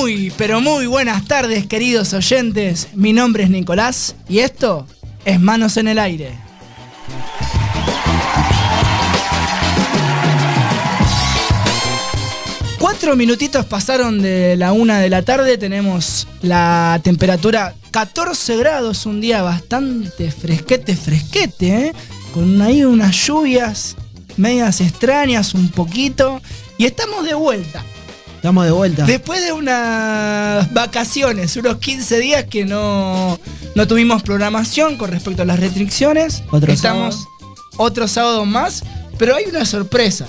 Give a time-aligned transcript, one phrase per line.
[0.00, 2.88] Muy, pero muy buenas tardes, queridos oyentes.
[2.94, 4.86] Mi nombre es Nicolás y esto
[5.26, 6.32] es Manos en el Aire.
[12.78, 15.58] Cuatro minutitos pasaron de la una de la tarde.
[15.58, 21.92] Tenemos la temperatura 14 grados, un día bastante fresquete, fresquete, ¿eh?
[22.32, 23.96] con ahí unas lluvias
[24.38, 26.40] medias extrañas, un poquito.
[26.78, 27.84] Y estamos de vuelta.
[28.40, 29.04] Estamos de vuelta.
[29.04, 33.38] Después de unas vacaciones, unos 15 días que no,
[33.74, 36.42] no tuvimos programación con respecto a las restricciones.
[36.50, 37.28] Otro Estamos sábado.
[37.76, 38.82] otro sábado más,
[39.18, 40.26] pero hay una sorpresa.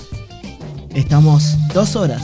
[0.94, 2.22] Estamos dos horas.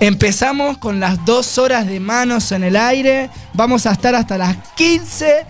[0.00, 3.28] Empezamos con las dos horas de manos en el aire.
[3.52, 5.44] Vamos a estar hasta las 15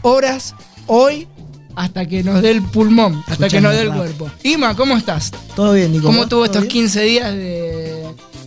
[0.00, 0.54] horas
[0.86, 1.28] hoy
[1.76, 3.96] hasta que nos dé el pulmón, hasta que nos dé el rap.
[3.98, 4.30] cuerpo.
[4.42, 5.30] Ima, ¿cómo estás?
[5.54, 6.06] ¿Todo bien, Nico?
[6.06, 6.72] ¿Cómo tuvo ¿Todo estos bien?
[6.72, 8.01] 15 días de,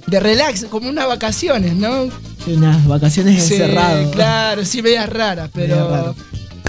[0.07, 0.65] de relax?
[0.65, 2.07] Como unas vacaciones, ¿no?
[2.47, 4.11] Unas vacaciones Sí, encerrado.
[4.11, 6.15] Claro, sí, medias raras, pero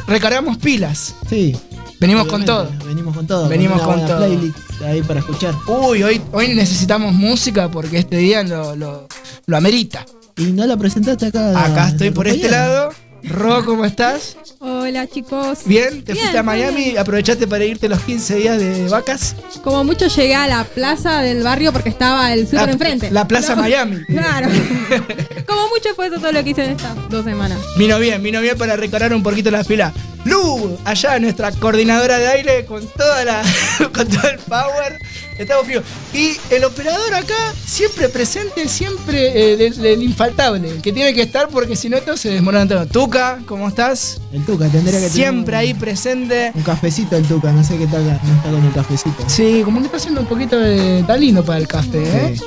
[0.06, 1.14] recargamos pilas.
[1.28, 1.54] Sí.
[1.98, 2.68] Venimos con todo.
[2.86, 3.48] Venimos con todo.
[3.48, 4.18] Venimos con buena todo.
[4.18, 5.54] playlist ahí para escuchar.
[5.66, 9.08] Uy, hoy, hoy necesitamos música porque este día lo, lo,
[9.46, 10.04] lo amerita.
[10.36, 11.64] Y no la presentaste acá.
[11.64, 12.90] Acá estoy por este lado.
[13.26, 14.36] Ro, ¿cómo estás?
[14.60, 15.60] Hola chicos.
[15.64, 16.04] ¿Bien?
[16.04, 16.84] ¿Te Bien, fuiste a Miami?
[16.84, 16.98] bien.
[16.98, 19.34] ¿Aprovechaste para irte los 15 días de vacas?
[19.64, 23.10] Como mucho llegué a la plaza del barrio porque estaba el súper enfrente.
[23.10, 24.04] la Plaza Miami.
[24.04, 24.48] Claro.
[25.46, 27.58] Como mucho fue eso todo lo que hice en estas dos semanas.
[27.76, 29.92] Vino bien, vino bien para recorrer un poquito las pilas.
[30.24, 33.42] Lu, allá nuestra coordinadora de aire con toda la.
[33.92, 34.98] con todo el power.
[35.38, 35.84] Estamos fríos.
[36.14, 40.68] Y el operador acá, siempre presente, siempre eh, del, del infaltable.
[40.70, 42.86] el Que tiene que estar porque si no esto se desmorona todo.
[42.86, 44.18] Tuca, ¿cómo estás?
[44.32, 46.52] El Tuca tendría que tener Siempre un- ahí presente.
[46.54, 49.24] Un cafecito el Tuca, no sé qué tal, no está con el cafecito.
[49.28, 51.00] Sí, como que está haciendo un poquito de.
[51.00, 52.36] Está lindo para el café, ¿eh?
[52.36, 52.44] Sí.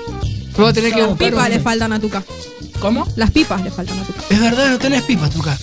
[0.58, 2.23] Vos tenés que Las pipas un- le faltan a Tuca.
[2.80, 3.08] ¿Cómo?
[3.16, 4.22] Las pipas le faltan a Tuca.
[4.30, 5.58] Es verdad, no tenés pipas, Tuca.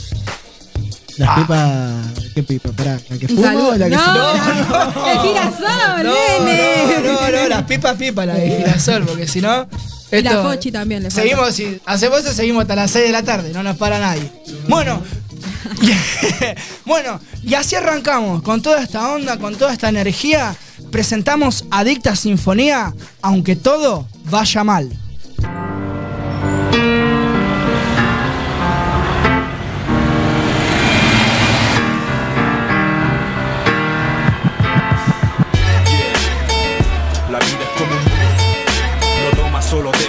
[1.18, 1.34] Las Ah.
[1.36, 2.24] pipas.
[2.34, 2.70] ¿Qué pipa?
[2.72, 3.68] Pará, ¿la que saludo.
[3.70, 4.92] o la que No, fuma?
[4.94, 6.86] no, el girasol, No, nene.
[7.04, 9.66] no, no, no, las pipas pipas, la de girasol, porque si no.
[10.12, 11.10] Y la esto- Pochi también le.
[11.10, 14.30] Seguimos, si hacemos eso, seguimos hasta las 6 de la tarde, no nos para nadie.
[14.68, 15.02] Bueno,
[16.84, 20.54] bueno, y así arrancamos, con toda esta onda, con toda esta energía,
[20.90, 24.90] presentamos Adicta Sinfonía, aunque todo vaya mal.
[39.66, 40.05] Solo dejas.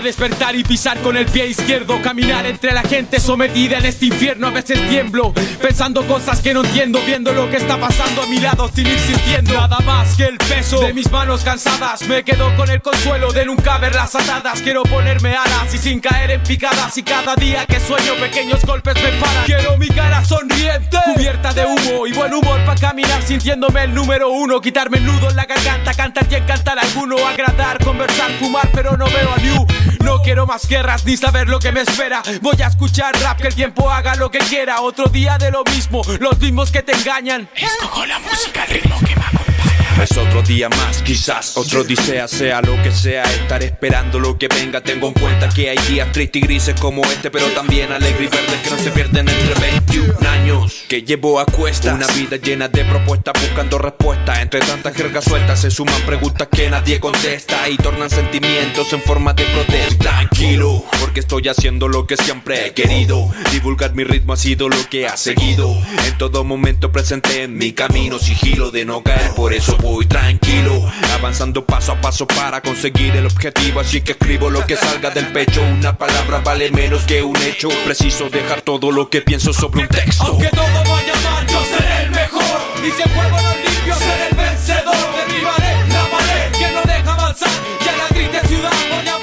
[0.00, 4.48] Despertar y pisar con el pie izquierdo Caminar entre la gente sometida en este infierno
[4.48, 8.38] A veces tiemblo, pensando cosas que no entiendo Viendo lo que está pasando a mi
[8.38, 12.02] lado sin ir sintiendo Nada más que el peso de mis manos cansadas.
[12.08, 14.60] Me quedo con el consuelo de nunca verlas atadas.
[14.62, 18.94] Quiero ponerme alas y sin caer en picadas Y cada día que sueño pequeños golpes
[19.02, 19.44] me paran.
[19.44, 24.30] Quiero mi cara sonriente, cubierta de humo Y buen humor para caminar sintiéndome el número
[24.30, 28.96] uno Quitarme el nudo en la garganta, cantar y encantar alguno Agradar, conversar, fumar, pero
[28.96, 29.66] no veo a New
[30.04, 32.22] No quiero más guerras ni saber lo que me espera.
[32.40, 34.80] Voy a escuchar rap, que el tiempo haga lo que quiera.
[34.80, 37.48] Otro día de lo mismo, los mismos que te engañan.
[37.54, 42.26] Escojo la música, el ritmo que me acompaña Es otro día más, quizás otro odisea,
[42.26, 44.80] sea lo que sea, estar esperando lo que venga.
[44.80, 48.28] Tengo en cuenta que hay días tristes y grises como este, pero también alegre y
[48.28, 51.94] verdes que no se pierden entre 21 años que llevo a cuestas.
[51.94, 54.40] Una vida llena de propuestas buscando respuestas.
[54.40, 59.34] Entre tantas jergas sueltas se suman preguntas que nadie contesta y tornan sentimientos en forma
[59.34, 60.10] de protesta.
[60.10, 63.30] Tranquilo, porque estoy haciendo lo que siempre he querido.
[63.52, 65.76] Divulgar mi ritmo ha sido lo que ha seguido.
[66.06, 69.76] En todo momento presente en mi camino, sigilo de no caer, por eso
[70.06, 70.90] tranquilo.
[71.14, 73.80] Avanzando paso a paso para conseguir el objetivo.
[73.80, 75.62] Así que escribo lo que salga del pecho.
[75.62, 77.68] Una palabra vale menos que un hecho.
[77.84, 80.24] Preciso dejar todo lo que pienso sobre un texto.
[80.24, 82.60] Aunque todo vaya mal, yo seré el mejor.
[82.78, 84.96] Y si el juego no limpio, seré el vencedor.
[85.16, 87.50] Derribaré la pared que no deja avanzar.
[87.84, 89.19] Y a la triste ciudad voy a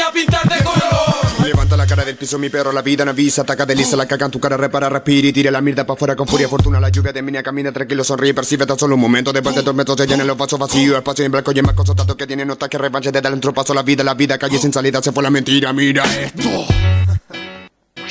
[0.00, 1.46] voy a pintar de color.
[1.46, 4.26] Levanta la cara del piso, mi perro, la vida no avisa, ataca, desliza la caga
[4.26, 6.88] en tu cara, repara, respira y tira la mierda para afuera con furia, fortuna, la
[6.88, 10.06] lluvia de mina, camina tranquilo, sonríe, percibe tan solo un momento, después de tormentos se
[10.06, 12.68] llenan los vasos vacíos, espacio en blanco y en más cosas tanto que tiene nota
[12.68, 15.30] que revanche de tropazo a la vida, la vida calle sin salida, se fue la
[15.30, 16.66] mentira, mira esto.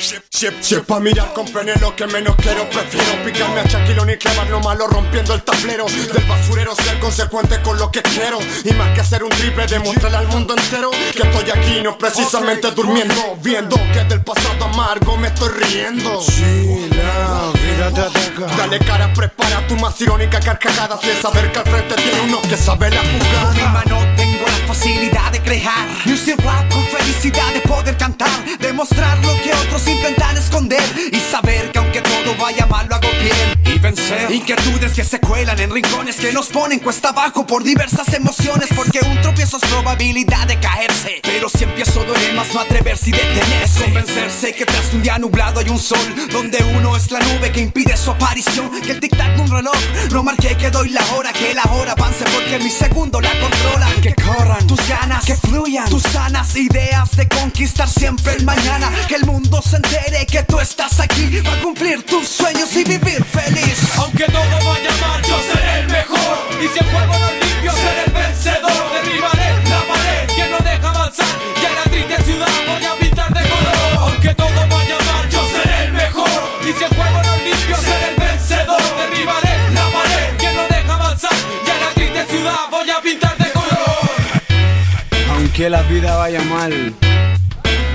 [0.00, 0.16] Si,
[0.60, 4.16] si es pa' mirar con pene lo que menos quiero Prefiero picarme a Shaquille y
[4.16, 5.84] clavar lo malo rompiendo el tablero.
[5.84, 8.38] Del basurero ser consecuente con lo que quiero.
[8.64, 12.70] Y más que hacer un triple demostrarle al mundo entero Que estoy aquí no precisamente
[12.70, 13.36] durmiendo.
[13.42, 16.22] Viendo que del pasado amargo me estoy riendo.
[16.22, 18.56] Sí, la vida te ataca.
[18.56, 20.98] Dale cara, prepara tu más irónica carcajada.
[21.02, 24.16] Si es saber que al frente tiene uno que sabe la Con mi jugada mano
[24.16, 25.86] tengo la facilidad de crear.
[26.06, 30.82] Music rap con felicidad de poder cantar Demostrar lo que otros intentan esconder
[31.12, 33.74] Y saber que aunque todo vaya mal lo hago bien.
[33.74, 34.30] Y vencer.
[34.30, 39.00] Inquietudes que se cuelan en rincones Que nos ponen cuesta abajo por diversas emociones Porque
[39.00, 41.20] un tropiezo es probabilidad de caerse.
[41.22, 42.04] Pero si empiezo
[42.34, 43.84] más no atreverse y detenerse.
[43.84, 45.98] Convencerse que tras un día nublado hay un sol
[46.30, 48.70] Donde uno es la nube que impide su aparición.
[48.80, 49.76] Que el tic-tac de un reloj
[50.12, 54.00] no marque que doy la hora Que la hora avance porque mi segundo la controlan
[54.00, 55.88] Que corran tus ganas, que fluyan.
[55.88, 58.90] tus sanas ideas de conquistar siempre el mañana.
[59.08, 63.24] Que el mundo se entere que tú estás aquí Para cumplir tus sueños y vivir
[63.24, 66.36] feliz Aunque todo vaya mal, yo seré el mejor.
[66.60, 68.82] Y si el juego no es limpio, seré el vencedor.
[68.94, 71.34] Derribaré la pared que no deja avanzar.
[71.60, 73.98] Y a la triste ciudad voy a pintar de color.
[73.98, 76.40] Aunque todo vaya mal, yo seré el mejor.
[76.62, 78.82] Y si el juego no es limpio, seré el vencedor.
[79.00, 81.36] Derribaré la pared que no deja avanzar.
[81.66, 85.36] Y a la triste ciudad voy a pintar de color.
[85.36, 86.94] Aunque la vida vaya mal,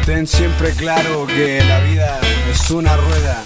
[0.05, 2.19] ten siempre claro que la vida
[2.51, 3.43] es una rueda.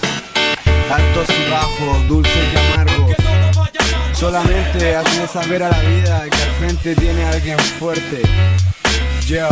[0.92, 3.16] Altos y bajos, dulces y amargos.
[4.14, 8.22] Solamente hazle saber a la vida que al frente tiene a alguien fuerte.
[9.26, 9.48] Yo,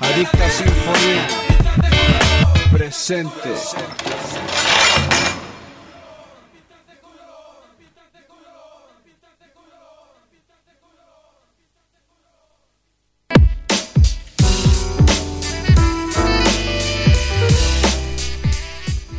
[0.00, 1.26] adicta sinfonía,
[2.72, 3.50] presente.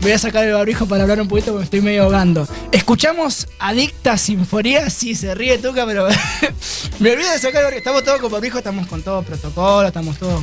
[0.08, 2.48] Voy a sacar el barbijo para hablar un poquito porque estoy medio ahogando.
[2.72, 6.08] Escuchamos Adicta Sinfonía, sí, se ríe Tuca, pero
[7.00, 7.80] me olvido de sacar el barbijo.
[7.80, 10.42] Estamos todos con barbijo, estamos con todo protocolo, estamos todos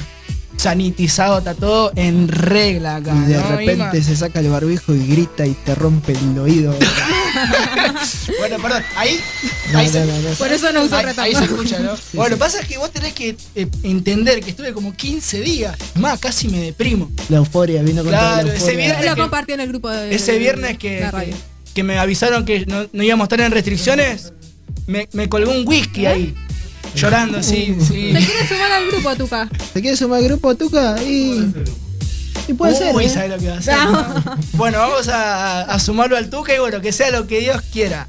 [0.64, 3.14] sanitizados, está todo en regla acá.
[3.14, 3.92] Y de ¿no, repente Ima?
[3.92, 6.74] se saca el barbijo y grita y te rompe el oído.
[8.38, 9.18] Bueno, perdón, ahí,
[9.72, 10.28] No, ahí no, se, no, no.
[10.36, 11.94] Por eso no uso ahí, ahí se escucha, ¿no?
[12.12, 15.40] bueno, lo que pasa es que vos tenés que eh, entender que estuve como 15
[15.40, 15.76] días.
[15.96, 17.10] Más, casi me deprimo.
[17.28, 19.90] La euforia, vino con toda Claro, la ese viernes- Lo que- compartió en el grupo
[19.90, 21.34] de Ese viernes que, la radio.
[21.34, 24.32] que, que me avisaron que no, no íbamos a estar en restricciones,
[24.86, 26.34] me, me colgó un whisky ahí.
[26.94, 28.12] Llorando, sí, sí.
[28.12, 29.48] ¿Te quieres sumar al grupo, Tuca?
[29.72, 30.96] ¿Te quieres sumar al grupo, Tuca?
[31.02, 31.52] Y,
[32.48, 32.94] y puede ser.
[32.94, 33.08] Uy, ¿eh?
[33.08, 33.76] ¿sabes lo que va a hacer?
[33.76, 34.36] no?
[34.52, 38.06] Bueno, vamos a, a sumarlo al tuca y bueno, que sea lo que Dios quiera.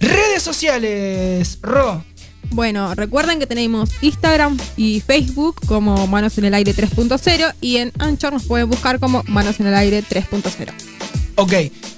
[0.00, 2.04] Redes sociales, Ro.
[2.50, 7.92] Bueno, recuerden que tenemos Instagram y Facebook como Manos en el Aire 3.0 y en
[7.98, 10.72] Anchor nos pueden buscar como Manos en el Aire 3.0.
[11.36, 11.52] Ok,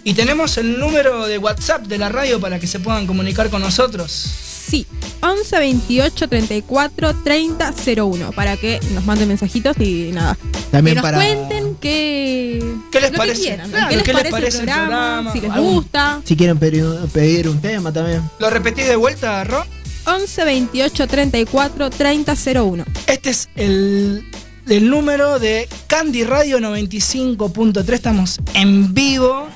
[0.05, 3.61] y tenemos el número de WhatsApp de la radio para que se puedan comunicar con
[3.61, 4.31] nosotros.
[4.67, 4.87] Sí,
[5.23, 10.37] 11 28 34 30 01 para que nos manden mensajitos y nada.
[10.73, 12.59] También que nos para- cuenten qué,
[12.91, 13.43] ¿Qué les lo que parece?
[13.43, 15.33] quieran, Claro, qué les ¿qué les parece, parece el, el programa, programa?
[15.33, 16.21] si les Algún- gusta.
[16.25, 18.23] Si quieren pedir, un- pedir un tema también.
[18.41, 19.65] ¿Lo repetís de vuelta, Ro?
[20.07, 22.85] 11 28 34 30 01.
[23.07, 24.25] Este es el,
[24.69, 27.93] el número de Candy Radio 95.3.
[27.93, 29.49] Estamos en vivo.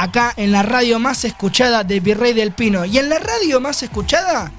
[0.00, 2.84] Acá en la radio más escuchada de Virrey del Pino.
[2.84, 4.52] Y en la radio más escuchada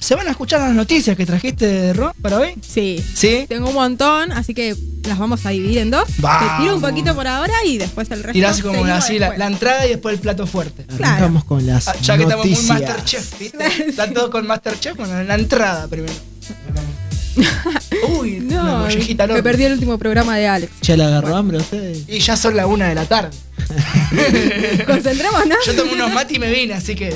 [0.00, 2.54] se van a escuchar las noticias que trajiste, Ro, para hoy.
[2.60, 3.00] Sí.
[3.14, 3.46] ¿Sí?
[3.48, 4.74] Tengo un montón, así que
[5.04, 6.08] las vamos a dividir en dos.
[6.18, 6.56] Vamos.
[6.56, 8.32] Te tiro un poquito por ahora y después el resto.
[8.32, 10.84] Tirás como seguimos así la, la entrada y después el plato fuerte.
[10.86, 11.04] Claro.
[11.04, 12.80] Arrancamos con las Ah, Ya que estamos muy noticias.
[12.80, 13.88] Masterchef, ¿viste?
[13.88, 16.12] Están todos con Masterchef, bueno, en la entrada primero.
[18.18, 20.72] Uy, una No, mollejita me perdí el último programa de Alex.
[20.82, 22.08] ¿Ya le agarró hambre a ustedes?
[22.08, 23.36] Y ya son la una de la tarde.
[24.86, 25.58] Concentrémonos.
[25.66, 27.14] Yo tomé unos mate y me vine, así que.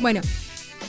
[0.00, 0.20] Bueno,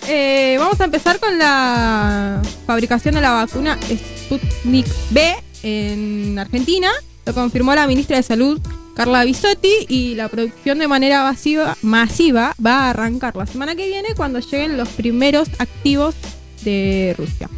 [0.08, 6.90] eh, vamos a empezar con la fabricación de la vacuna Sputnik B en Argentina.
[7.26, 8.60] Lo confirmó la ministra de Salud,
[8.96, 13.88] Carla Bisotti, y la producción de manera masiva, masiva va a arrancar la semana que
[13.88, 16.16] viene cuando lleguen los primeros activos
[16.64, 17.50] de Rusia.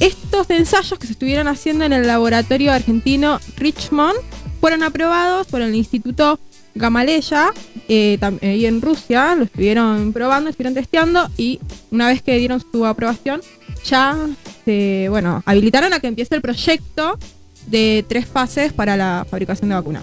[0.00, 4.16] Estos ensayos que se estuvieron haciendo en el laboratorio argentino Richmond
[4.60, 6.38] fueron aprobados por el Instituto
[6.74, 7.48] Gamaleya
[7.88, 11.58] eh, tam- eh, y en Rusia lo estuvieron probando, estuvieron testeando y
[11.90, 13.40] una vez que dieron su aprobación
[13.84, 14.16] ya
[14.64, 17.18] se, bueno, habilitaron a que empiece el proyecto
[17.66, 20.02] de tres fases para la fabricación de vacuna.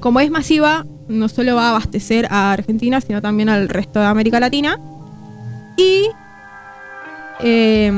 [0.00, 4.06] Como es masiva, no solo va a abastecer a Argentina, sino también al resto de
[4.06, 4.78] América Latina.
[5.76, 6.08] Y
[7.40, 7.92] eh,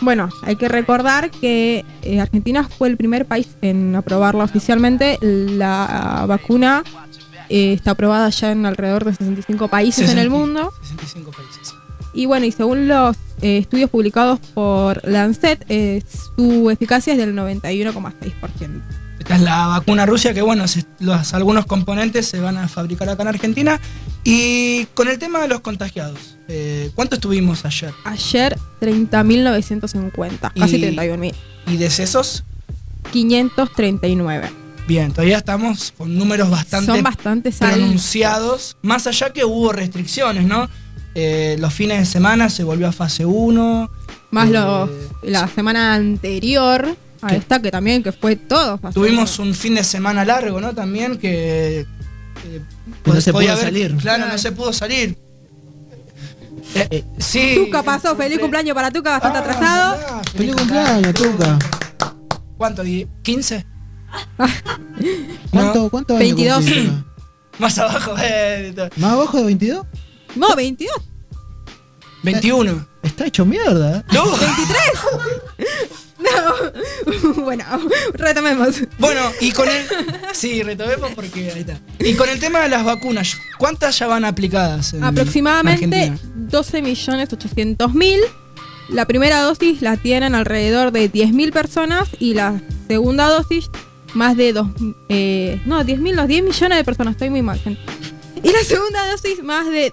[0.00, 5.18] Bueno, hay que recordar que eh, Argentina fue el primer país en aprobarla oficialmente.
[5.20, 6.82] La vacuna
[7.48, 10.72] eh, está aprobada ya en alrededor de 65 países en el 60, mundo.
[10.82, 11.74] 65 países.
[12.12, 16.02] Y bueno, y según los eh, estudios publicados por Lancet, eh,
[16.36, 18.82] su eficacia es del 91,6%.
[19.30, 23.22] Es la vacuna Rusia, que bueno, se- los, algunos componentes se van a fabricar acá
[23.22, 23.80] en Argentina.
[24.24, 27.92] Y con el tema de los contagiados, eh, ¿cuánto estuvimos ayer?
[28.04, 31.34] Ayer 30.950, casi Y- 31.000.
[31.66, 32.44] ¿Y decesos?
[33.12, 34.50] 539.
[34.86, 37.78] Bien, todavía estamos con números bastante Son bastantes altos.
[37.78, 38.76] pronunciados.
[38.82, 40.68] Más allá que hubo restricciones, ¿no?
[41.14, 43.90] Eh, los fines de semana se volvió a fase 1.
[44.30, 44.90] Más Eh, los,
[45.22, 48.78] la semana anterior a que también que fue todo.
[48.78, 50.74] fase Tuvimos un fin de semana largo, ¿no?
[50.74, 51.80] También que.
[51.80, 52.60] eh,
[53.04, 53.96] Que no se podía pudo salir.
[53.96, 54.32] Claro, Claro.
[54.32, 55.18] no se pudo salir.
[56.74, 57.54] Eh, sí.
[57.64, 59.96] Tuca pasó, feliz cumpleaños para Tuca, bastante Ah, atrasado.
[59.98, 61.58] verdad, Feliz cumpleaños, Tuca.
[62.56, 62.82] ¿Cuánto?
[62.82, 63.64] di- ¿15?
[65.50, 66.56] ¿Cuánto, cuánto años 22.
[66.64, 67.04] cumplís, Tuca?
[67.58, 68.14] más abajo.
[68.22, 69.86] eh, ¿Más abajo de 22?
[70.36, 70.94] No, 22.
[72.22, 72.86] 21.
[73.02, 73.98] Está hecho mierda.
[73.98, 74.04] ¿eh?
[74.12, 74.24] No.
[76.36, 77.32] No.
[77.44, 77.64] bueno,
[78.14, 78.82] retomemos.
[78.98, 79.84] Bueno, y con el.
[80.32, 81.80] Sí, retomemos porque ahí está.
[81.98, 84.94] Y con el tema de las vacunas, ¿cuántas ya van aplicadas?
[84.94, 86.50] en Aproximadamente Argentina?
[86.50, 88.20] 12.800.000.
[88.90, 93.70] La primera dosis la tienen alrededor de 10.000 personas y la segunda dosis
[94.14, 94.66] más de 2...
[95.08, 97.60] Eh, no, 10.000, los 10 millones de personas, estoy muy mal.
[98.42, 99.92] Y la segunda dosis más de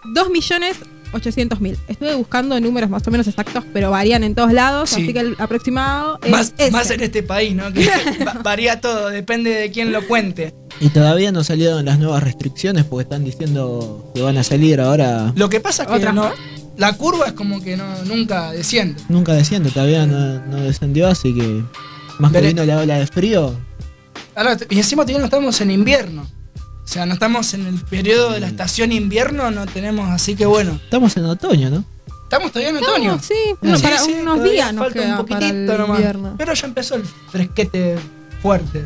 [1.22, 1.78] 2.800.000.
[1.88, 5.04] Estuve buscando números más o menos exactos, pero varían en todos lados, Sí.
[5.04, 6.72] así que el aproximado es Más, ese.
[6.72, 7.72] más en este país, ¿no?
[7.74, 7.88] Que
[8.28, 10.54] va- varía todo, depende de quién lo cuente.
[10.80, 15.34] Y todavía no salieron las nuevas restricciones porque están diciendo que van a salir ahora.
[15.36, 16.14] Lo que pasa es que
[16.78, 19.02] la curva es como que no, nunca desciende.
[19.10, 21.64] Nunca desciende, todavía no, no descendió, así que.
[22.20, 23.56] Más que vino la ola de frío.
[24.36, 26.28] Ahora, y encima todavía no estamos en invierno.
[26.88, 30.46] O sea, no estamos en el periodo de la estación invierno, no tenemos, así que
[30.46, 30.80] bueno.
[30.82, 31.84] Estamos en otoño, ¿no?
[32.24, 33.20] Estamos todavía en Estamos, otoño.
[33.22, 35.98] sí, bueno, Sí, para sí, unos días nos falta queda un para el poquitito nomás.
[35.98, 36.36] invierno.
[36.38, 37.96] Pero ya empezó el fresquete
[38.42, 38.86] fuerte.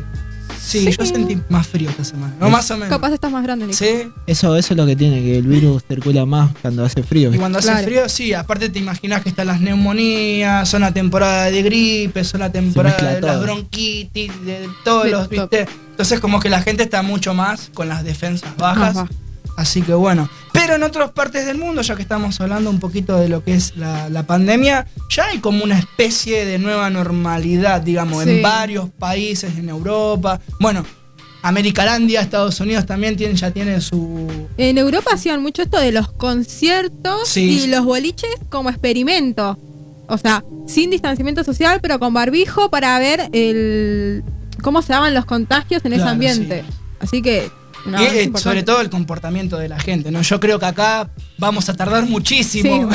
[0.60, 0.96] Sí, Sí.
[0.96, 2.34] yo sentí más frío esta semana.
[2.38, 2.88] No, más o menos.
[2.88, 3.78] Capaz estás más grande, Nico.
[3.78, 7.32] Sí, Eso, eso es lo que tiene, que el virus circula más cuando hace frío.
[7.34, 7.84] y cuando hace Claro.
[7.84, 12.40] frío, sí, aparte te imaginas que están las neumonías, son la temporada de gripe, son
[12.40, 13.42] la temporada de las todo.
[13.42, 15.48] bronquitis, de todos De los, todo.
[15.48, 15.66] ¿viste?
[16.02, 18.96] Entonces como que la gente está mucho más con las defensas bajas.
[19.56, 20.28] Así que bueno.
[20.52, 23.54] Pero en otras partes del mundo, ya que estamos hablando un poquito de lo que
[23.54, 28.30] es la, la pandemia, ya hay como una especie de nueva normalidad, digamos, Sí.
[28.30, 30.40] en varios países, en Europa.
[30.58, 30.84] Bueno,
[31.42, 34.28] Americalandia, Estados Unidos también tiene, ya tiene su...
[34.56, 37.62] En Europa hacían mucho esto de los conciertos Sí.
[37.62, 39.56] y los boliches como experimento.
[40.08, 44.24] O sea, sin distanciamiento social, pero con barbijo para ver el
[44.62, 46.64] cómo se daban los contagios en ese ambiente.
[47.00, 47.50] Así que.
[47.84, 50.22] no, y, eh, sobre todo el comportamiento de la gente, ¿no?
[50.22, 52.88] Yo creo que acá vamos a tardar muchísimo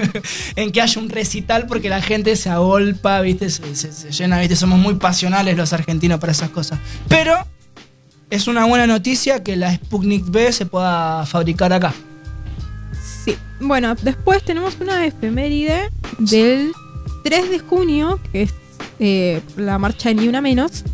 [0.56, 3.50] en que haya un recital porque la gente se agolpa, ¿viste?
[3.50, 4.56] Se, se- se llena, ¿viste?
[4.56, 6.78] Somos muy pasionales los argentinos para esas cosas.
[7.08, 7.34] Pero
[8.30, 11.92] es una buena noticia que la Sputnik B se pueda fabricar acá.
[13.24, 13.36] Sí.
[13.60, 16.72] Bueno, después tenemos una efeméride del
[17.24, 18.54] 3 de junio, que es
[18.98, 20.84] eh, la marcha Ni Una Menos,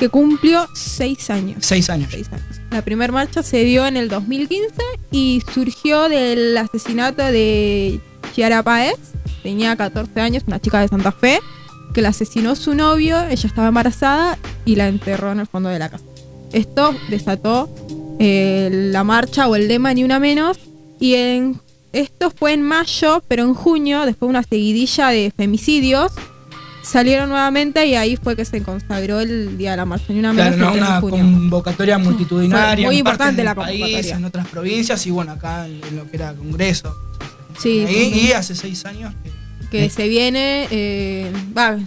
[0.00, 1.58] que cumplió seis años.
[1.60, 2.08] Seis años.
[2.10, 2.60] Seis años.
[2.70, 8.00] La primera marcha se dio en el 2015 y surgió del asesinato de
[8.34, 8.96] Chiara Páez.
[9.42, 11.40] Tenía 14 años, una chica de Santa Fe,
[11.92, 15.78] que la asesinó su novio, ella estaba embarazada y la enterró en el fondo de
[15.78, 16.04] la casa.
[16.52, 17.68] Esto desató
[18.18, 20.58] eh, la marcha o el lema Ni Una Menos
[20.98, 21.60] y en,
[21.92, 26.12] esto fue en mayo, pero en junio, después de una seguidilla de femicidios,
[26.82, 30.32] salieron nuevamente y ahí fue que se consagró el Día de la Marcha Ni Una.
[30.32, 30.68] Claro, ¿no?
[30.72, 32.86] el 3 de una convocatoria multitudinaria.
[32.86, 34.16] Muy en importante la país, convocatoria.
[34.16, 36.94] en otras provincias y bueno, acá en, en lo que era Congreso.
[37.58, 39.30] Sí, Ahí, y hace seis años que
[39.70, 41.78] que se viene, eh, va,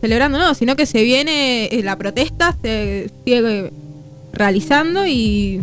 [0.00, 3.72] celebrando no, sino que se viene, eh, la protesta se sigue
[4.32, 5.60] realizando y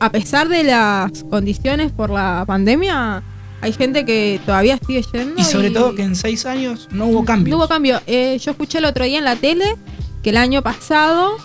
[0.00, 3.22] a pesar de las condiciones por la pandemia,
[3.62, 5.40] hay gente que todavía sigue yendo.
[5.40, 7.52] Y sobre todo que en seis años no hubo cambio.
[7.52, 8.00] No hubo cambio.
[8.08, 9.76] Eh, yo escuché el otro día en la tele
[10.22, 11.36] que el año pasado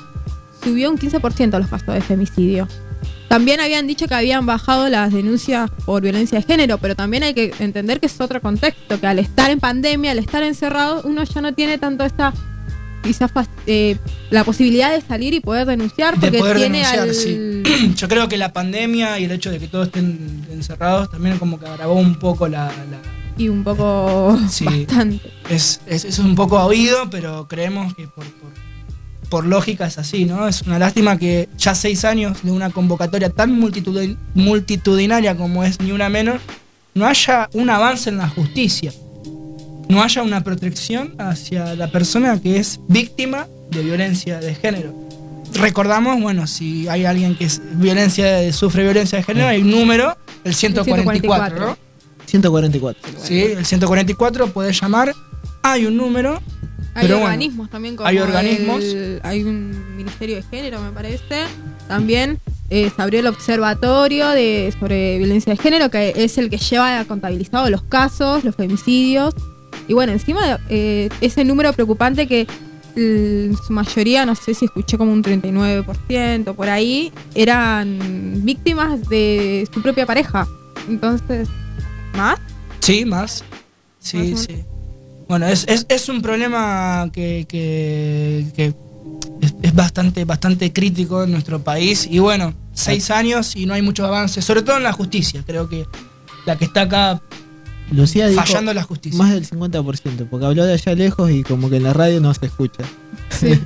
[0.64, 2.68] subió un 15% los casos de femicidio.
[3.30, 7.36] También habían dicho que habían bajado las denuncias por violencia de género, pero también hay
[7.36, 11.24] que entender que es otro contexto, que al estar en pandemia, al estar encerrado, uno
[11.24, 12.34] ya no tiene tanto esta
[13.04, 13.32] quizás
[13.66, 13.98] eh,
[14.30, 17.94] la posibilidad de salir y poder denunciar De porque poder tiene denunciar, al sí.
[17.96, 21.60] Yo creo que la pandemia y el hecho de que todos estén encerrados también como
[21.60, 23.02] que agravó un poco la, la-
[23.38, 24.66] Y un poco Sí.
[24.66, 25.32] bastante.
[25.50, 28.52] Es, es, es un poco oído, pero creemos que por, por,
[29.30, 30.48] por lógica es así, ¿no?
[30.48, 35.80] Es una lástima que ya seis años de una convocatoria tan multitudin- multitudinaria como es
[35.82, 36.42] Ni Una Menos,
[36.94, 38.92] no haya un avance en la justicia.
[39.90, 44.94] No haya una protección hacia la persona que es víctima de violencia de género.
[45.54, 50.18] Recordamos, bueno, si hay alguien que es violencia, sufre violencia de género, hay un número,
[50.44, 51.78] el 144, ¿no?
[52.26, 53.12] 144.
[53.24, 55.14] Sí, el 144 puede llamar.
[55.64, 56.42] Hay un número.
[56.94, 58.84] Hay pero bueno, organismos también como hay organismos.
[58.84, 61.44] el- hay un ministerio de género, me parece.
[61.88, 62.40] También
[62.70, 67.06] eh, se abrió el observatorio de sobre violencia de género, que es el que lleva
[67.06, 69.34] contabilizado los casos, los femicidios.
[69.88, 72.48] Y bueno, encima eh, ese número preocupante que
[72.96, 79.82] su mayoría, no sé si escuché como un 39% por ahí, eran víctimas de su
[79.84, 80.48] propia pareja.
[80.90, 81.48] Entonces,
[82.16, 82.40] ¿más?
[82.80, 83.44] Sí, más.
[84.00, 84.64] Sí, Más sí.
[85.28, 88.74] Bueno, es, es, es un problema que, que- que
[89.42, 92.08] es, es bastante, bastante crítico en nuestro país.
[92.10, 95.44] Y bueno, seis años y no hay mucho avance, sobre todo en la justicia.
[95.46, 95.86] Creo que
[96.46, 97.22] la que está acá
[97.92, 99.18] Lucía dijo fallando la justicia.
[99.18, 102.34] más del 50%, porque habló de allá lejos y como que en la radio no
[102.34, 102.84] se escucha.
[103.30, 103.60] Sí.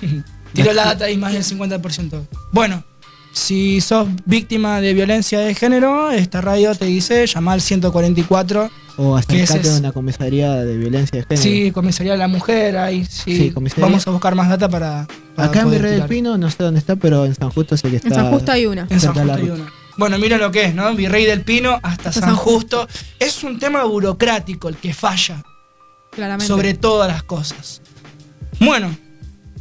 [0.52, 2.26] Tiró la data ahí más del 50%.
[2.52, 2.84] Bueno,
[3.32, 8.70] si sos víctima de violencia de género, esta radio te dice llama al 144.
[9.00, 11.42] O acercate a una comisaría de violencia de género.
[11.42, 13.36] Sí, comisaría de la mujer, ahí sí.
[13.36, 13.84] Sí, comisaría.
[13.84, 15.06] Vamos a buscar más data para.
[15.36, 16.08] para Acá en Virrey del.
[16.08, 18.08] Pino, no sé dónde está, pero en San Justo sé que está.
[18.08, 18.86] En San Justo hay una.
[18.90, 19.72] En San Justo hay una.
[19.98, 20.94] Bueno, mira lo que es, ¿no?
[20.94, 22.88] Virrey del Pino hasta, San, San Justo.
[23.18, 25.42] Es un tema burocrático el que falla
[26.12, 26.46] Claramente.
[26.46, 27.82] sobre todas las cosas.
[28.60, 28.96] Bueno,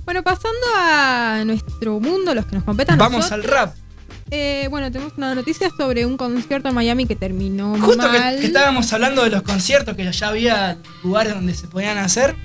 [0.05, 2.95] Bueno, pasando a nuestro mundo, los que nos competen.
[2.95, 3.75] a vamos nosotros, al rap.
[4.31, 8.39] eh, bueno, tenemos una noticia sobre un concierto en Miami que terminó Justo que, mal.
[8.39, 12.35] que estábamos hablando de los conciertos, que ya había lugares donde se podían hacer.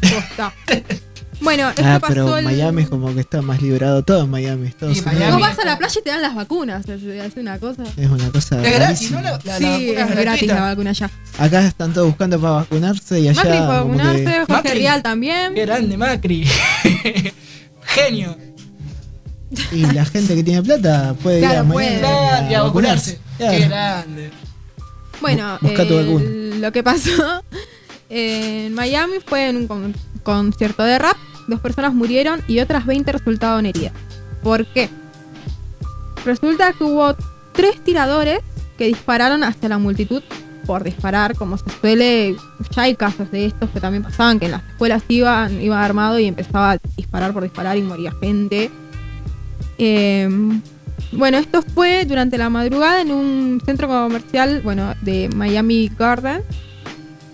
[0.00, 0.54] Posta.
[1.42, 4.30] Bueno, esto Ah, pasó pero el- Miami es como que está más liberado todo en
[4.30, 4.72] Miami.
[4.80, 6.88] Vos vas a la playa y te dan las vacunas.
[6.88, 7.02] Es,
[7.36, 7.82] una cosa.
[7.96, 8.62] Es una cosa.
[8.62, 9.20] Es gratis, ¿no?
[9.20, 9.22] rarísima.
[9.22, 11.10] La, la- sí, la es gratis la vacuna allá.
[11.38, 13.42] Acá están todos buscando para vacunarse y allá.
[13.44, 14.72] Macri fue a como que- vacunarse, Jorge Macri.
[14.78, 15.54] Rial también.
[15.54, 16.46] Qué grande, Macri.
[17.82, 18.36] Genio.
[19.70, 21.98] Y la gente que tiene plata puede ir a puede.
[21.98, 23.18] Claro, y a vacunarse.
[23.36, 23.58] Claro.
[23.58, 24.30] Qué grande.
[25.20, 26.56] Bueno, Busca tu eh, vacuna.
[26.58, 27.44] lo que pasó
[28.08, 31.16] en Miami fue en un con- concierto de rap.
[31.52, 33.92] Dos personas murieron y otras 20 resultaron heridas.
[34.42, 34.88] ¿Por qué?
[36.24, 37.14] Resulta que hubo
[37.52, 38.40] tres tiradores
[38.78, 40.22] que dispararon hacia la multitud
[40.66, 42.36] por disparar, como se suele.
[42.74, 46.18] Ya hay casos de estos que también pasaban, que en las escuelas iban, iba armado
[46.18, 48.70] y empezaba a disparar por disparar y moría gente.
[49.76, 50.28] Eh,
[51.12, 56.42] bueno, esto fue durante la madrugada en un centro comercial, bueno, de Miami Garden,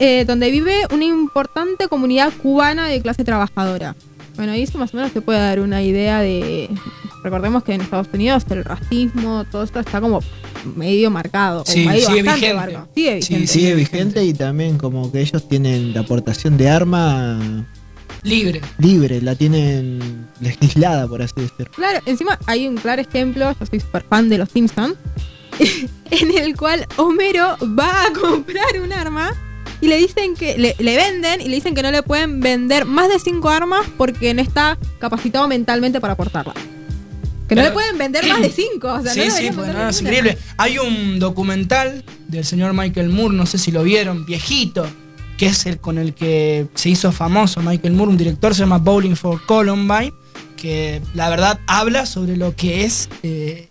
[0.01, 3.95] eh, donde vive una importante comunidad cubana de clase trabajadora.
[4.39, 6.71] Bueno, y eso más o menos te puede dar una idea de...
[7.23, 10.21] Recordemos que en Estados Unidos el racismo, todo esto está como
[10.77, 11.63] medio marcado.
[11.63, 12.55] o Sí, medio sigue bastante vigente.
[12.55, 12.89] marcado.
[12.95, 13.47] Sigue Sí, vigente.
[13.49, 13.59] sí.
[13.59, 17.67] Sigue vigente y también como que ellos tienen la aportación de arma
[18.23, 18.61] Libre.
[18.79, 21.73] libre, la tienen legislada, por así decirlo.
[21.75, 24.95] Claro, encima hay un claro ejemplo, yo soy super fan de los Simpsons,
[26.11, 29.33] en el cual Homero va a comprar un arma
[29.81, 32.85] y le dicen que le, le venden y le dicen que no le pueden vender
[32.85, 36.55] más de cinco armas porque no está capacitado mentalmente para portarla.
[37.49, 38.93] Que no le pueden vender más de cinco.
[38.93, 40.37] O sea, sí, no sí, pues no, es increíble.
[40.59, 44.87] Hay un documental del señor Michael Moore, no sé si lo vieron, viejito,
[45.39, 48.77] que es el con el que se hizo famoso Michael Moore, un director, se llama
[48.77, 50.13] Bowling for Columbine,
[50.59, 53.68] que la verdad habla sobre lo que es eh,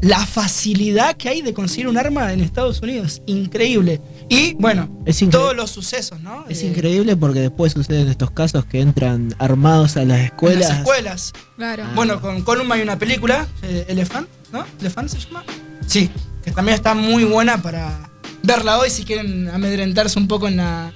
[0.00, 3.20] la facilidad que hay de conseguir un arma en Estados Unidos.
[3.26, 4.00] Increíble.
[4.28, 6.44] Y bueno, Es, todos los sucesos, ¿no?
[6.48, 10.68] es Eh, increíble porque después suceden estos casos que entran armados a las En escuelas.
[10.68, 11.32] las escuelas.
[11.56, 11.84] Claro.
[11.94, 14.64] Bueno, con Columbine hay una película, eh, Elephant, ¿no?
[14.80, 15.44] ¿Elephant se llama?
[15.86, 16.08] Sí,
[16.44, 18.10] que también está muy buena para
[18.42, 20.92] verla hoy si quieren amedrentarse un poco en la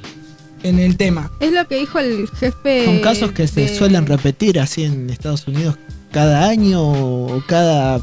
[0.63, 1.31] en el tema.
[1.41, 2.87] Es lo que dijo el jefe.
[2.87, 5.77] Son casos que se suelen repetir así en Estados Unidos
[6.11, 8.01] cada año o cada...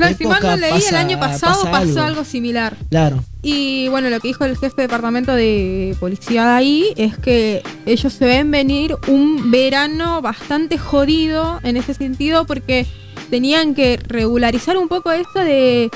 [0.00, 2.02] Claro, si mal no época leí, el año pasado pasa pasó algo.
[2.02, 2.76] algo similar.
[2.90, 7.16] Claro, Y bueno, lo que dijo el jefe de departamento de policía de ahí es
[7.16, 12.86] que ellos se ven venir un verano bastante jodido en ese sentido porque
[13.30, 15.90] tenían que regularizar un poco esto de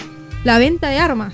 [0.45, 1.33] la venta de armas.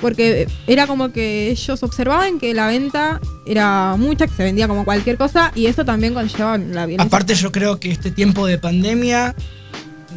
[0.00, 4.84] Porque era como que ellos observaban que la venta era mucha, que se vendía como
[4.84, 7.04] cualquier cosa y eso también conlleva la violencia.
[7.06, 9.34] Aparte yo creo que este tiempo de pandemia,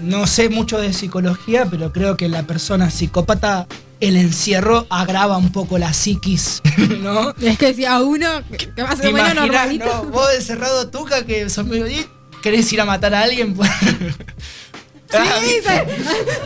[0.01, 3.67] no sé mucho de psicología, pero creo que la persona psicópata
[3.99, 6.61] el encierro agrava un poco la psiquis,
[7.01, 7.33] ¿no?
[7.41, 9.85] Es que si a uno que que más ¿Te o menos imaginas, normalito.
[9.85, 10.03] no?
[10.11, 11.85] Vos encerrado tuca que sos medio
[12.43, 13.69] querés ir a matar a alguien, pues.
[15.13, 15.95] Ah, Sí, sí.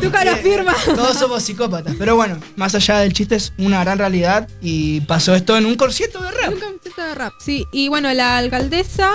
[0.01, 0.75] Tuca lo firma.
[0.85, 1.95] Todos somos psicópatas.
[1.97, 4.47] Pero bueno, más allá del chiste, es una gran realidad.
[4.61, 6.53] Y pasó esto en un concierto de rap.
[6.53, 7.65] Un concierto de rap, sí.
[7.71, 9.11] Y bueno, la alcaldesa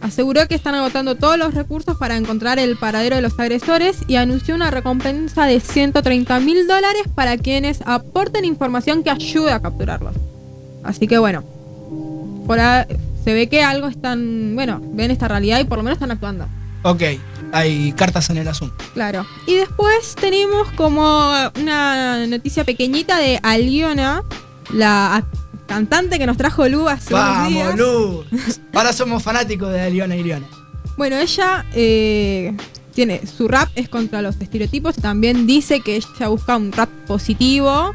[0.00, 4.16] aseguró que están agotando todos los recursos para encontrar el paradero de los agresores y
[4.16, 10.14] anunció una recompensa de 130 mil dólares para quienes aporten información que ayude a capturarlos.
[10.84, 11.44] Así que bueno,
[12.46, 12.58] por
[13.24, 16.46] se ve que algo están, bueno, ven esta realidad y por lo menos están actuando.
[16.82, 17.02] Ok,
[17.52, 18.76] hay cartas en el asunto.
[18.94, 19.26] Claro.
[19.46, 21.30] Y después tenemos como
[21.60, 24.22] una noticia pequeñita de Aliona,
[24.72, 25.24] la
[25.68, 27.76] cantante que nos trajo Lu hace unos días.
[27.76, 28.24] Vamos, Lu.
[28.74, 30.46] Ahora somos fanáticos de Liona y Liona.
[30.96, 32.56] Bueno, ella eh,
[32.92, 37.94] tiene su rap es contra los estereotipos también dice que ella busca un rap positivo.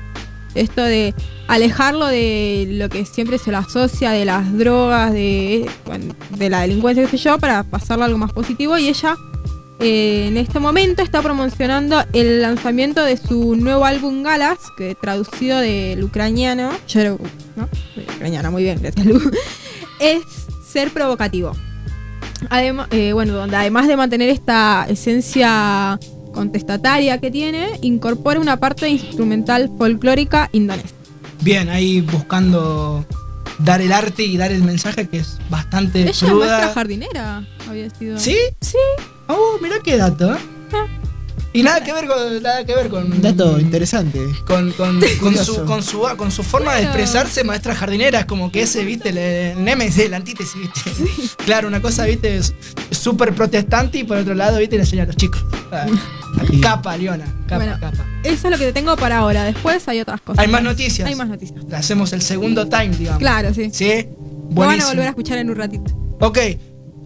[0.55, 1.13] Esto de
[1.47, 6.61] alejarlo de lo que siempre se lo asocia de las drogas, de, bueno, de la
[6.61, 8.77] delincuencia, qué sé yo, para pasarlo a algo más positivo.
[8.77, 9.17] Y ella
[9.83, 15.59] eh, en este momento está promocionando el lanzamiento de su nuevo álbum Galas, que traducido
[15.59, 16.71] del ucraniano,
[18.51, 19.19] muy bien, gracias Lu,
[19.99, 20.21] es
[20.65, 21.51] ser provocativo.
[22.49, 25.99] Además, bueno, donde además de mantener esta esencia
[26.33, 30.89] contestataria que tiene, incorpora una parte instrumental folclórica indonesa.
[31.41, 33.05] Bien, ahí buscando
[33.59, 36.47] dar el arte y dar el mensaje que es bastante Ella es cruda.
[36.47, 38.19] maestra jardinera, había sido.
[38.19, 38.37] ¿Sí?
[38.61, 38.77] Sí.
[39.27, 40.33] Oh, mirá qué dato.
[40.33, 40.37] ¿eh?
[41.55, 42.41] Y nada que ver con.
[42.41, 43.21] Nada que ver con.
[43.21, 44.19] Dato interesante.
[44.47, 48.51] Con, con, con, su, con, su, con su forma de expresarse, maestra jardinera, es como
[48.51, 51.35] que ese, viste, el, el némesis, la antítesis, viste.
[51.45, 52.53] Claro, una cosa, viste, es
[52.89, 55.43] súper protestante y por otro lado, viste, le enseña a los chicos.
[55.71, 55.85] Ah,
[56.49, 56.59] Sí.
[56.61, 57.77] Capa, Leona, capa, Bueno.
[57.79, 58.03] capa.
[58.23, 59.43] Eso es lo que te tengo para ahora.
[59.43, 60.43] Después hay otras cosas.
[60.43, 61.07] Hay más noticias.
[61.07, 61.63] Hay más noticias.
[61.71, 63.19] Hacemos el segundo time, digamos.
[63.19, 63.69] Claro, sí.
[63.71, 64.07] ¿Sí?
[64.07, 64.89] Lo van a Buenísimo.
[64.89, 65.93] volver a escuchar en un ratito.
[66.19, 66.39] Ok.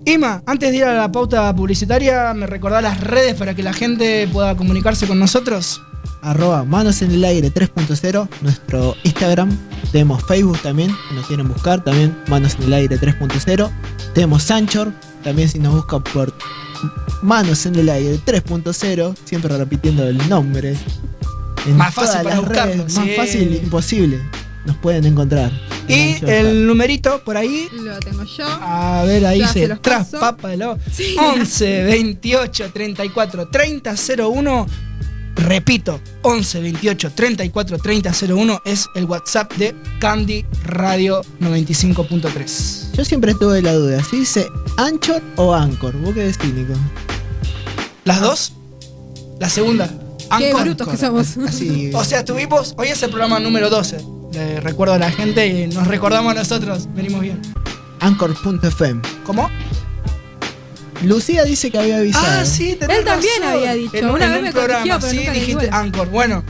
[0.07, 3.73] Ima, antes de ir a la pauta publicitaria, ¿me recordás las redes para que la
[3.73, 5.81] gente pueda comunicarse con nosotros?
[6.21, 9.49] Arroba Manos en el Aire 3.0, nuestro Instagram.
[9.91, 13.69] Tenemos Facebook también, si nos quieren buscar, también Manos en el Aire 3.0.
[14.13, 14.93] Tenemos Anchor,
[15.25, 16.33] también si nos buscan por
[17.21, 20.77] Manos en el Aire 3.0, siempre repitiendo el nombre.
[21.65, 22.99] En Más fácil para buscarlo, redes, sí.
[23.01, 24.21] Más fácil, imposible.
[24.67, 25.51] Nos pueden encontrar.
[25.87, 27.67] En Y el numerito por ahí.
[27.71, 28.45] Lo tengo yo.
[28.45, 30.19] A ver, ahí Ya se se los tras paso.
[30.19, 30.77] papa de lo.
[30.91, 31.15] Sí.
[31.17, 33.95] 11 28 34 30
[34.29, 34.67] 01.
[35.37, 42.91] Repito, 11 28 34 30 01 es el WhatsApp de Candy Radio 95.3.
[42.93, 45.95] Yo siempre tuve la duda, si dice Anchor o Anchor.
[46.01, 46.73] ¿Vos qué decís, Nico?
[48.03, 48.53] ¿Las dos?
[49.39, 49.87] La segunda.
[50.39, 50.61] Qué Anchor.
[50.63, 51.37] brutos que somos.
[51.37, 51.91] Así.
[51.93, 52.73] O sea, tuvimos.
[52.77, 54.16] Hoy es el programa número 12.
[54.33, 56.87] Le recuerdo a la gente y nos recordamos a nosotros.
[56.93, 57.41] Venimos bien.
[57.99, 59.01] Anchor.fm.
[59.25, 59.49] ¿Cómo?
[61.03, 62.41] Lucía dice que había avisado.
[62.41, 63.57] Ah, sí, tenés Él también razón.
[63.57, 63.95] había dicho.
[63.97, 65.69] En un- Una en vez un me programa, corrigió, pero sí, nunca dijiste.
[65.71, 66.09] Anchor.
[66.09, 66.43] Bueno,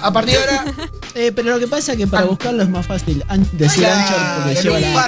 [0.00, 0.64] a partir de ahora.
[1.16, 3.84] Eh, pero lo que pasa es que para An- buscarlo es más fácil an- decir
[3.84, 5.02] Anchor porque Claro, lleva el la.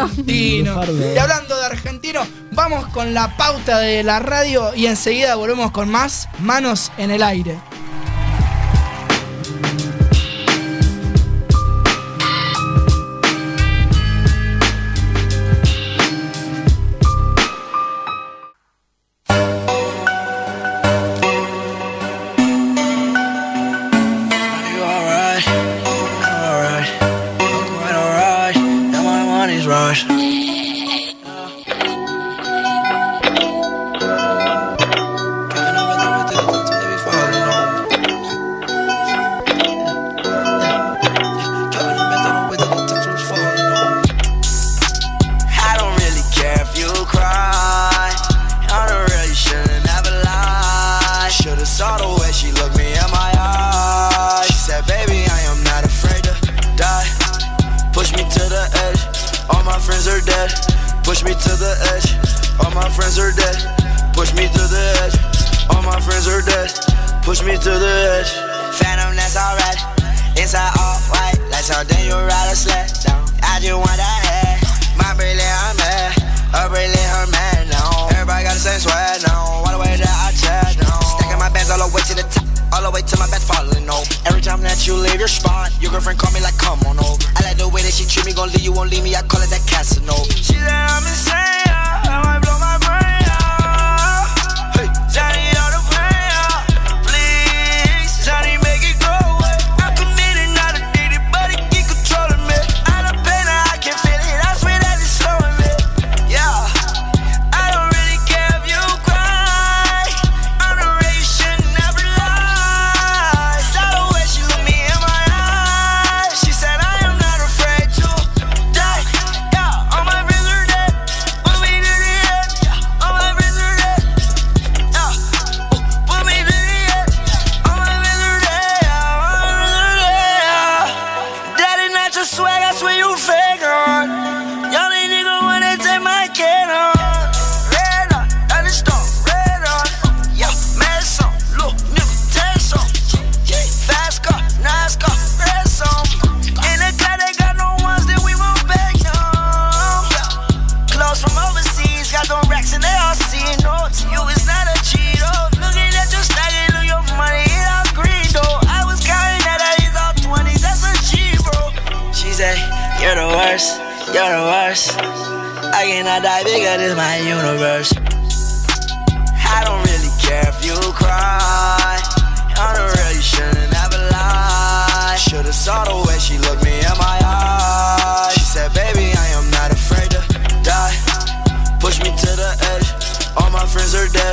[0.00, 0.82] argentino.
[0.82, 1.12] El.
[1.14, 2.20] Y hablando de argentino,
[2.50, 7.22] vamos con la pauta de la radio y enseguida volvemos con más manos en el
[7.22, 7.56] aire.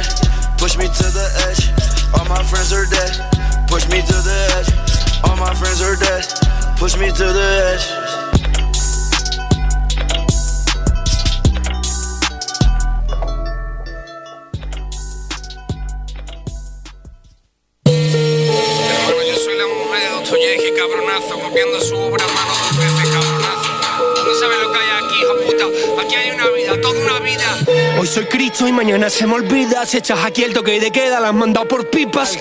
[0.02, 0.58] Dead.
[0.58, 1.64] Push me to the edge.
[2.16, 3.14] All my friends are dead.
[3.68, 4.70] Push me to the edge.
[5.24, 6.26] All my friends are dead.
[6.78, 7.86] Push me to the edge.
[18.92, 23.70] Hermano, yo soy la mujer de Dostoyevsky, cabronazo, copiando su obra mano dos veces, cabronazo.
[24.26, 25.66] No sabes lo que hay aquí, hijo puta.
[26.02, 27.58] Aquí hay una vida, toda una vida.
[28.00, 29.86] Hoy soy Cristo y mañana se me olvida.
[29.86, 32.38] Si echas aquí el toque de queda, la has mandado por pipas.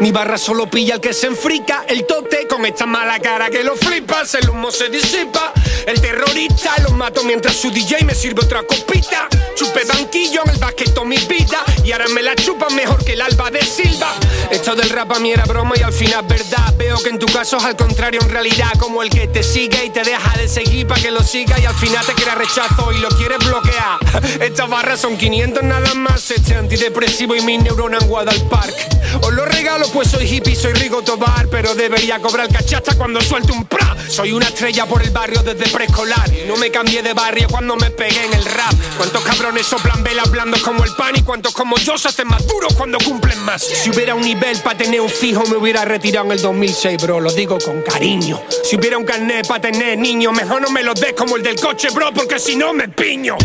[0.00, 1.84] Mi barra solo pilla el que se enfrica.
[1.88, 4.34] El tote con esta mala cara que lo flipas.
[4.34, 5.52] El humo se disipa.
[5.86, 9.28] El terrorista los mato mientras su DJ me sirve otra copita.
[9.56, 11.64] Chupé banquillo en el basquet toda mi vida.
[11.84, 14.14] Y ahora me la chupan mejor que el alba de Silva.
[14.50, 16.74] Esto del rap a mí era broma y al final es verdad.
[16.76, 18.72] Veo que en tu caso es al contrario en realidad.
[18.78, 21.58] Como el que te sigue y te deja de seguir para que lo siga.
[21.58, 23.98] Y al final te crea rechazo y lo bloquear.
[24.40, 26.30] Estas barras son 500 nada más.
[26.30, 28.74] Este antidepresivo y mi neurona en Guadalpark.
[29.22, 31.48] Os lo regalo pues soy hippie, soy Rigo Tobar.
[31.48, 33.96] Pero debería cobrar cachacha cuando suelte un pra.
[34.08, 36.30] Soy una estrella por el barrio desde preescolar.
[36.46, 38.74] No me cambié de barrio cuando me pegué en el rap.
[38.96, 41.16] ¿Cuántos cabrones soplan velas blandos como el pan?
[41.16, 43.62] Y cuántos como yo se hacen más duros cuando cumplen más.
[43.62, 47.20] Si hubiera un nivel para tener un fijo, me hubiera retirado en el 2006, bro.
[47.20, 48.42] Lo digo con cariño.
[48.64, 51.58] Si hubiera un carnet para tener niños, mejor no me lo des como el del
[51.58, 53.36] coche, bro, porque si no me piño.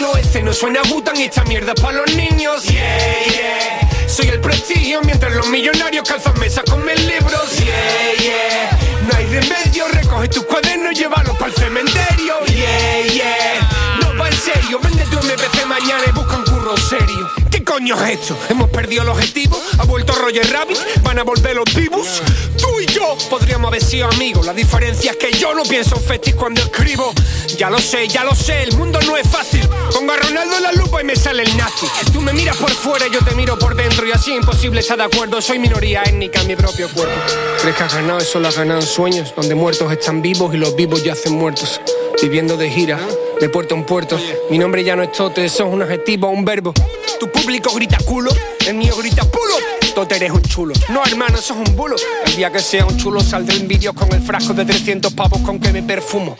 [0.00, 2.64] Peligro, ese no suena Butan y esta mierda para los niños.
[2.64, 4.08] Yeah, yeah.
[4.08, 7.56] Soy el prestigio mientras los millonarios calzan mesas con mis libros.
[7.58, 8.78] Yeah, yeah.
[9.06, 12.34] No hay remedio, recoge tus cuadernos, llévalos para el cementerio.
[12.46, 13.98] Yeah, yeah.
[14.00, 17.39] No va en serio, vende tu MPC mañana y busca un curro serio.
[17.70, 18.36] ¿Qué coño es esto?
[18.48, 19.56] ¿Hemos perdido el objetivo?
[19.78, 20.76] ¿Ha vuelto Roger Rabbit?
[21.04, 22.20] ¿Van a volver los vivos?
[22.58, 24.44] Tú y yo podríamos haber sido amigos.
[24.44, 27.12] La diferencia es que yo no pienso en festis cuando escribo.
[27.56, 29.60] Ya lo sé, ya lo sé, el mundo no es fácil.
[29.92, 31.86] Pongo a Ronaldo en la lupa y me sale el nazi.
[32.12, 34.04] Tú me miras por fuera y yo te miro por dentro.
[34.04, 35.40] Y así imposible estar de acuerdo.
[35.40, 37.14] Soy minoría étnica en mi propio cuerpo.
[37.60, 38.18] ¿Crees que has ganado?
[38.18, 39.32] Eso lo has ganado en sueños.
[39.36, 41.80] Donde muertos están vivos y los vivos ya hacen muertos.
[42.20, 42.98] Viviendo de gira,
[43.40, 44.18] de puerto en puerto.
[44.50, 46.72] Mi nombre ya no es Tote, eso es un adjetivo, un verbo.
[47.18, 48.30] Tu público grita culo,
[48.66, 49.79] el mío grita pulo.
[50.08, 50.74] Eres un chulo.
[50.88, 51.94] No, hermano, eso es un bulo.
[52.26, 55.40] El día que sea un chulo saldré en vídeos con el frasco de 300 pavos
[55.42, 56.36] con que me perfumo.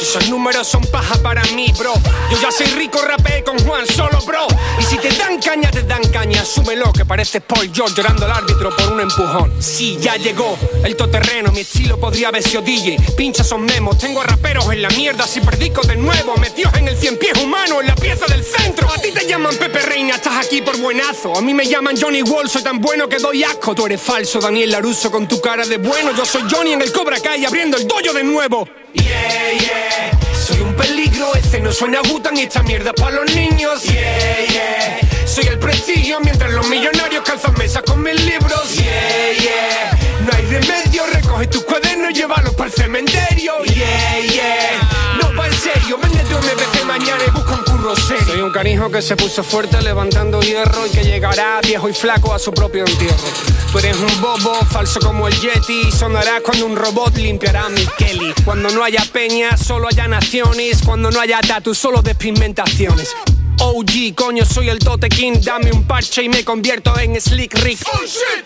[0.00, 1.92] Esos números son paja para mí, bro.
[2.30, 4.46] Yo ya soy rico, rapeé con Juan solo, bro.
[4.80, 6.42] Y si te dan caña, te dan caña.
[6.42, 9.52] Asúmelo, que pareces Paul George llorando al árbitro por un empujón.
[9.60, 11.52] Sí, ya llegó el toterreno.
[11.52, 12.96] Mi estilo podría haber sido DJ.
[13.16, 13.98] Pinchas son memos.
[13.98, 15.26] Tengo raperos en la mierda.
[15.26, 18.90] Si predico de nuevo, metidos en el cien pies humano, en la pieza del centro.
[18.90, 21.36] A ti te llaman Pepe Reina, estás aquí por buenazo.
[21.36, 23.74] A mí me llaman Johnny Wall, soy tan bueno que doy asco.
[23.74, 26.12] Tú eres falso, Daniel Laruso, con tu cara de bueno.
[26.16, 28.68] Yo soy Johnny en el Cobra Kai abriendo el dojo de nuevo.
[28.92, 30.20] Yeah, yeah.
[30.32, 33.82] Soy un peligro, ese no suena Butan y esta mierda para los niños.
[33.82, 35.26] Yeah, yeah.
[35.26, 38.76] Soy el prestigio mientras los millonarios calzan mesas con mis libros.
[38.76, 39.98] Yeah, yeah.
[40.24, 43.64] No hay remedio, recoge tus cuadernos, llévalos para el cementerio.
[43.64, 45.18] Yeah, yeah.
[45.20, 49.02] No va en serio, vende tu MPC mañana y busca un Soy un canijo que
[49.02, 53.28] se puso fuerte levantando hierro y que llegará viejo y flaco a su propio entierro.
[53.70, 55.92] Tú eres un bobo, falso como el Yeti.
[55.92, 58.32] Sonarás cuando un robot limpiará mi Kelly.
[58.42, 60.80] Cuando no haya peña, solo haya naciones.
[60.82, 63.14] Cuando no haya tatu, solo despigmentaciones.
[63.60, 65.34] OG, coño, soy el Tote King.
[65.42, 67.80] Dame un parche y me convierto en Slick Rick.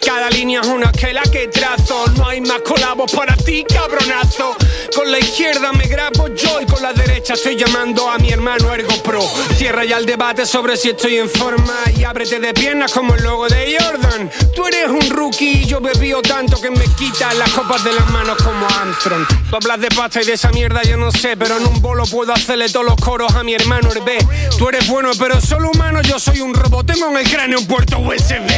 [0.04, 2.04] Cada línea es una que la que trazo.
[2.16, 4.56] No hay más colabos para ti, cabronazo.
[4.94, 8.72] Con la izquierda me grabo yo y con la derecha estoy llamando a mi hermano
[8.74, 9.22] Ergo Pro.
[9.56, 13.22] Cierra ya el debate sobre si estoy en forma y ábrete de piernas como el
[13.22, 14.30] logo de Jordan.
[14.54, 18.10] Tú eres un rookie y yo bebío tanto que me quita las copas de las
[18.10, 19.26] manos como Armstrong.
[19.48, 22.04] Tú hablas de pasta y de esa mierda yo no sé, pero en un bolo
[22.06, 24.18] puedo hacerle todos los coros a mi hermano Hervé.
[24.58, 26.86] Tú eres bueno, pero solo humano, yo soy un robot.
[26.86, 28.48] Tengo en el cráneo un puerto USB.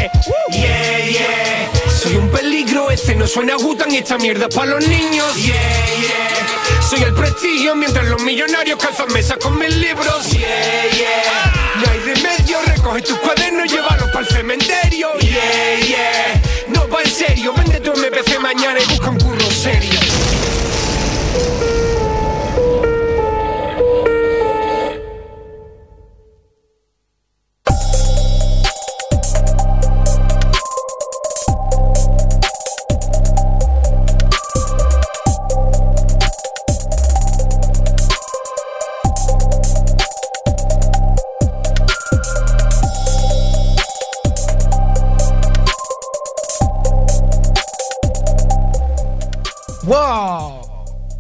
[0.51, 1.71] Yeah, yeah.
[1.91, 5.35] Soy un peligro, ese no suena Gutan y esta mierda es para los niños.
[5.37, 5.55] Yeah,
[6.01, 6.89] yeah.
[6.89, 10.31] Soy el prestigio mientras los millonarios calzan mesas con mis libros.
[10.31, 11.53] Yeah, yeah.
[11.77, 15.13] No hay remedio, recoge tus cuadernos, llévalos para el cementerio.
[15.21, 16.43] Yeah, yeah.
[16.69, 20.01] No va en serio, vende tu MPC mañana y busca un curro serio.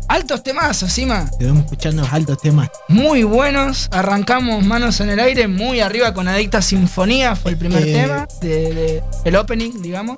[0.09, 1.29] Altos temas, Sima.
[1.31, 2.69] Estuvimos escuchando los altos temas.
[2.89, 3.89] Muy buenos.
[3.93, 7.37] Arrancamos Manos en el Aire, muy arriba con Adicta Sinfonía.
[7.37, 7.93] Fue el primer Eh.
[7.93, 10.17] tema, de, de- el opening, digamos.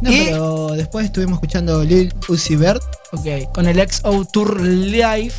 [0.00, 2.82] No, Y- pero después estuvimos escuchando Lil Uzi Vert,
[3.12, 5.32] Ok, con el XO Tour Live.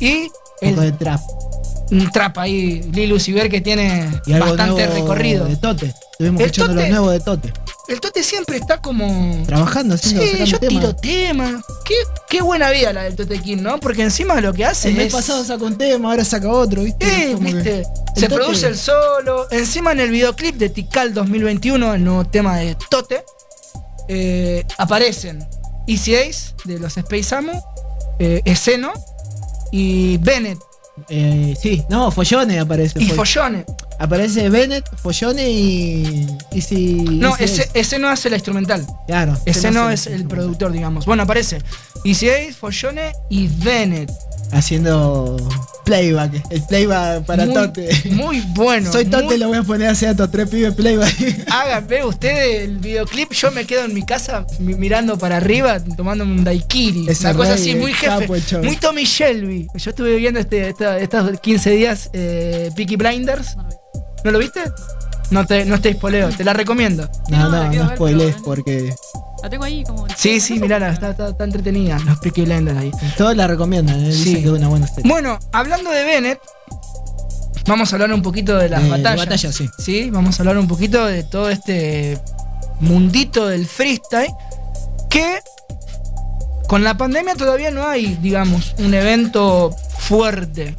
[0.00, 0.28] Y
[0.60, 1.20] poco de el, trap.
[1.90, 5.46] un trap ahí, Lil Uzi Vert, que tiene Y bastante recorrido.
[5.46, 5.94] De Tote.
[6.12, 7.52] Estuvimos El escuchando Tote- lo nuevo de Tote.
[7.86, 9.44] El Tote siempre está como.
[9.46, 11.62] Trabajando, haciendo, Sí, yo tiro tema.
[11.84, 11.94] Qué,
[12.30, 13.78] qué buena vida la del Tote King, ¿no?
[13.78, 15.12] Porque encima lo que hace El mes es.
[15.12, 17.04] pasado sacó un tema, ahora saca otro, ¿viste?
[17.06, 17.84] Eh, que- viste.
[18.16, 19.50] Se Tote- produce el solo.
[19.50, 23.22] Encima en el videoclip de Tikal 2021, el nuevo tema de Tote,
[24.08, 25.46] eh, aparecen
[25.86, 27.62] Easy Ace de los Space Amo,
[28.18, 28.92] eh, Eseno
[29.72, 30.58] y Bennett
[31.08, 33.02] Eh, sí, no, Follone aparece.
[33.02, 33.66] y Fo- Follone.
[33.98, 36.26] Aparece Bennett, Follone y.
[36.52, 36.94] y si.
[36.94, 38.86] No, si ese, Eseno hace la instrumental.
[39.06, 39.36] Claro.
[39.46, 41.06] Eseno hace- es el productor, digamos.
[41.06, 41.58] Bueno, aparece
[42.04, 44.10] Easy Ace, Follone y Bennett.
[44.52, 45.36] Haciendo
[45.84, 46.44] playback.
[46.50, 47.88] El playback para muy, Tote.
[48.10, 48.92] Muy bueno.
[48.92, 51.14] Soy Tote, muy- lo voy a poner así a estos tres pibes playback.
[51.50, 53.32] Háganme ustedes el videoclip.
[53.32, 57.06] Yo me quedo en mi casa mi- mirando para arriba, tomándome un daiquiri.
[57.08, 58.28] Ese una cosa así, muy jefe.
[58.62, 59.66] Muy Tommy Shelby.
[59.74, 63.56] Yo estuve viendo este, esta- estos 15 días eh, Peaky Blinders.
[64.24, 64.62] ¿No lo viste?
[65.30, 67.08] No te, no te spoileo, te la recomiendo.
[67.28, 68.94] No, no, no ver, spoilees porque
[69.42, 70.06] La tengo ahí como.
[70.16, 71.98] Sí, sí, mirala, está, está, está entretenida.
[72.04, 72.90] Los Peaky Blinders ahí.
[73.16, 74.12] todos la recomiendan, ¿eh?
[74.12, 74.18] Sí.
[74.24, 75.10] dicen que es una buena serie.
[75.10, 76.40] Bueno, hablando de Bennett,
[77.66, 79.18] vamos a hablar un poquito de las Eh, de batallas.
[79.26, 80.10] batallas, sí.
[80.10, 82.18] vamos a hablar un poquito de todo este
[82.80, 84.30] mundito del freestyle
[85.08, 85.38] que
[86.68, 90.74] con la pandemia todavía no hay, digamos, un evento fuerte.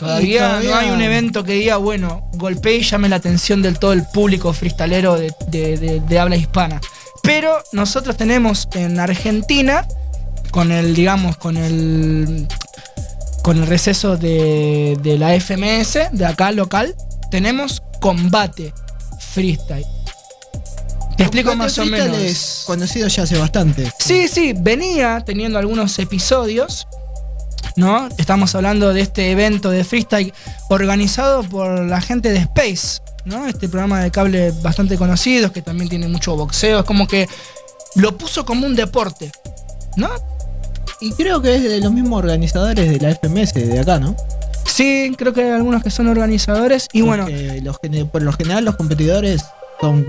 [0.00, 3.92] Todavía, no hay un evento que diga, bueno, golpee y llame la atención del todo
[3.92, 6.80] el público freestalero de, de- de- de habla hispana.
[7.22, 9.86] Pero nosotros tenemos en Argentina,
[10.50, 12.48] con el, digamos, con el
[13.42, 16.94] con el receso de, de la FMS, de acá local,
[17.30, 18.74] tenemos combate
[19.32, 19.86] freestyle.
[21.16, 22.16] Te explico más o menos.
[22.18, 23.90] es conocido ya hace bastante.
[23.98, 26.86] Sí, sí, venía teniendo algunos episodios,
[27.76, 28.08] ¿no?
[28.18, 30.32] Estamos hablando de este evento de freestyle
[30.68, 33.46] organizado por la gente de Space, ¿no?
[33.46, 37.28] Este programa de cable bastante conocido, que también tiene mucho boxeo, es como que
[37.96, 39.32] lo puso como un deporte,
[39.96, 40.10] ¿no?
[41.00, 44.14] Y creo que es de los mismos organizadores de la FMS de acá, ¿no?
[44.66, 47.26] Sí, creo que hay algunos que son organizadores y bueno,
[47.62, 47.78] los
[48.10, 49.44] por lo general los competidores
[49.80, 50.04] son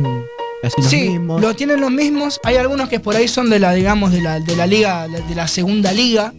[0.62, 1.42] casi los sí, mismos.
[1.42, 2.40] lo tienen los mismos.
[2.44, 5.36] Hay algunos que por ahí son de la, digamos, de la, de la liga, de
[5.36, 6.34] la segunda liga,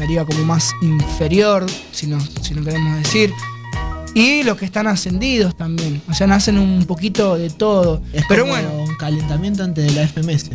[0.00, 3.32] la liga como más inferior, si no, si no queremos decir.
[4.14, 6.02] Y los que están ascendidos también.
[6.10, 8.02] O sea, nacen un poquito de todo.
[8.12, 10.50] Es Pero como bueno, un calentamiento antes de la FMS.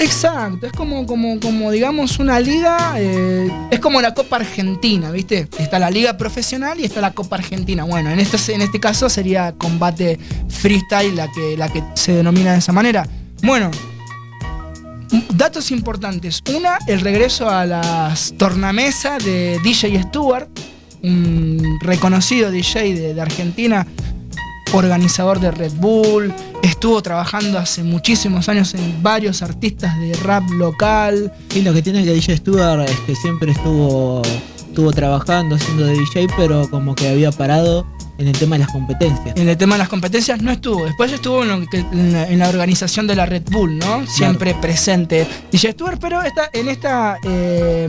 [0.00, 0.66] exacto.
[0.66, 2.94] Es como, como, como digamos, una liga.
[2.98, 5.48] eh, es como la Copa Argentina, ¿viste?
[5.58, 7.84] Está la liga profesional y está la Copa Argentina.
[7.84, 12.52] Bueno, en este, en este caso sería combate freestyle la que, la que se denomina
[12.54, 13.06] de esa manera.
[13.42, 13.70] Bueno,
[15.34, 16.42] datos importantes.
[16.54, 20.48] Una, el regreso a las tornamesas de DJ Stewart,
[21.02, 23.86] un reconocido DJ de, de Argentina,
[24.72, 26.32] organizador de Red Bull,
[26.62, 31.32] estuvo trabajando hace muchísimos años en varios artistas de rap local.
[31.54, 34.22] Y lo que tiene que DJ Stuart es que siempre estuvo,
[34.56, 37.86] estuvo trabajando haciendo de DJ, pero como que había parado
[38.20, 39.34] en el tema de las competencias.
[39.36, 40.84] En el tema de las competencias no estuvo.
[40.84, 44.06] Después estuvo en, lo que- en la, en la organización de la Red Bull, ¿no?
[44.06, 45.26] Siempre presente.
[45.50, 47.88] DJ Stewart, pero esta, en esta eh,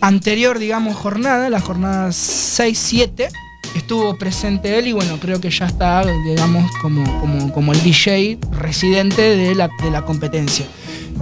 [0.00, 3.28] anterior, digamos, jornada, la jornada 6-7,
[3.74, 8.38] estuvo presente él y bueno, creo que ya está, digamos, como, como, como el DJ
[8.52, 10.64] residente de la, de la competencia.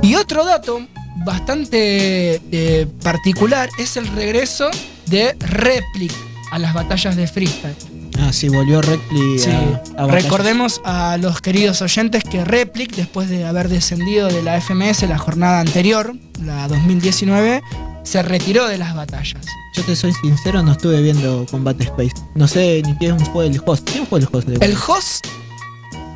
[0.02, 0.80] Y otro dato
[1.24, 4.68] bastante eh, particular es el regreso
[5.06, 6.12] de Replic
[6.52, 7.74] a las batallas de freestyle.
[8.20, 9.50] Ah, sí, volvió Sí.
[9.96, 10.06] a, a.
[10.06, 15.18] Recordemos a los queridos oyentes que Replic, después de haber descendido de la FMS la
[15.18, 16.14] jornada anterior,
[16.44, 17.62] la 2019,
[18.02, 19.44] se retiró de las batallas.
[19.76, 22.12] Yo te soy sincero, no estuve viendo Combate Space.
[22.34, 23.88] No sé ni quién fue el host.
[23.90, 25.26] ¿Quién fue el host de El host,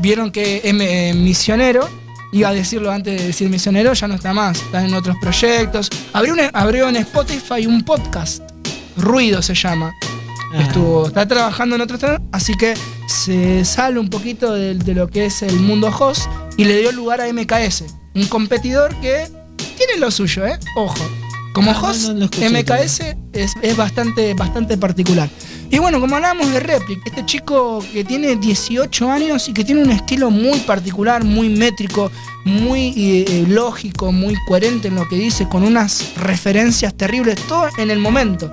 [0.00, 1.88] vieron que M, eh, Misionero,
[2.32, 5.88] iba a decirlo antes de decir Misionero, ya no está más, está en otros proyectos.
[6.12, 8.42] Abrió en Spotify un podcast,
[8.96, 9.92] Ruido se llama.
[10.54, 12.74] Ah, Estuvo, está trabajando en otro tema, así que
[13.08, 16.26] se sale un poquito de, de lo que es el mundo host
[16.56, 17.84] y le dio lugar a MKS,
[18.14, 19.28] un competidor que
[19.76, 20.58] tiene lo suyo, ¿eh?
[20.76, 21.04] Ojo.
[21.54, 23.00] Como Ah, host, no MKS
[23.32, 25.28] es, es bastante, bastante particular.
[25.70, 29.82] Y bueno, como hablábamos de Replic, este chico que tiene 18 años y que tiene
[29.82, 32.10] un estilo muy particular, muy métrico,
[32.44, 37.90] muy eh, lógico, muy coherente en lo que dice, con unas referencias terribles, todo en
[37.90, 38.52] el momento.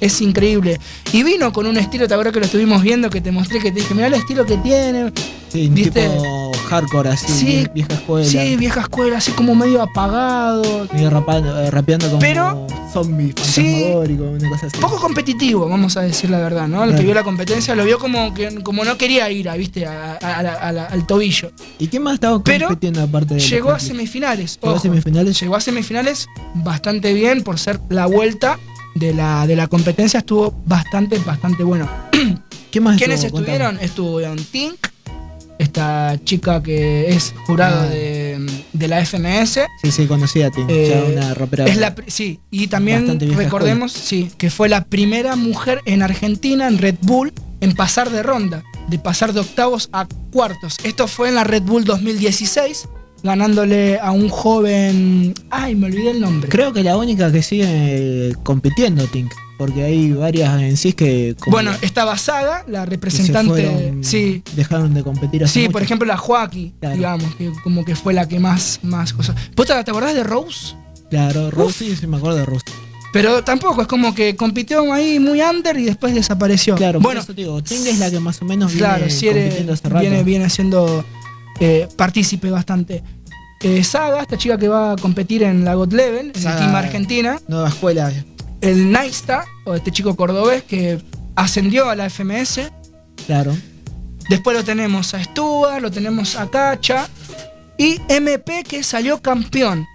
[0.00, 0.80] Es increíble.
[1.12, 3.70] Y vino con un estilo, te acuerdas que lo estuvimos viendo, que te mostré, que
[3.70, 5.12] te dije, mira el estilo que tiene.
[5.50, 6.08] Sí, ¿Viste?
[6.08, 8.24] tipo hardcore así, Sí, vie- vieja escuela.
[8.26, 10.86] Sí, vieja escuela, así como medio apagado.
[10.92, 13.84] Medio rapando- eh, rapeando como Pero- zombie, Sí.
[13.92, 14.76] una cosa así.
[14.80, 16.84] Poco competitivo, vamos a decir la verdad, ¿no?
[16.84, 19.86] El que vio la competencia lo vio como que como no quería ir, a, ¿viste?
[19.86, 21.50] A- a la- a la- al tobillo.
[21.80, 24.58] ¿Y quién más estaba Pero compitiendo aparte de Llegó a semifinales.
[24.62, 25.40] Llegó a semifinales.
[25.40, 28.58] Llegó a semifinales bastante bien por ser la vuelta
[28.94, 30.18] de la, de la competencia.
[30.20, 31.88] Estuvo bastante, bastante bueno.
[32.70, 33.40] ¿Quién más ¿Quiénes estuvo?
[33.40, 33.78] estuvieron?
[33.80, 34.76] Estuvieron Tink,
[35.58, 37.86] esta chica que es jurado Ah.
[37.86, 39.60] de, de la FMS.
[39.82, 40.62] Sí, sí, conocí a ti.
[40.68, 41.64] Eh, ya una rapera.
[41.66, 46.78] Es la, sí, y también recordemos sí, que fue la primera mujer en Argentina, en
[46.78, 50.76] Red Bull, en pasar de ronda, de pasar de octavos a cuartos.
[50.84, 52.88] Esto fue en la Red Bull 2016,
[53.22, 55.34] ganándole a un joven...
[55.50, 56.48] Ay, me olvidé el nombre.
[56.48, 59.32] Creo que la única que sigue compitiendo, Tink.
[59.58, 61.36] Porque hay varias en sí que.
[61.46, 63.66] Bueno, estaba Saga, la representante...
[63.66, 65.64] fueron- sí, Dejaron de competir así.
[65.64, 66.96] sí, por ejemplo la Joaquín, Claro.
[66.96, 69.36] digamos, que como que fue la que más, más cosas...
[69.54, 70.74] ¿Vos te, te acordás de Rose?
[71.10, 72.64] Claro, Rose, sí, sí, me acuerdo de Rose.
[73.12, 76.76] Pero tampoco, es como que compitió ahí muy under y después desapareció.
[76.76, 79.10] Claro, por bueno, eso te digo, Tink es la que más o menos Claro, viene
[79.10, 80.00] sí, eres- compitiendo hace rato.
[80.00, 81.04] viene, viene siendo
[81.60, 83.02] eh, partícipe bastante.
[83.62, 86.54] Eh, Saga, esta chica que va a competir en la God Level, en Saga.
[86.56, 87.40] el Team Argentina.
[87.46, 88.12] Nueva escuela.
[88.60, 90.98] El Naista, o este chico cordobés que
[91.36, 92.72] ascendió a la FMS.
[93.26, 93.54] Claro.
[94.28, 97.08] Después lo tenemos a Stuart, lo tenemos a Cacha.
[97.76, 99.86] Y MP que salió campeón.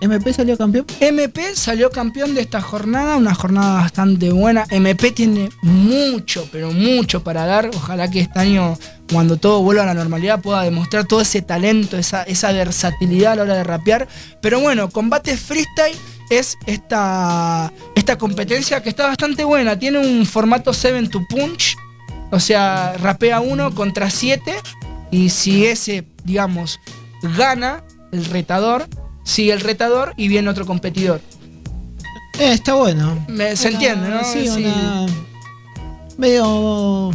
[0.00, 0.86] ¿MP salió campeón?
[1.00, 4.64] MP salió campeón de esta jornada, una jornada bastante buena.
[4.70, 7.70] MP tiene mucho, pero mucho para dar.
[7.74, 8.78] Ojalá que este año,
[9.10, 13.36] cuando todo vuelva a la normalidad, pueda demostrar todo ese talento, esa, esa versatilidad a
[13.36, 14.06] la hora de rapear.
[14.40, 15.96] Pero bueno, combate freestyle
[16.30, 19.78] es esta, esta competencia que está bastante buena.
[19.78, 21.76] Tiene un formato 7 to punch,
[22.30, 24.54] o sea, rapea uno contra 7.
[25.10, 26.78] Y si ese, digamos,
[27.36, 27.82] gana
[28.12, 28.86] el retador,
[29.24, 31.20] sigue el retador y viene otro competidor.
[32.38, 33.24] Eh, está bueno.
[33.28, 34.24] Me- se Una- entiende, ¿no?
[34.24, 34.64] Sí, Sí.
[34.64, 35.06] una.
[36.16, 37.10] Medio.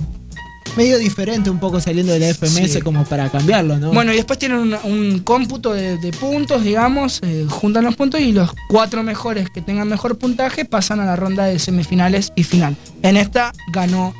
[0.75, 2.81] Medio diferente un poco saliendo de la FMS Sí.
[2.81, 3.93] como para cambiarlo, ¿no?
[3.93, 8.19] Bueno, y después tienen un, un cómputo de, de puntos, digamos, eh, juntan los puntos
[8.19, 12.43] y los cuatro mejores que tengan mejor puntaje pasan a la ronda de semifinales y
[12.43, 12.75] final.
[13.03, 14.13] En esta ganó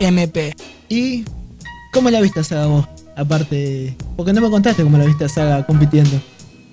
[0.00, 0.56] MP.
[0.88, 1.24] ¿Y
[1.92, 2.86] cómo la viste a Saga vos?
[3.14, 3.94] Aparte.
[4.16, 6.18] Porque no me contaste cómo la viste a Saga compitiendo.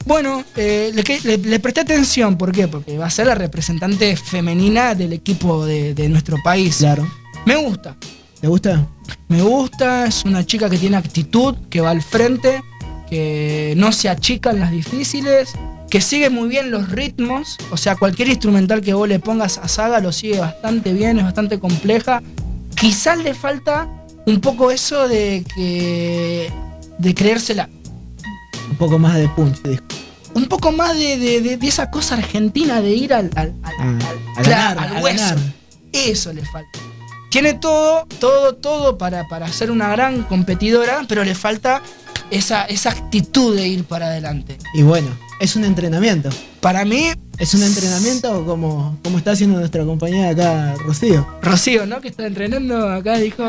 [0.06, 2.68] Bueno, eh, le, que- le- le presté atención, ¿por qué?
[2.68, 6.78] Porque va a ser la representante femenina del equipo de, de nuestro país.
[6.78, 7.06] Claro.
[7.46, 7.96] Me gusta.
[8.42, 8.86] ¿Te gusta?
[9.28, 12.62] Me gusta, es una chica que tiene actitud, que va al frente,
[13.10, 15.54] que no se achica en las difíciles,
[15.90, 19.68] que sigue muy bien los ritmos, o sea, cualquier instrumental que vos le pongas a
[19.68, 22.22] Saga lo sigue bastante bien, es bastante compleja.
[22.76, 23.88] Quizás le falta
[24.26, 26.52] un poco eso de que
[26.98, 27.70] de creérsela,
[28.70, 29.60] Un poco más de punch.
[30.34, 33.74] un poco más de, de- de- de esa cosa argentina de ir al, al- al-
[33.82, 35.36] a, a claro, ganar, al hueso.
[35.94, 36.80] Eso le falta.
[37.36, 41.82] Tiene todo, todo, todo para, para ser una gran competidora, pero le falta
[42.32, 44.58] esa, esa actitud de ir para adelante.
[44.74, 45.10] Y bueno,
[45.42, 46.30] es un entrenamiento.
[46.62, 51.28] Para mí, Es un entrenamiento como, como está haciendo nuestra compañera acá, Rocío.
[51.42, 52.00] Rocío, ¿no?
[52.00, 53.44] Que está entrenando acá, dijo.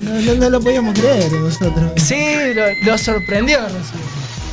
[0.00, 1.92] No, no, no lo podíamos creer nosotros.
[1.94, 2.24] Sí,
[2.56, 4.00] lo, lo sorprendió, Rocío.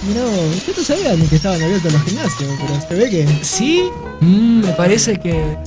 [0.08, 0.22] Mirá,
[0.68, 3.44] yo no sabía ni que estaban abiertos los gimnasios, pero se ve que.
[3.44, 3.90] Sí,
[4.22, 5.58] Mm, me parece que.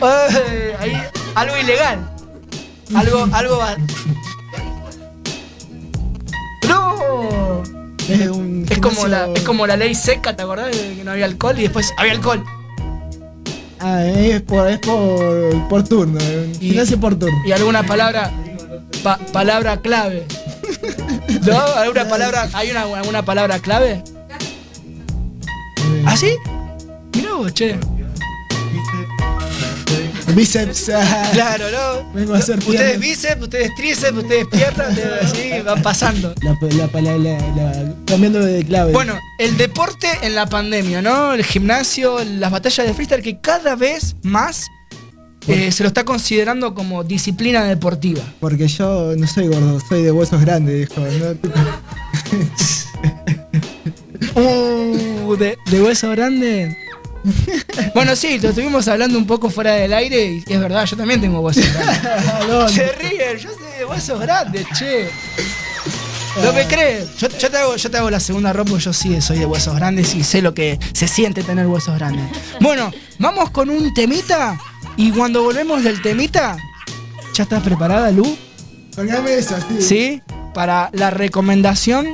[0.00, 0.92] Ay, ahí,
[1.40, 1.98] algo ilegal.
[2.94, 3.58] Algo, algo.
[3.58, 3.76] va-
[6.68, 7.62] ¡No!
[8.08, 10.70] Es, un Es como, la, es como la ley seca, ¿te acordás?
[10.76, 12.44] De que no había alcohol y después había alcohol.
[13.80, 16.18] Ah, es por, es por, por turno.
[16.18, 17.36] un Y- Gimnasio por turno.
[17.46, 18.30] Y alguna palabra.
[19.02, 20.26] pa- palabra clave.
[21.46, 21.58] ¿No?
[21.58, 22.48] ¿Alguna palabra?
[22.54, 24.02] ¿Hay una, alguna palabra clave?
[26.04, 26.34] ¿Ah, sí?
[27.14, 27.76] Mirá vos, che.
[30.38, 30.92] Bíceps.
[31.32, 32.12] Claro, ¿no?
[32.12, 36.32] Vengo a hacer Ustedes bíceps, ustedes tríceps, ustedes piernas, así, van pasando.
[36.42, 38.92] La, la, la, cambiando de clave.
[38.92, 41.32] Bueno, el deporte en la pandemia, ¿no?
[41.32, 44.68] El gimnasio, las batallas de freestyle, que cada vez más
[45.48, 48.22] eh, se lo está considerando como disciplina deportiva.
[48.38, 51.00] Porque yo no soy gordo, soy de huesos grandes, dijo.
[51.00, 51.36] ¿no?
[54.34, 56.76] Uh, de, de hueso grande.
[57.94, 61.20] bueno, sí, lo estuvimos hablando un poco fuera del aire y es verdad, yo también
[61.20, 62.72] tengo huesos grandes.
[62.72, 65.10] Se ríen, yo sé, huesos grandes, che.
[66.42, 67.16] No me crees.
[67.16, 70.14] Yo, te hago, yo te hago la segunda ropa, yo sí soy de huesos grandes
[70.14, 72.24] y sé lo que se siente tener huesos grandes.
[72.60, 74.58] Bueno, vamos con un temita
[74.96, 76.56] y cuando volvemos del temita,
[77.34, 78.36] ¿ya estás preparada, Lu?
[79.68, 79.82] Sí.
[79.82, 80.22] Sí,
[80.54, 82.06] para la recomendación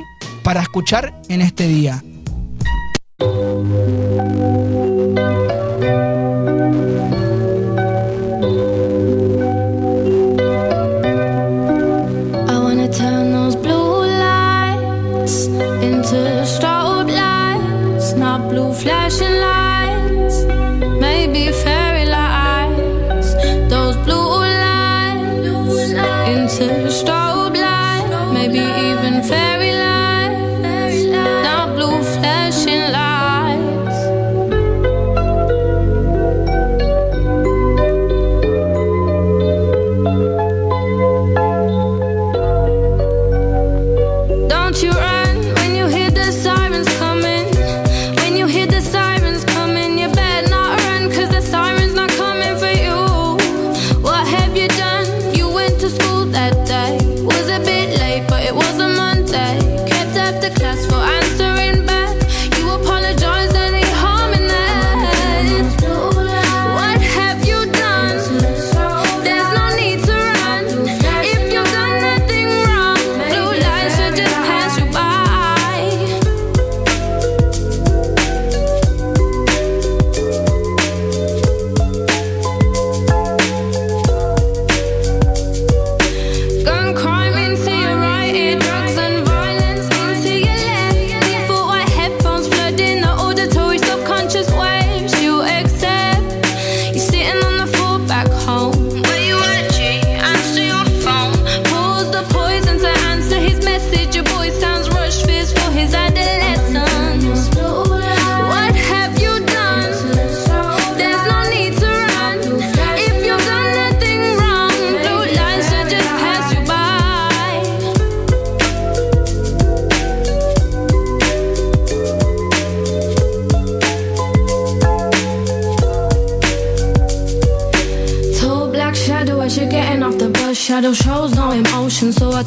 [0.43, 2.03] para escuchar en este día.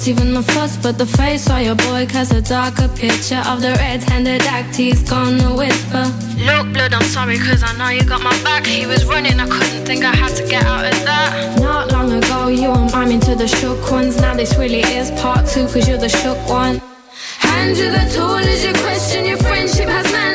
[0.06, 3.72] even the fuss but the face or your boy cast a darker picture of the
[3.80, 6.04] red-handed act he's gonna whisper.
[6.46, 8.66] Look blood i'm sorry cause i know you got my back.
[8.66, 11.58] He was running i couldn't think i had to get out of that.
[11.60, 14.20] Not long ago you were miming to the shook ones.
[14.20, 16.80] Now this really is part two cause you're the shook one.
[17.40, 20.27] Hand you the tool as you question your friendship has met.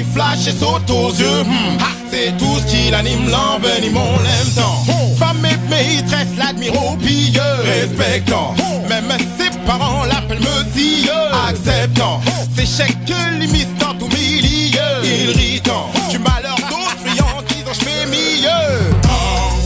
[0.00, 1.78] Qui flash et saute aux yeux, hmm,
[2.10, 4.84] c'est tout ce qui l'anime, l'envenime, on l'aime tant.
[5.18, 8.54] Femme et maîtresse l'admire au pilleux, respectant.
[8.88, 11.12] Même ses parents l'appellent monsieur,
[11.48, 12.20] acceptant.
[12.56, 15.90] C'est chèque que limite dans tout milieu, irritant.
[16.10, 18.94] Du malheur d'autres, friands, disant je fais mieux.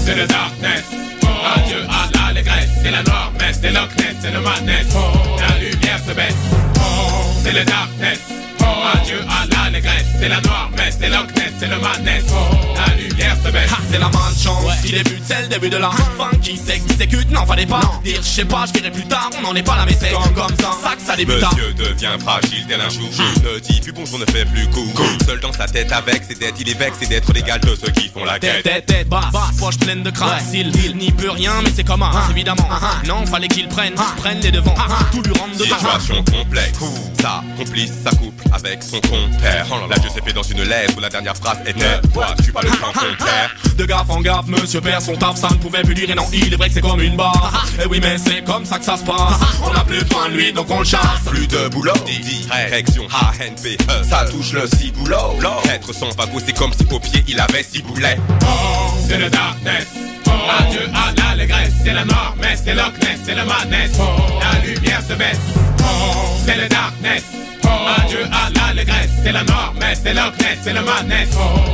[0.04, 0.84] C'est le darkness.
[1.56, 2.70] Adieu à l'allégresse.
[2.82, 4.86] C'est la noire messe, c'est Loch Ness, c'est le madness.
[5.38, 6.34] La lumière se baisse.
[7.42, 8.20] C'est le darkness.
[8.60, 9.53] Adieu à l'allégresse.
[10.24, 10.40] C'est la
[10.90, 12.24] c'est Ness, c'est le madness.
[12.76, 13.70] La lumière se baisse.
[13.90, 16.30] C'est la malchance qui débute, c'est le début de la fin.
[16.42, 17.80] Qui s'exécute, n'en fallait pas.
[18.04, 20.12] Dire, je sais pas, je verrai plus tard, on n'en est pas là mais c'est
[20.12, 21.36] comme, ça, ça que ça débute.
[21.36, 23.08] Monsieur devient fragile tel un chou
[23.42, 24.90] Ne dit plus bonjour, ne fait plus coup
[25.26, 27.90] Seul dans sa tête avec ses dettes, il est vexé c'est d'être l'égal de ceux
[27.90, 28.86] qui font la Tête, quête.
[28.86, 29.24] tête, tête, basse,
[29.58, 32.68] poche pleine de crasse Il, il n'y peut rien mais c'est comme un, évidemment.
[33.06, 34.74] Non, fallait qu'il prenne, prenne les devants.
[35.12, 35.78] Tout lui rentre dedans.
[35.78, 36.78] Situation complexe.
[37.20, 39.66] Sa complice, sa couple avec son compère.
[39.88, 42.70] La Dieu s'est fait dans une lettre où la dernière phrase était Vois-tu pas le
[42.70, 45.94] temps qu'on perd De gaffe en gaffe, monsieur perd son taf, ça ne pouvait plus
[45.94, 47.66] durer, non, il est vrai que c'est comme une barre.
[47.82, 49.40] Et oui, mais c'est comme ça que ça se passe.
[49.62, 51.00] On n'a plus besoin de lui, donc on le chasse.
[51.26, 53.76] Plus de boulot, direction ANP,
[54.08, 55.38] ça touche le ciboulot.
[55.72, 58.18] Être sans bagot, c'est comme si au pied il avait six boulets.
[59.08, 59.86] C'est le darkness.
[60.48, 61.72] Adieu à l'allégresse.
[61.84, 63.92] C'est la noire messe, c'est Loch Ness, c'est le madness.
[64.40, 65.40] La lumière se baisse.
[66.44, 67.24] C'est le darkness.
[67.96, 69.10] Adieu à l'allégresse.
[69.22, 71.28] C'est la noire messe, c'est Loch Ness, c'est le madness.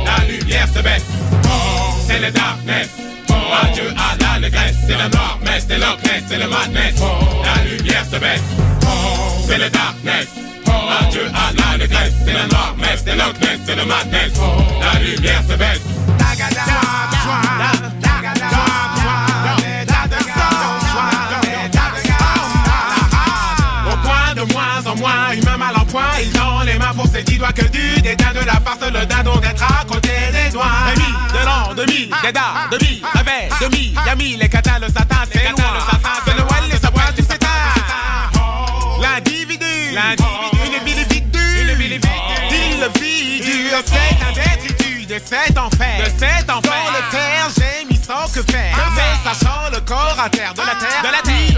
[0.05, 1.05] La lumière se baisse.
[2.07, 2.89] C'est le darkness.
[3.63, 4.75] Adieu à l'allégresse.
[4.87, 6.95] C'est la noire messe, c'est Loch Ness, c'est le madness.
[7.43, 8.41] La lumière se baisse.
[9.47, 10.27] C'est le darkness.
[11.01, 12.13] Adieu à l'allégresse.
[12.25, 14.31] C'est la noire messe, c'est Loch Ness, c'est le madness.
[14.81, 15.81] La lumière se baisse.
[25.91, 28.79] Point, il tend les mains pour ses dix doigts que du dédain de la farce,
[28.91, 30.65] le dindon d'être à côté des doigts.
[30.95, 35.69] Demi, de l'an, demi, dédard, demi, revers, demi, yami, les katas, le satin, c'est loin.
[36.25, 37.47] C'est le wall, les savoir du sétat.
[39.01, 39.65] L'individu,
[40.65, 41.73] une ville vide, il le
[42.99, 46.71] vit dur, c'est un détritus de cet enfer, de cet enfer.
[46.71, 50.61] Dans le fer, j'ai mis sans que faire, mais sachant le corps à terre, de
[50.61, 51.50] la terre, de la terre,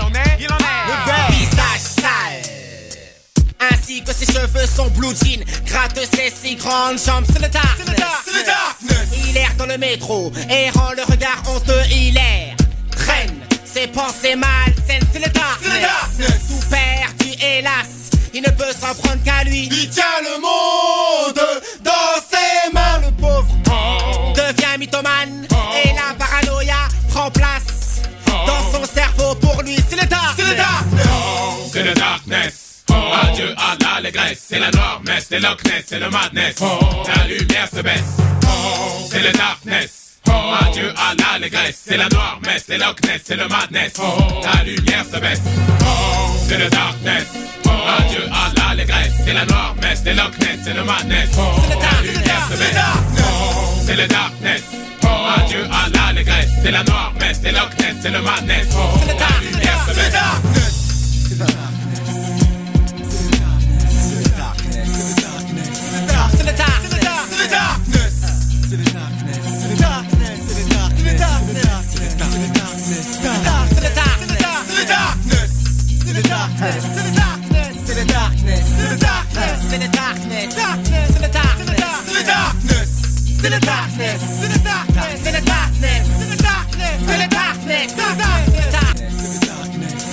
[3.72, 7.96] Ainsi que ses cheveux sont blue jean, gratte ses si grandes jambes, c'est le darkness.
[9.28, 12.56] Il erre dans le métro, errant le regard honteux, il erre.
[12.92, 16.40] Traîne ses pensées malsaines, c'est le darkness.
[16.48, 19.70] Tout perdu, hélas, il ne peut s'en prendre qu'à lui.
[19.72, 21.42] Il tient le monde
[21.84, 23.00] dans ses mains.
[23.00, 23.48] Le pauvre
[24.36, 25.48] devient mythomane
[33.22, 34.46] Adieu à l'allégresse.
[34.50, 36.56] C'est la noire messe, c'est Loch Ness, c'est le madness.
[36.60, 38.18] La lumière se baisse.
[39.10, 40.20] C'est le darkness.
[40.26, 41.82] Adieu à l'allégresse.
[41.88, 43.94] C'est la noire messe, c'est Loch Ness, c'est le madness.
[44.44, 45.42] La lumière se baisse.
[46.48, 47.26] C'est le darkness.
[47.66, 49.14] Adieu à l'allégresse.
[49.26, 51.30] C'est la noire messe, c'est Loch Ness, c'est le madness.
[51.36, 52.76] La lumière se baisse.
[53.86, 54.64] C'est le darkness.
[55.38, 56.50] Adieu à l'allégresse.
[56.64, 58.68] C'est la noire messe, c'est Loch Ness, c'est le madness.
[59.08, 60.43] La lumière se baisse.
[76.64, 76.84] Darkness.
[76.86, 77.74] C'est le darkness.
[77.86, 78.64] C'est le darkness.
[78.76, 79.60] C'est le darkness.
[79.70, 81.10] C'est le darkness.
[81.10, 81.84] C'est le darkness.
[83.42, 84.20] C'est le darkness.
[84.42, 84.60] C'est le darkness.
[84.60, 85.20] C'est le darkness.
[85.24, 86.08] C'est le darkness.
[86.14, 86.96] C'est le darkness.
[87.06, 87.88] C'est le darkness.
[87.88, 89.14] C'est le darkness.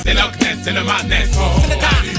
[0.02, 1.28] C'est Loch Ness, c'est le madness.
[1.30, 2.09] La lumière se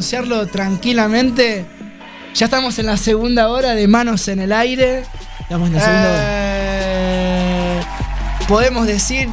[0.00, 1.66] anunciarlo tranquilamente.
[2.34, 5.02] Ya estamos en la segunda hora de Manos en el Aire.
[5.40, 6.20] Estamos en la segunda hora.
[6.22, 7.80] Eh,
[8.48, 9.28] Podemos decir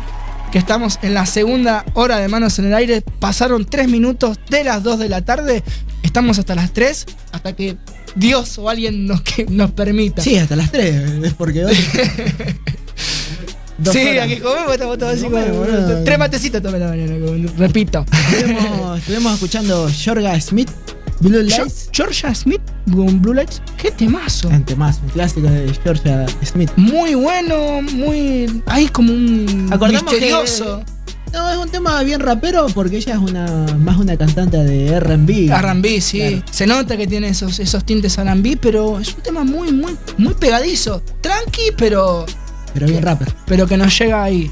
[0.51, 3.01] que estamos en la segunda hora de Manos en el Aire.
[3.01, 5.63] Pasaron tres minutos de las 2 de la tarde.
[6.03, 7.77] Estamos hasta las 3, hasta que
[8.15, 10.21] Dios o alguien nos, que nos permita.
[10.21, 11.77] Sí, hasta las 3, es porque hoy.
[13.77, 14.25] Dos sí, horas.
[14.25, 16.03] aquí comemos, estamos todos así bueno.
[16.03, 17.13] Tres matecitos tomé la mañana,
[17.57, 18.05] repito.
[18.31, 20.69] Estuvimos, estuvimos escuchando Jorga Smith,
[21.19, 21.89] Blue Lights.
[21.91, 22.61] Georgia Smith
[22.91, 23.61] con Blue Lights.
[23.77, 24.49] ¡Qué temazo!
[24.49, 26.71] Un temazo, un clásico de Georgia Smith.
[26.75, 28.63] Muy bueno, muy.
[28.65, 29.69] Hay como un.
[29.71, 30.83] Acordamos misterioso.
[31.33, 35.51] No, es un tema bien rapero porque ella es una más una cantante de RB.
[35.51, 36.41] R&B, sí.
[36.49, 40.33] Se nota que tiene esos, esos tintes R&B, pero es un tema muy, muy, muy
[40.33, 41.03] pegadizo.
[41.21, 42.25] Tranqui, pero.
[42.79, 43.33] Pero bien rapper.
[43.45, 44.51] Pero que nos llega ahí.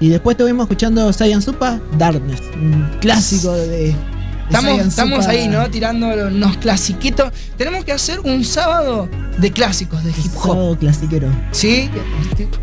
[0.00, 3.94] Y después estuvimos escuchando Saiyan Supa, Darkness, un clásico de.
[4.46, 5.30] Estamos, Saiyan estamos Supa.
[5.30, 5.70] ahí, ¿no?
[5.70, 7.32] Tirando unos clasiquitos.
[7.56, 9.08] Tenemos que hacer un sábado
[9.38, 10.42] de clásicos de hip hop.
[10.52, 11.28] Sábado clasiquero.
[11.52, 11.88] ¿Sí?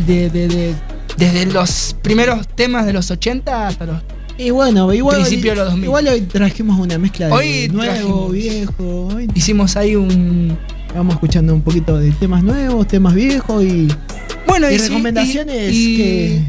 [0.05, 0.75] De, de- de-
[1.17, 4.01] desde los primeros temas de los 80 hasta los.
[4.37, 5.83] Y bueno, igual, Principio de los 2000.
[5.85, 9.07] igual hoy trajimos una mezcla de Hoy nuevo, trajimos- viejo.
[9.13, 10.57] Hoy Hicimos ahí un.
[10.95, 13.87] vamos escuchando un poquito de temas nuevos, temas viejos y,
[14.67, 16.41] Bueno, y recomendaciones y- que,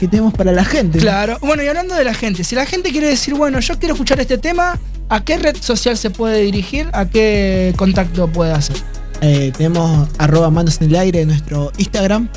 [0.00, 0.98] que tenemos para la gente.
[0.98, 1.38] Claro.
[1.40, 4.20] Bueno, y hablando de la gente, si la gente quiere decir, bueno, yo quiero escuchar
[4.20, 6.88] este tema, ¿a qué red social se puede dirigir?
[6.92, 8.76] ¿A qué contacto puede hacer?
[9.20, 12.28] Eh, tenemos arroba manos en el aire en nuestro Instagram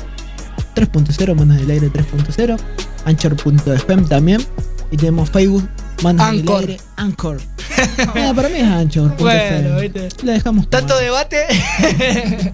[0.74, 2.58] 3.0, manos en el aire 3.0,
[3.04, 4.40] anchor.fm también.
[4.90, 5.68] Y tenemos Facebook,
[6.02, 6.60] manos en el Anchor.
[6.60, 7.40] aire, Anchor.
[8.14, 9.14] Ah, para mí es Anchor.
[9.18, 10.08] Bueno, ¿viste?
[10.22, 10.68] La dejamos.
[10.70, 11.44] Tanto debate.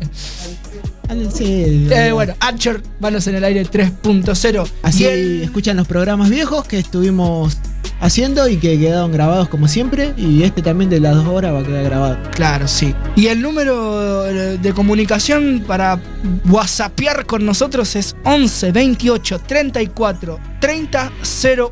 [1.35, 4.67] Sí, Eh, bueno, Anchor, manos en el aire 3.0.
[4.83, 7.57] Así el- escuchan los programas viejos que estuvimos
[8.01, 10.13] haciendo y que quedaron grabados como siempre.
[10.17, 12.19] Y este también de las dos horas va a quedar grabado.
[12.35, 12.95] Claro, sí.
[13.17, 16.01] Y el número eh, de comunicación para
[16.49, 21.13] whatsappear con nosotros es 11 28 34 30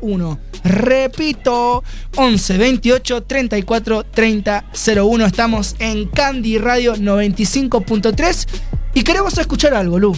[0.01, 0.39] 01.
[0.63, 1.83] Repito,
[2.15, 4.63] 11 28 34 30
[5.03, 5.25] 01.
[5.25, 8.47] Estamos en Candy Radio 95.3
[8.93, 10.15] y queremos escuchar algo, Lu.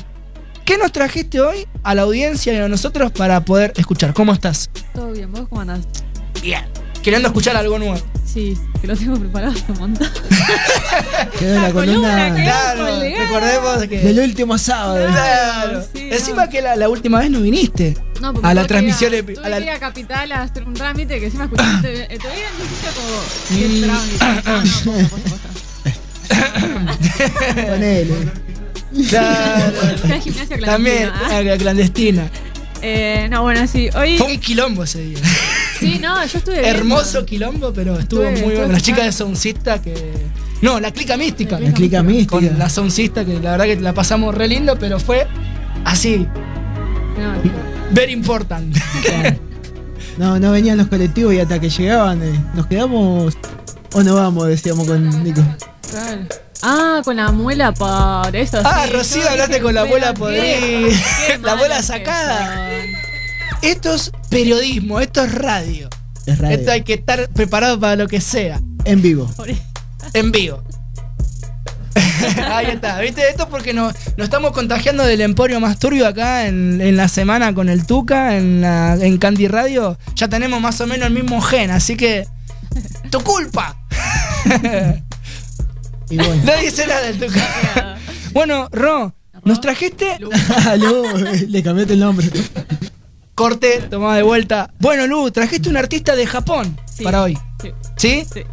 [0.66, 4.14] ¿Qué nos trajiste hoy a la audiencia y a nosotros para poder escuchar?
[4.14, 4.70] ¿Cómo estás?
[4.94, 5.82] Todo bien, ¿vos cómo andás?
[6.42, 6.62] Bien.
[7.04, 7.98] Queriendo escuchar algo nuevo.
[8.26, 10.10] Sí, que lo tengo preparado un montón.
[11.40, 14.00] Quedó la columna Claro, recordemos que.
[14.00, 15.06] del último sábado.
[15.08, 15.84] Claro.
[15.94, 17.96] Encima que la, la última vez no viniste.
[18.20, 19.14] No, porque a la tuve que transmisión.
[19.14, 22.04] a- tuve a la- a Capital a hacer un trámite que encima escuchaste.
[22.12, 23.22] eh, Te oían dijiste como.
[23.60, 25.16] ¿qué trámite?
[27.68, 28.16] Ponele.
[29.10, 29.74] Claro.
[30.08, 31.38] La gimnasia También, clandestina.
[31.38, 32.30] a la clandestina.
[32.82, 33.90] Eh, no, bueno, sí.
[33.96, 34.18] Hoy.
[34.18, 35.18] Fue un quilombo ese día.
[35.80, 36.60] Sí, no, yo estuve.
[36.62, 36.70] viendo.
[36.80, 38.72] Hermoso quilombo, pero estuvo Estuve- muy bueno.
[38.74, 39.12] La chica de.
[39.12, 39.94] Soncista que.
[40.62, 41.60] No, la clica mística.
[41.60, 42.30] La clica mística.
[42.48, 45.28] Con la Soncista, que la verdad que la pasamos re lindo, pero fue
[45.84, 46.26] así.
[47.20, 47.34] No,
[47.92, 48.76] Very important.
[50.18, 53.38] No, no venían los colectivos y hasta que llegaban eh, nos quedamos
[53.94, 55.42] o no vamos, decíamos con Nico.
[55.92, 56.22] claro.
[56.62, 58.60] Ah, con la muela por eso.
[58.64, 60.98] Ah, sí, Rocío, hablaste con la qué- podrida.
[61.42, 62.70] La que sacada.
[63.62, 65.90] Esto es periodismo, esto es radio.
[66.26, 66.58] Es radio.
[66.58, 68.60] Esto hay que estar preparado para lo que sea.
[68.84, 69.30] En vivo.
[70.14, 70.64] En vivo.
[72.52, 73.28] Ahí está, ¿viste?
[73.30, 77.08] Esto es porque nos, nos estamos contagiando del emporio más turbio acá en, en la
[77.08, 79.98] semana con el Tuca, en, la- en Candy Radio.
[80.16, 82.28] Ya tenemos más o menos el mismo gen, así que.
[83.12, 83.78] ¡Tu culpa!
[86.10, 86.42] Y bueno.
[86.46, 87.98] No dice nada del Tuca.
[88.34, 90.18] bueno, Ro, nos trajiste.
[90.66, 91.04] Ah, Lu,
[91.48, 92.30] le cambiaste el nombre.
[93.34, 94.72] Corte, toma de vuelta.
[94.80, 97.38] Bueno, Lu, trajiste un artista de Japón Sí, para hoy.
[97.62, 97.72] sí.
[97.98, 98.26] ¿Sí?
[98.34, 98.44] Sí.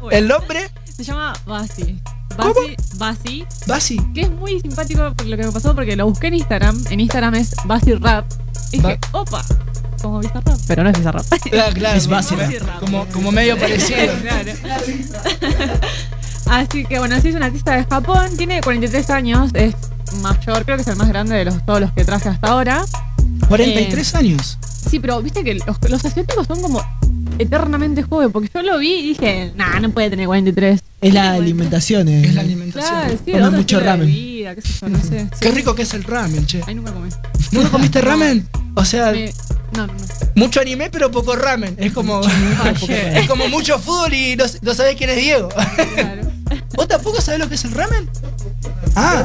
[0.00, 0.70] Bueno, ¿El nombre?
[0.96, 2.00] Se llama Basi.
[2.36, 3.96] Basi, Basi, Basi.
[4.14, 6.82] que es muy simpático por lo que me pasó porque lo busqué en Instagram.
[6.90, 8.24] En Instagram es Basi Rap.
[8.70, 9.44] Y dije, opa,
[10.00, 10.58] como Bizarrap.
[10.66, 11.26] Pero no es Bizarrap.
[11.50, 11.98] Claro, claro.
[11.98, 12.80] Es Basi, como, ¿no?
[12.80, 13.98] como, como medio parecido.
[14.22, 14.52] Claro.
[16.52, 19.74] Así que bueno, sí es un artista de Japón, tiene 43 años, es
[20.20, 22.84] mayor, creo que es el más grande de los, todos los que traje hasta ahora.
[23.48, 24.58] 43 años.
[24.90, 26.82] Sí, pero viste que los, los asiáticos son como
[27.38, 30.80] eternamente jóvenes, porque yo lo vi y dije, nah, no puede tener 43.
[31.00, 32.08] Es la alimentación.
[32.08, 32.22] eh.
[32.26, 32.92] Es la alimentación.
[33.00, 34.06] Claro, sí, Come otro mucho ramen.
[34.06, 35.28] vida, qué sé yo, no sé.
[35.40, 36.60] Qué rico que es el ramen, che.
[36.66, 37.08] Ahí nunca comí.
[37.52, 38.46] ¿Nunca comiste ramen?
[38.74, 39.32] O sea, Me-
[39.74, 39.98] No, no, no.
[40.34, 41.76] mucho anime pero poco ramen.
[41.78, 42.20] Es como,
[42.88, 45.48] es como mucho fútbol y no, no sabés quién es Diego.
[45.94, 46.22] Claro.
[46.74, 48.08] ¿Vos tampoco sabés lo que es el ramen?
[48.96, 49.24] Ah,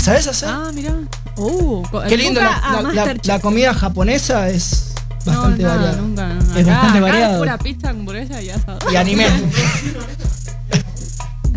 [0.00, 0.48] ¿sabés hacer?
[0.50, 0.94] Ah, mira.
[1.36, 2.60] Uh, Qué lindo, nunca
[2.92, 4.92] la, la- la- comida japonesa es
[5.24, 5.96] bastante no, no, variada.
[6.00, 6.40] Nunca, no.
[6.56, 7.32] Es Acá- bastante acá variado.
[7.34, 8.78] Es pura pizza, hamburguesa y asado.
[8.92, 9.26] Y anime.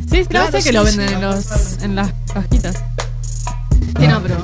[0.09, 0.97] Sí, Claro, sé sí, que lo sí.
[0.97, 1.45] venden en, los,
[1.81, 2.75] en las cajitas.
[3.97, 4.35] Sí, no, pero.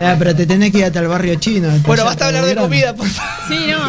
[0.00, 1.68] Ah, pero te tenés que ir hasta el barrio chino.
[1.86, 3.32] Bueno, basta hablar de comida, por favor.
[3.48, 3.88] Sí, no, 2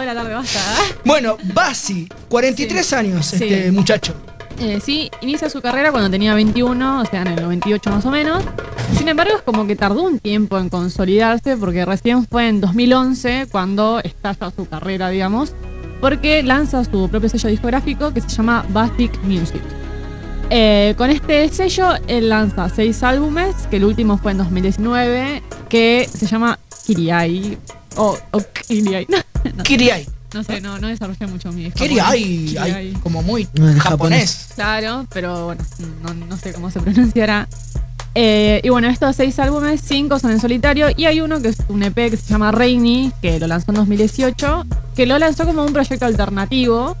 [0.00, 0.58] de la tarde, basta.
[1.04, 3.70] Bueno, Basi, 43 años este Sí.
[3.70, 4.14] muchacho.
[4.60, 8.10] Eh, sí, inicia su carrera cuando tenía 21, o sea, en el 98 más o
[8.10, 8.42] menos.
[8.96, 13.46] Sin embargo, es como que tardó un tiempo en consolidarse, porque recién fue en 2011
[13.52, 15.54] cuando estalla su carrera, digamos,
[16.00, 19.62] porque lanza su propio sello discográfico que se llama Bastic Music.
[20.50, 26.08] Eh, con este sello, él lanza seis álbumes, que el último fue en 2019, que
[26.12, 27.58] se llama Kiriai.
[27.96, 29.06] O, o Kiriai.
[29.62, 30.17] Kiriai.
[30.34, 32.74] No sé, no, no desarrollé mucho mi Kiriai, japonés.
[32.74, 34.48] ay, como muy en japonés.
[34.54, 35.64] Claro, pero bueno,
[36.02, 37.48] no, no sé cómo se pronunciará.
[38.14, 41.58] Eh, y bueno, estos seis álbumes, cinco son en solitario y hay uno que es
[41.68, 44.64] un EP que se llama Rainy, que lo lanzó en 2018,
[44.96, 46.96] que lo lanzó como un proyecto alternativo,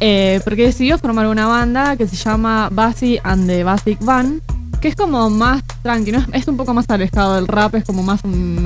[0.00, 4.42] eh, porque decidió formar una banda que se llama Basi and the Basic Band,
[4.82, 8.02] que es como más tranquilo, es, es un poco más alejado del rap, es como
[8.02, 8.62] más un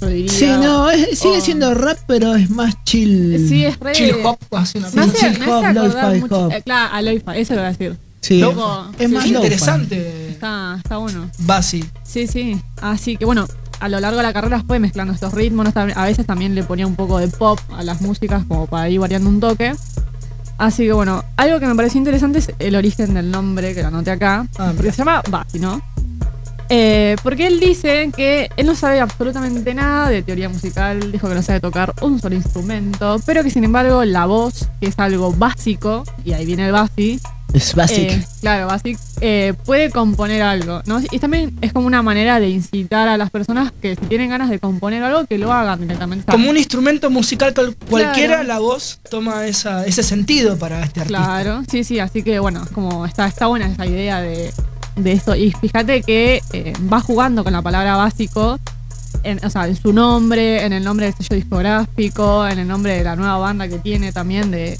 [0.00, 0.32] yo diría.
[0.32, 3.46] Sí, no, es- sigue O- siendo rap, pero es más chill.
[3.48, 3.92] Sí, es re...
[3.92, 6.52] Chill hop, así una hace, chill hop, lo-fi hop.
[6.52, 7.96] eh, claro, a lo-fi, eso lo voy a decir.
[8.20, 8.40] Sí,
[8.98, 9.34] es más sí.
[9.34, 11.28] Interesante, Está, está bueno.
[11.38, 11.84] Basi.
[12.02, 12.60] Sí, sí.
[12.80, 13.46] Así que bueno,
[13.80, 15.66] a lo largo de la carrera fue mezclando estos ritmos.
[15.74, 15.80] ¿no?
[15.94, 19.00] A veces también le ponía un poco de pop a las músicas como para ir
[19.00, 19.72] variando un toque.
[20.58, 23.88] Así que bueno, algo que me pareció interesante es el origen del nombre, que lo
[23.88, 24.46] anoté acá.
[24.58, 25.80] Ah, porque se llama Basi, ¿no?
[26.70, 31.34] Eh, porque él dice que él no sabe absolutamente nada de teoría musical, dijo que
[31.34, 35.32] no sabe tocar un solo instrumento, pero que sin embargo la voz, que es algo
[35.32, 37.20] básico, y ahí viene el basi,
[37.54, 38.10] Es basic.
[38.10, 41.00] eh, claro, basic, eh, puede componer algo, ¿no?
[41.10, 44.50] Y también es como una manera de incitar a las personas que si tienen ganas
[44.50, 46.30] de componer algo, que lo hagan directamente.
[46.30, 48.48] Como un instrumento musical cual- cualquiera, Claro.
[48.48, 51.24] la voz toma esa, ese sentido para este artista.
[51.24, 54.52] Claro, sí, sí, así que bueno, es como está, está buena esa idea de,
[54.96, 55.34] de esto.
[55.34, 58.60] Y fíjate que eh, va jugando con la palabra básico,
[59.24, 62.94] en, o sea, en su nombre, en el nombre del sello discográfico, en el nombre
[62.98, 64.78] de la nueva banda que tiene también de,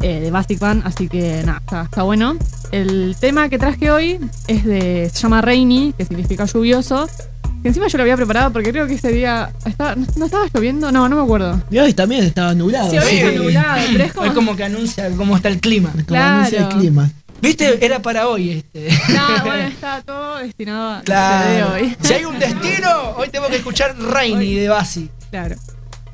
[0.00, 2.36] eh, de Basic Band, así que nada, está, está bueno.
[2.72, 7.08] El tema que traje hoy es de, se llama Rainy, que significa lluvioso.
[7.62, 9.52] Que encima yo lo había preparado porque creo que ese día.
[9.66, 10.90] estaba- ¿No no estaba lloviendo?
[10.90, 11.60] No, no me acuerdo.
[11.70, 12.90] Y hoy también estaba nublado.
[12.90, 15.90] Sí, hoy está nublado, pero es como- que anuncia cómo está el clima.
[15.90, 16.36] Como Claro.
[16.38, 17.10] anuncia el clima.
[17.42, 17.84] ¿Viste?
[17.84, 18.88] Era para hoy este.
[19.14, 21.72] No, bueno, está todo destinado a Claro.
[21.74, 21.96] hoy.
[22.00, 25.10] Si hay un destino, hoy tengo que escuchar Rainy de Basi.
[25.30, 25.56] Claro.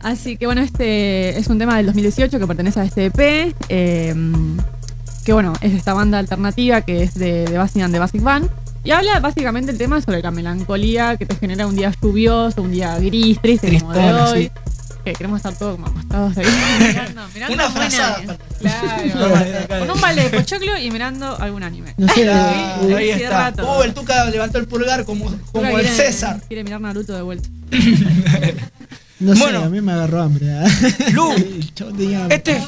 [0.07, 3.53] Así que bueno, este es un tema del 2018 que pertenece a este EP.
[3.69, 4.15] eh,
[5.25, 8.49] que bueno, es esta banda alternativa que es de, de Basic and the Basic Band.
[8.85, 12.71] Y habla básicamente el tema sobre la melancolía que te genera un día lluvioso, un
[12.71, 14.43] día gris, triste como de hoy.
[14.45, 14.51] sí.
[15.05, 16.47] Que queremos estar todos como acostados ahí.
[16.81, 18.39] mirando, mirando Una anime.
[18.61, 19.79] Claro.
[19.81, 21.95] Con un balde de pochoclo y mirando algún anime.
[21.97, 23.51] No sé, Ah, Sí, ahí sí, está.
[23.51, 23.79] rato.
[23.79, 26.41] Uh, el Tuca levantó el pulgar como, como el quiere- César.
[26.47, 27.49] Quiere mirar Naruto de vuelta.
[29.21, 29.65] No sé, Bueno.
[29.65, 30.47] a mí me agarró hambre.
[30.47, 30.65] ¿eh?
[31.13, 31.33] Lu,
[32.31, 32.63] este,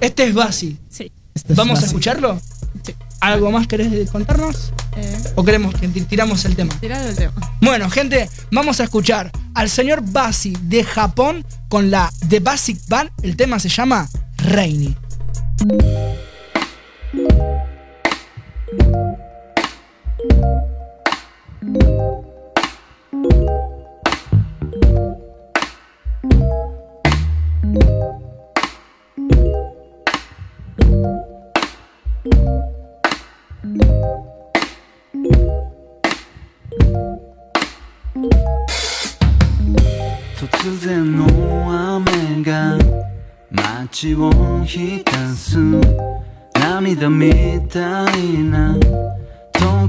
[0.00, 0.78] este es Basi.
[0.88, 1.12] Sí.
[1.34, 2.40] Este es ¿Vamos a escucharlo?
[2.84, 2.94] Sí.
[3.20, 4.72] ¿Algo más querés contarnos?
[4.96, 6.74] Eh, ¿O queremos que ti- tiramos el tema?
[6.80, 7.32] tirado el tema.
[7.60, 13.10] Bueno, gente, vamos a escuchar al señor Basi de Japón con la The Basic Band.
[13.22, 14.08] El tema se llama
[14.38, 14.94] Rainy.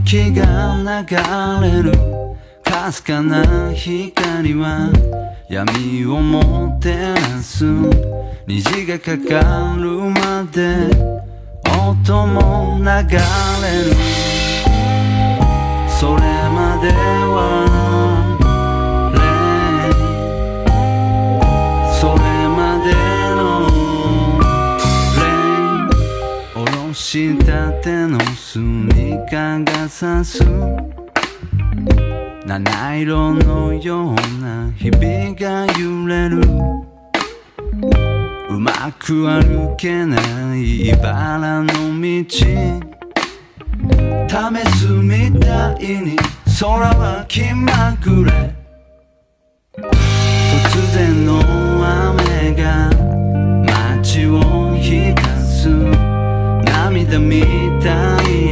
[0.07, 0.41] 時が
[0.85, 1.17] 流
[1.69, 1.91] れる。
[2.63, 4.89] かすかな光は
[5.49, 7.65] 闇をもてなす。
[8.47, 10.87] 虹がかかるまで。
[11.89, 13.17] 音も流れ
[13.83, 13.91] る。
[15.89, 16.21] それ
[16.55, 16.87] まで
[17.35, 17.35] は
[21.99, 22.21] それ
[22.55, 22.93] まで
[23.35, 23.43] の
[25.19, 25.27] レ
[26.55, 26.63] イン。
[26.63, 28.57] おろしたてのス
[29.27, 30.41] ニーカーがさす
[32.45, 36.39] 七色のような日々が揺れる。
[38.49, 41.67] うまく歩けない茨の
[41.99, 42.23] 道。
[42.29, 42.37] 試
[44.77, 46.15] すみたいに
[46.59, 48.55] 空は気まぐれ。
[49.75, 52.89] 突然の雨が
[53.99, 54.39] 街を
[54.77, 55.67] 浸す。
[56.63, 57.41] 涙み
[57.81, 58.46] たい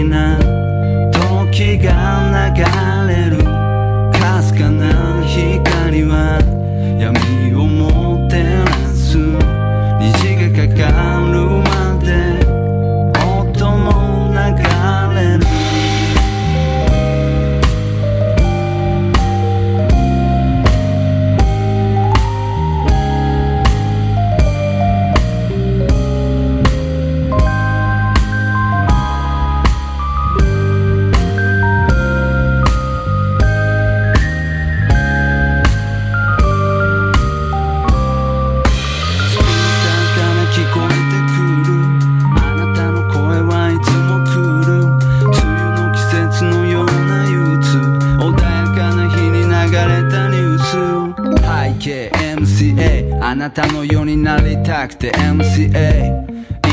[53.45, 56.25] なたのようになりたくて MCA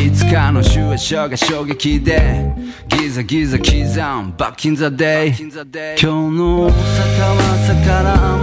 [0.03, 2.51] いつかのシチュエーションが衝撃で。
[2.89, 5.31] ギザギザ刻むバッキンザデイ。
[5.31, 5.51] 今
[5.97, 8.43] 日の大阪は朝から雨。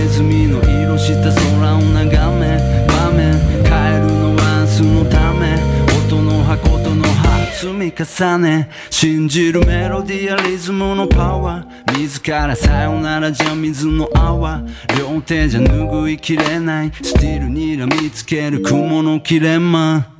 [0.00, 2.29] ネズミの色した空を眺め。
[7.60, 14.62] 積み重ね信じるメロディアリズムのパワー自らさよならじゃ水の泡
[14.98, 20.19] 両手じゃ拭いきれないスティールにらみつける雲の切れ間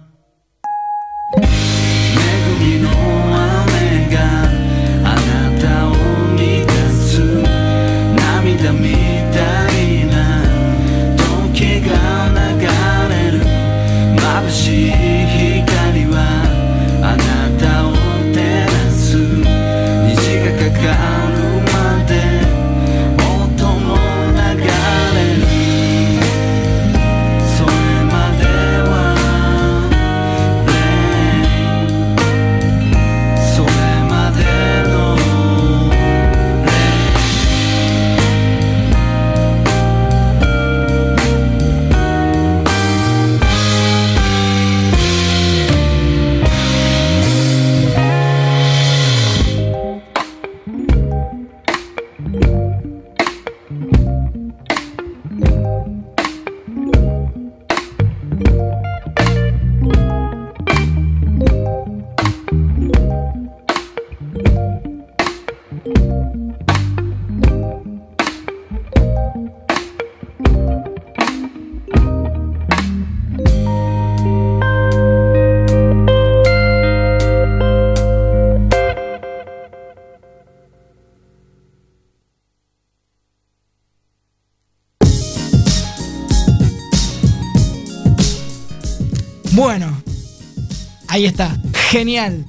[91.21, 91.57] ahí está.
[91.91, 92.47] Genial.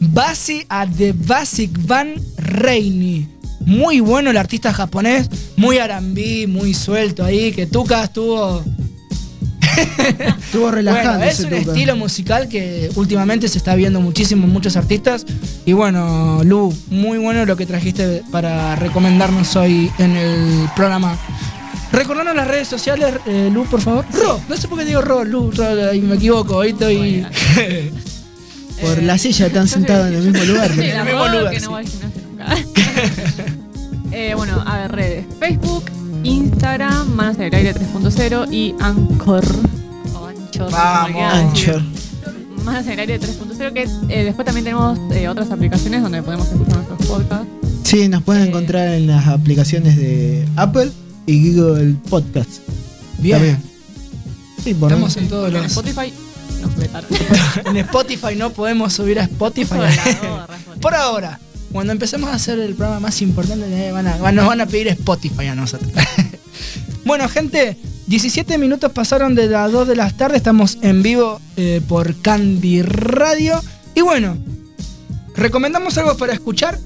[0.00, 3.28] Basi a The Basic Van Reini.
[3.66, 8.62] Muy bueno el artista japonés, muy arambí, muy suelto ahí, que Tuca estuvo...
[10.38, 11.18] Estuvo relajando.
[11.18, 11.72] Bueno, es un Tuca.
[11.72, 15.26] estilo musical que últimamente se está viendo muchísimo en muchos artistas.
[15.64, 21.18] Y bueno, Lu, muy bueno lo que trajiste para recomendarnos hoy en el programa.
[21.90, 24.04] Recordarnos las redes sociales, eh, Lu, por favor.
[24.12, 25.64] Ro, no sé por qué digo Ro, Lu, Ro,
[26.02, 27.26] me equivoco, hoy estoy...
[28.84, 30.70] Por la silla están sentados en el mismo lugar.
[30.70, 30.86] Sí, ¿no?
[30.86, 31.64] la mismo lugar, que sí.
[31.64, 32.56] no voy al gimnasio nunca.
[34.16, 35.26] Eh, bueno, a ver, redes.
[35.40, 35.86] Facebook,
[36.22, 39.44] Instagram, Manos en el Aire 3.0 y Anchor.
[40.14, 40.70] O Anchor.
[40.70, 41.20] Vamos.
[41.20, 41.82] Anchor.
[42.64, 46.46] Manos en el Aire 3.0, que eh, después también tenemos eh, otras aplicaciones donde podemos
[46.46, 47.48] escuchar nuestros podcasts.
[47.82, 50.92] Sí, nos pueden encontrar en las aplicaciones de Apple
[51.26, 52.60] y Google Podcast.
[53.18, 53.38] Bien.
[53.38, 53.62] También.
[54.62, 55.66] Sí, por Estamos en todos En los...
[55.66, 56.12] Spotify
[56.60, 57.10] nos vetaron.
[57.66, 59.74] en Spotify no podemos subir a Spotify.
[60.80, 61.38] Por ahora.
[61.72, 64.86] Cuando empecemos a hacer el programa más importante, eh, van a- nos van a pedir
[64.88, 65.90] Spotify a nosotros.
[67.04, 67.76] bueno, gente,
[68.06, 70.36] 17 minutos pasaron de las 2 de la tarde.
[70.36, 73.60] Estamos en vivo eh, por Candy Radio.
[73.96, 74.36] Y bueno,
[75.34, 76.78] ¿recomendamos algo para escuchar?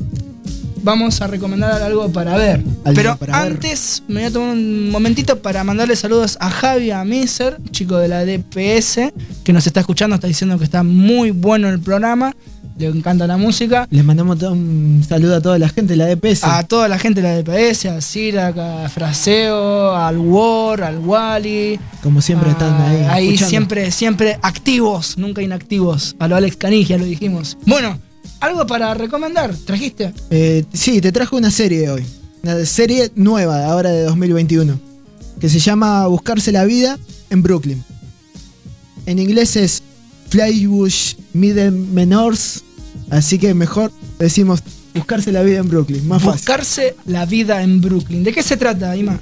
[0.88, 2.64] Vamos a recomendar algo para ver.
[2.82, 3.52] Algo Pero para ver.
[3.52, 7.98] antes me voy a tomar un momentito para mandarle saludos a Javi a Miser, chico
[7.98, 9.12] de la DPS,
[9.44, 12.34] que nos está escuchando, está diciendo que está muy bueno el programa,
[12.78, 13.86] le encanta la música.
[13.90, 16.44] Les mandamos todo un saludo a toda la gente de la DPS.
[16.44, 21.78] A toda la gente de la DPS, a Sirac, a Fraseo, al War, al Wally.
[22.02, 23.06] Como siempre están ahí.
[23.10, 23.50] Ahí escuchando.
[23.50, 26.16] siempre, siempre activos, nunca inactivos.
[26.18, 27.58] A lo Alex Canigia lo dijimos.
[27.66, 27.98] Bueno,
[28.40, 30.12] algo para recomendar, ¿trajiste?
[30.30, 32.04] Eh, sí, te trajo una serie hoy.
[32.42, 34.78] Una serie nueva, ahora de 2021.
[35.40, 36.98] Que se llama Buscarse la vida
[37.30, 37.84] en Brooklyn.
[39.06, 39.82] En inglés es
[40.28, 42.62] Flybush Middle Menors.
[43.10, 44.62] Así que mejor decimos
[44.94, 46.06] Buscarse la vida en Brooklyn.
[46.08, 46.38] Más fácil.
[46.38, 48.24] Buscarse la vida en Brooklyn.
[48.24, 49.18] ¿De qué se trata, Ima?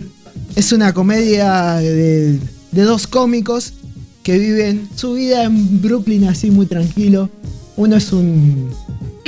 [0.55, 2.39] Es una comedia de,
[2.73, 3.75] de dos cómicos
[4.23, 7.29] que viven su vida en Brooklyn así muy tranquilo.
[7.77, 8.71] Uno es un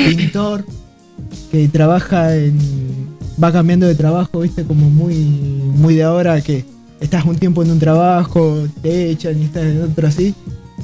[0.04, 0.64] pintor
[1.50, 2.56] que trabaja en.
[3.42, 6.64] va cambiando de trabajo, viste, como muy, muy de ahora que
[7.00, 10.34] estás un tiempo en un trabajo, te echan y estás en otro así.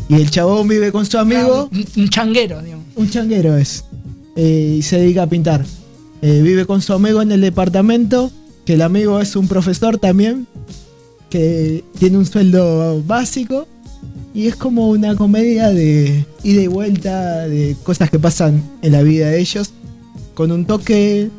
[0.08, 1.68] Y el chabón vive con su amigo.
[1.72, 2.84] Un, un changuero, digamos.
[2.96, 3.84] Un changuero es.
[4.36, 5.64] eh, y se dedica a pintar.
[6.22, 8.30] Eh, vive con su amigo en el departamento.
[8.66, 10.46] Que el amigo es un profesor también.
[11.30, 13.66] Que tiene un sueldo básico.
[14.34, 17.46] Y es como una comedia de ida y vuelta.
[17.46, 19.70] De cosas que pasan en la vida de ellos.
[20.34, 21.30] Con un toque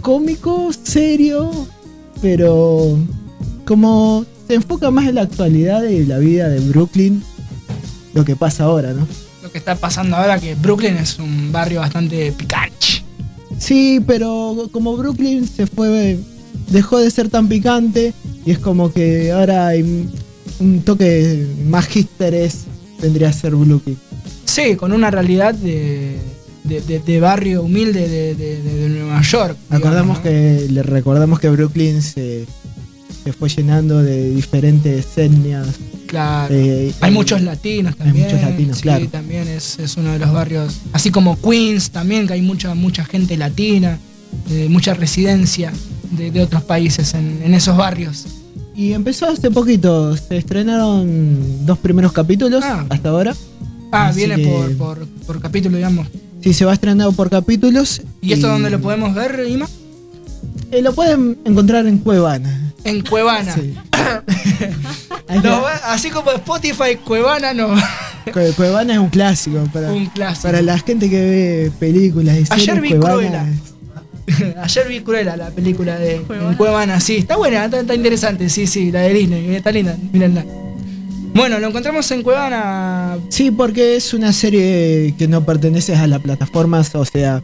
[0.00, 1.50] cómico, serio.
[2.22, 2.96] Pero
[3.66, 7.22] como se enfoca más en la actualidad de la vida de Brooklyn,
[8.14, 9.06] lo que pasa ahora, ¿no?
[9.42, 12.74] Lo que está pasando ahora que Brooklyn es un barrio bastante picante.
[13.58, 16.18] Sí, pero como Brooklyn se fue,
[16.68, 18.12] dejó de ser tan picante
[18.44, 20.08] y es como que ahora hay
[20.60, 22.64] un toque más hipsteres,
[23.00, 23.96] vendría a ser Brooklyn.
[24.44, 26.16] Sí, con una realidad de,
[26.64, 29.56] de, de- de barrio humilde de, Nueva York.
[29.70, 32.46] Acordamos que, le recordamos que Brooklyn se,
[33.24, 35.66] se fue llenando de diferentes etnias.
[36.06, 36.54] Claro.
[36.54, 38.26] Eh, hay muchos latinos hay también.
[38.26, 39.08] muchos latinos, sí, claro.
[39.08, 40.74] también es, es uno de los barrios.
[40.92, 43.98] Así como Queens también, que hay mucha, mucha gente latina,
[44.50, 45.72] eh, mucha residencia
[46.12, 48.26] de, de otros países en, en esos barrios.
[48.74, 53.34] Y empezó hace poquito, se estrenaron dos primeros capítulos hasta ahora.
[53.92, 56.08] Ah, Así viene que- por, por, por capítulo, digamos.
[56.42, 58.02] Sí, se va estrenando por capítulos.
[58.20, 59.66] ¿Y esto dónde lo podemos ver, Ima?
[60.72, 62.72] Eh, lo pueden encontrar en Cuevana.
[62.82, 63.54] En Cuevana.
[63.56, 65.32] No,
[65.68, 65.92] está.
[65.92, 67.68] así como Spotify, Cuevana no.
[68.26, 70.48] Cue- Cuevana es un clásico para, Un clásico.
[70.48, 72.44] para la gente que ve películas y.
[72.52, 73.46] Ayer vi Cuevana Cruella.
[74.62, 76.20] Ayer vi Cruella, la película de
[76.56, 77.00] Cuevana.
[77.00, 78.48] Sí, está buena, está, está interesante.
[78.48, 79.54] Sí, sí, la de Disney.
[79.54, 80.44] Está linda, mírenla.
[81.34, 83.16] Bueno, lo encontramos en Cuevana.
[83.28, 87.42] Sí, porque es una serie que no pertenece a las plataformas, o sea,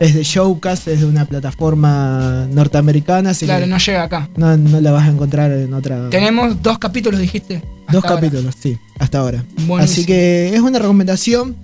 [0.00, 4.28] es de Showcast, es de una plataforma norteamericana, así Claro, que no llega acá.
[4.36, 6.10] no, no la vas a encontrar en otra.
[6.10, 7.62] Tenemos dos capítulos, dijiste.
[7.90, 8.16] Dos ahora.
[8.16, 9.44] capítulos, sí, hasta ahora.
[9.66, 9.76] Buenísimo.
[9.78, 11.56] Así que es una recomendación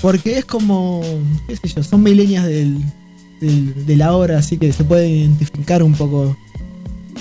[0.00, 1.00] porque es como,
[1.46, 2.78] qué sé yo, son milenias del,
[3.40, 6.36] de la hora, así que se puede identificar un poco.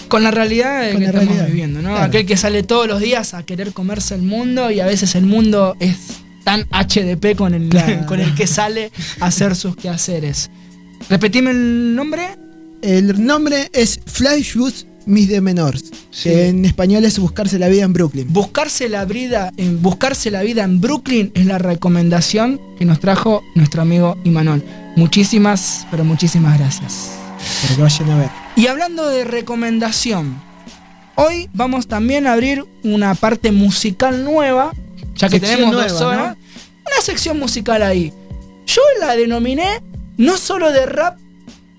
[0.08, 1.90] Con la realidad Con que la estamos realidad, viviendo, ¿no?
[1.90, 2.04] claro.
[2.06, 5.26] Aquel que sale todos los días a querer comerse el mundo y a veces el
[5.26, 5.98] mundo es
[6.44, 8.06] tan HDP con el, Claro.
[8.08, 10.50] con el que sale a hacer sus quehaceres.
[11.10, 12.30] Repetime el nombre.
[12.82, 15.86] El nombre es Flashbus Mis de Menors,
[16.24, 18.28] que en español es Buscarse la vida en Brooklyn.
[18.32, 23.42] Buscarse la vida en buscarse la vida en Brooklyn es la recomendación que nos trajo
[23.56, 24.64] nuestro amigo Imanol.
[24.98, 27.12] Muchísimas, pero muchísimas gracias.
[27.68, 28.30] Que vayan a ver.
[28.56, 30.42] Y hablando de recomendación,
[31.14, 34.72] hoy vamos también a abrir una parte musical nueva,
[35.14, 36.38] ya que Sección tenemos nueva, dos horas.
[36.84, 38.12] Una sección musical ahí.
[38.66, 39.84] Yo la denominé
[40.18, 41.20] no solo de rap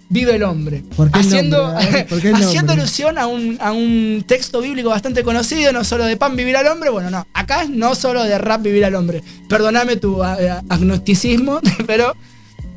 [0.08, 0.84] vive el hombre.
[0.96, 1.88] ¿Por qué el haciendo nombre?
[1.88, 5.72] A ver, ¿por qué el haciendo alusión a un, a un texto bíblico bastante conocido,
[5.72, 8.62] no solo de pan vivir al hombre, bueno, no, acá es no solo de rap
[8.62, 9.24] vivir al hombre.
[9.48, 12.14] Perdóname tu agnosticismo, pero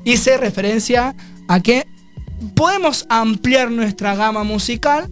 [0.03, 1.15] hice referencia
[1.47, 1.85] a que
[2.55, 5.09] podemos ampliar nuestra gama musical.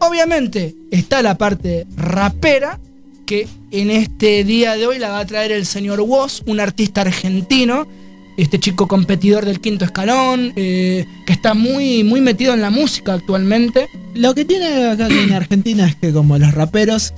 [0.00, 2.80] Obviamente está la parte rapera,
[3.26, 7.02] que en este día de hoy la va a traer el señor Woz, un artista
[7.02, 7.86] argentino,
[8.36, 13.14] este chico competidor del quinto escalón, eh, que está muy, muy metido en la música
[13.14, 13.88] actualmente.
[14.14, 17.14] Lo que tiene acá en Argentina es que como los raperos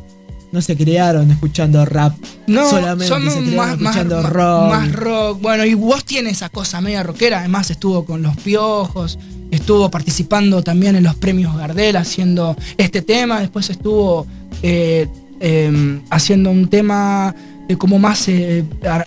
[0.54, 2.14] no se criaron escuchando rap
[2.46, 4.70] No, solamente, se criaron más, escuchando más- rock.
[4.70, 5.42] más rock.
[5.42, 7.40] Bueno, y vos tiene esa cosa media rockera.
[7.40, 9.18] Además, estuvo con los piojos.
[9.50, 13.40] Estuvo participando también en los premios Gardel haciendo este tema.
[13.40, 14.26] Después estuvo
[14.62, 15.06] eh,
[15.40, 17.34] eh, haciendo un tema
[17.68, 19.06] eh, como más eh, ar-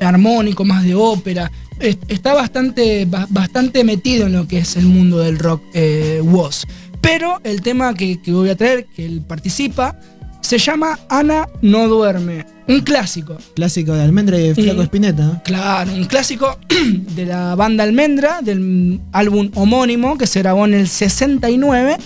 [0.00, 1.50] armónico, más de ópera.
[1.78, 6.20] Es- Está bastante, ba- bastante metido en lo que es el mundo del rock eh,
[6.24, 6.64] Woz.
[7.00, 9.98] Pero el tema que, que voy a traer, que él participa,
[10.40, 12.46] se llama Ana no duerme.
[12.68, 13.38] Un clásico.
[13.54, 14.82] Clásico de Almendra y Flaco.
[14.82, 15.22] Espineta.
[15.24, 15.42] ¿no?
[15.42, 16.58] Claro, un clásico
[17.14, 21.96] de la banda Almendra, del álbum homónimo que se grabó en el 69.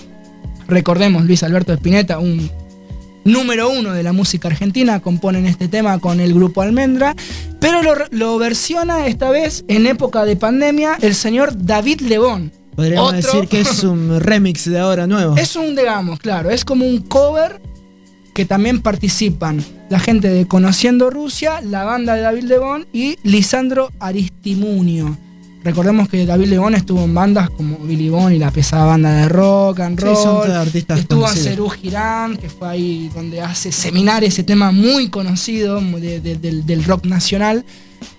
[0.68, 2.48] Recordemos, Luis Alberto Spinetta, un
[3.24, 7.14] número uno de la música argentina, componen este tema con el grupo Almendra,
[7.60, 12.52] pero lo, lo versiona esta vez en época de pandemia el señor David Lebón.
[12.76, 15.36] Podríamos Otro- decir que es un remix de ahora nuevo.
[15.36, 17.60] Es un, digamos, claro, es como un cover
[18.34, 23.90] que también participan la gente de Conociendo Rusia, la banda de David Lebón y Lisandro
[24.00, 25.16] Aristimunio.
[25.64, 29.28] Recordemos que David Lebón estuvo en bandas como Billy Bond y la pesada banda de
[29.28, 30.16] rock and Sí, roll.
[30.16, 31.48] son todos artistas estuvo en conocidos.
[31.48, 36.66] Cerú Girán, que fue ahí donde hace seminar ese tema muy conocido de- de- del,
[36.66, 37.64] del rock nacional.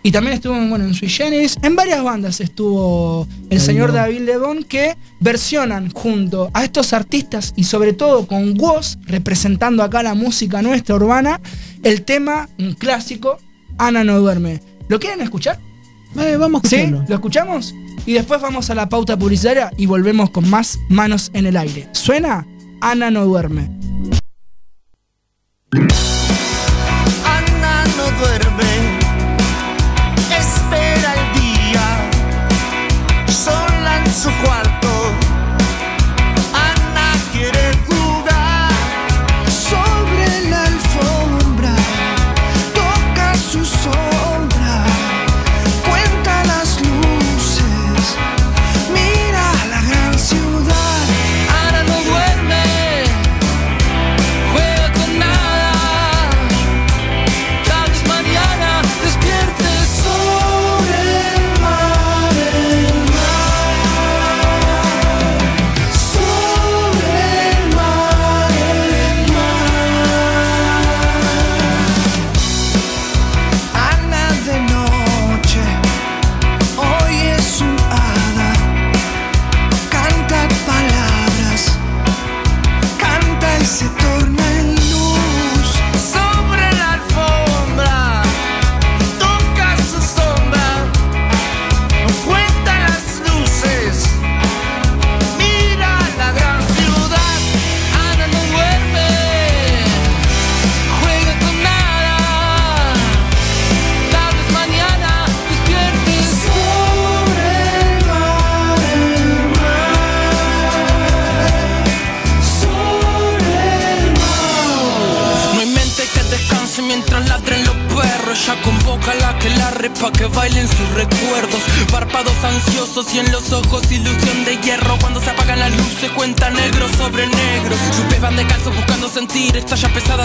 [0.02, 1.58] Y también estuvo bueno, en Sui Generis.
[1.62, 4.02] En varias bandas estuvo el señor Lebón.
[4.02, 10.04] David Lebón que versionan junto a estos artistas y sobre todo con Woz representando acá
[10.04, 11.40] la música nuestra urbana
[11.84, 13.38] el tema, un clásico,
[13.78, 14.62] Ana no duerme.
[14.88, 15.60] ¿Lo quieren escuchar?
[16.18, 16.88] Eh, vamos a ¿Sí?
[17.08, 17.74] ¿Lo escuchamos?
[18.06, 21.88] Y después vamos a la pauta publicitaria y volvemos con más manos en el aire.
[21.92, 22.48] ¿Suena?
[22.82, 23.70] Ana no duerme.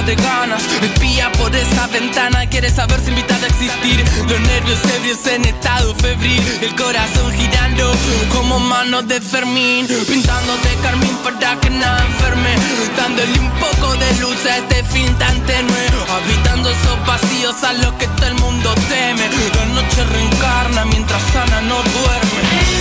[0.09, 0.63] De ganas.
[0.83, 4.03] Espía por esa ventana, quiere saber si invitada a existir.
[4.29, 7.93] Los nervios ebrios en estado febril, el corazón girando
[8.33, 9.87] como mano de Fermín.
[10.09, 12.53] Pintando de carmín para que nada enferme.
[12.97, 15.85] Dándole un poco de luz a este fin tan tenue.
[16.17, 19.29] Habitando esos vacíos a los que todo el mundo teme.
[19.57, 22.78] La noche reencarna mientras Ana no duerme.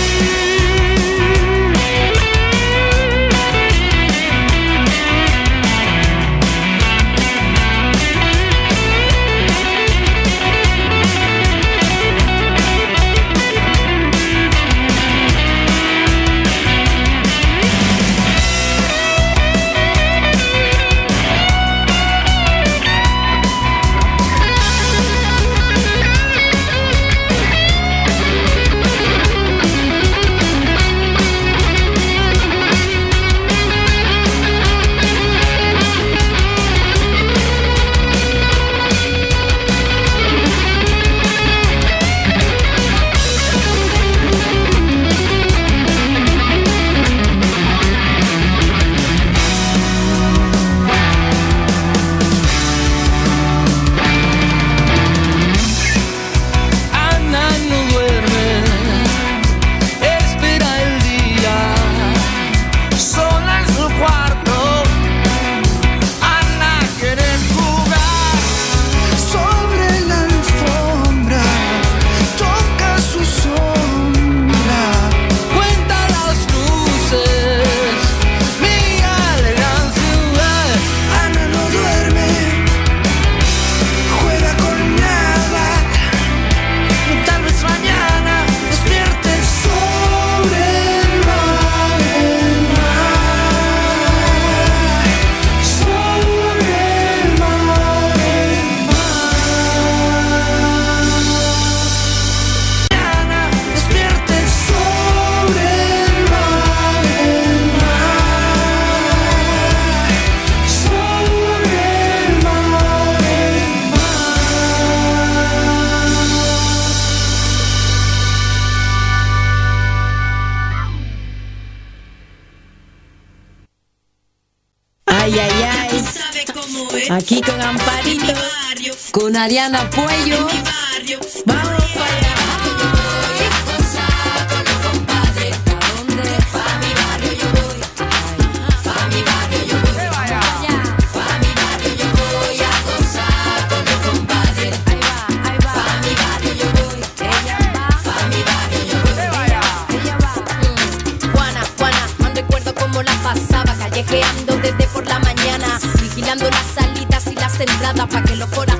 [158.05, 158.76] Para que los forasteros no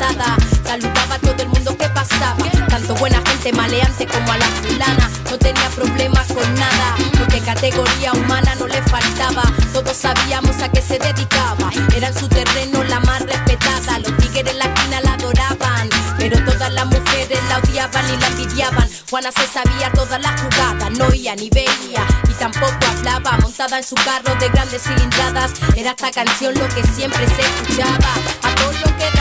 [0.00, 5.10] Saludaba a todo el mundo que pasaba, tanto buena gente maleante como a la fulana.
[5.30, 9.42] No tenía problemas con nada, porque categoría humana no le faltaba.
[9.74, 13.98] Todos sabíamos a qué se dedicaba, era en su terreno la más respetada.
[13.98, 18.26] Los tigres en la esquina la adoraban, pero todas las mujeres la odiaban y la
[18.28, 18.88] envidiaban.
[19.10, 23.36] Juana se sabía todas las jugadas, no oía ni veía y tampoco hablaba.
[23.42, 28.14] Montada en su carro de grandes cilindradas, era esta canción lo que siempre se escuchaba.
[28.42, 29.19] A todo lo que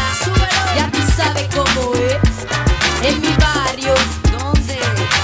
[0.76, 2.18] ya tú sabes cómo es.
[3.04, 3.94] En mi barrio,
[4.32, 4.80] ¿dónde?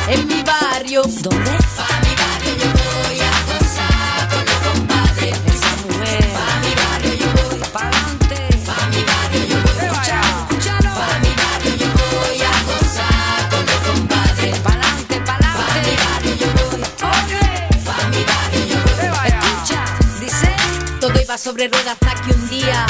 [0.07, 1.51] En mi barrio, ¿dónde?
[1.77, 5.35] Pa' mi barrio yo voy a gozar con los compadres.
[5.45, 8.39] Esa mujer, pa' mi barrio yo voy, pa'lante.
[8.65, 10.91] Pa' mi barrio yo voy, escuchalo, escuchalo.
[10.95, 14.59] Pa' mi barrio yo voy a gozar con los compadres.
[14.59, 15.59] Pa'lante, pa'lante.
[15.59, 16.81] Pa' mi barrio yo voy,
[17.11, 17.43] oye.
[17.85, 18.79] Pa' mi barrio yo
[19.11, 19.79] voy, escucha,
[20.21, 20.49] dice.
[21.01, 22.85] Todo iba sobre ruedas hasta que un día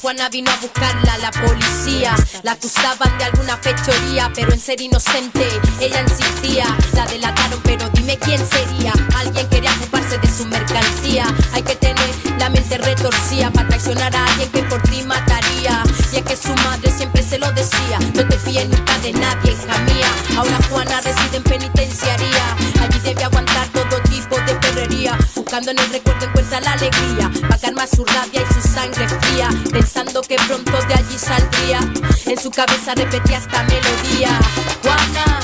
[0.00, 2.14] Juana vino a buscarla la policía.
[2.42, 5.46] La acusaban de alguna fechoría, pero en ser inocente
[5.80, 6.66] ella insistía.
[6.94, 8.92] La delataron, pero dime quién sería.
[9.16, 11.26] Alguien quería ocuparse de su mercancía.
[11.52, 12.08] Hay que tener
[12.38, 15.82] la mente retorcida para traicionar a alguien que por ti mataría.
[16.12, 19.52] Y es que su madre siempre se lo decía: No te fíes nunca de nadie,
[19.52, 20.08] hija mía.
[20.36, 22.56] Ahora Juana reside en penitenciaría.
[22.80, 23.47] Allí debe aguantar
[25.48, 27.30] Buscando en el recuerdo encuentra la alegría.
[27.50, 29.48] Va a calmar su rabia y su sangre fría.
[29.72, 31.80] Pensando que pronto de allí saldría.
[32.26, 34.38] En su cabeza repetía esta melodía.
[34.82, 35.40] Juana,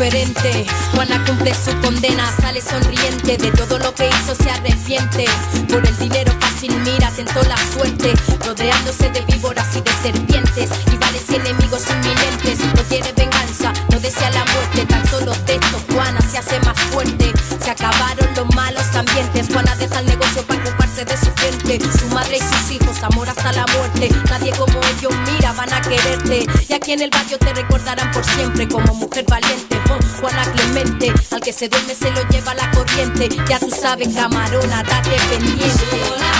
[0.00, 0.66] diferente.
[0.94, 3.36] Juana cumple su condena, sale sonriente.
[3.36, 5.26] De todo lo que hizo se arrepiente.
[5.68, 8.14] Por el dinero fácil mira, tentó la suerte.
[8.46, 10.70] Rodeándose de víboras y de serpientes.
[10.86, 12.60] Rivales y enemigos inminentes.
[12.74, 14.86] No quiere venganza, no desea la muerte.
[14.86, 17.19] Tan solo de esto Juana se hace más fuerte.
[21.78, 24.08] Su madre y sus hijos, amor hasta la muerte.
[24.28, 26.44] Nadie como ellos mira, van a quererte.
[26.68, 29.78] Y aquí en el barrio te recordarán por siempre como mujer valiente.
[29.88, 33.28] Oh, Juana Clemente, al que se duerme se lo lleva la corriente.
[33.48, 36.39] Ya tú sabes, camarona, date pendiente.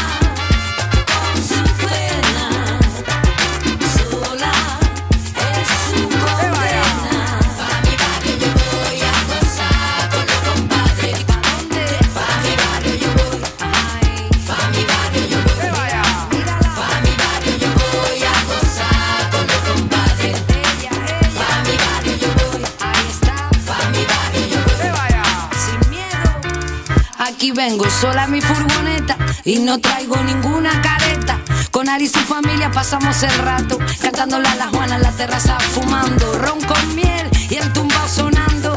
[27.61, 31.39] Vengo sola en mi furgoneta y no traigo ninguna careta.
[31.71, 35.61] Con Ari y su familia pasamos el rato, cantándole a la Juana en la terraza,
[35.61, 38.75] fumando ron con miel y el tumbao sonando.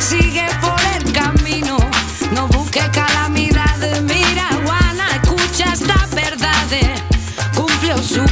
[0.00, 1.76] Sigue por el camino,
[2.32, 4.02] no busque calamidades.
[4.02, 6.66] Mira, Juana, escucha esta verdad.
[7.54, 8.26] Cumplió su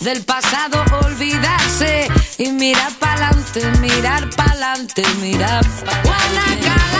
[0.00, 2.08] del pasado, olvidarse
[2.38, 6.97] y mirar pa'lante, mirar pa'lante, mirar pa'lante.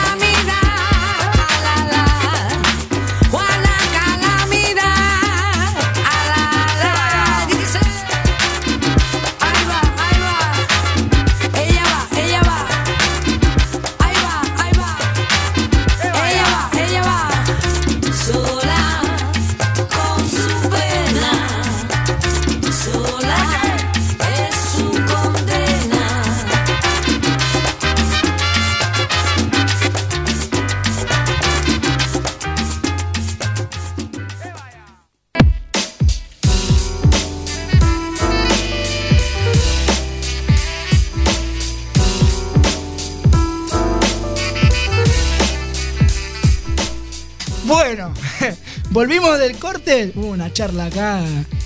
[49.08, 50.12] Volvimos del corte.
[50.16, 51.22] Hubo una charla acá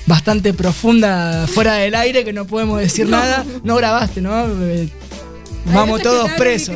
[0.06, 3.44] bastante profunda fuera del aire que no podemos decir nada.
[3.64, 4.46] No grabaste, ¿no?
[4.62, 4.88] Eh,
[5.74, 6.74] Vamos todos presos.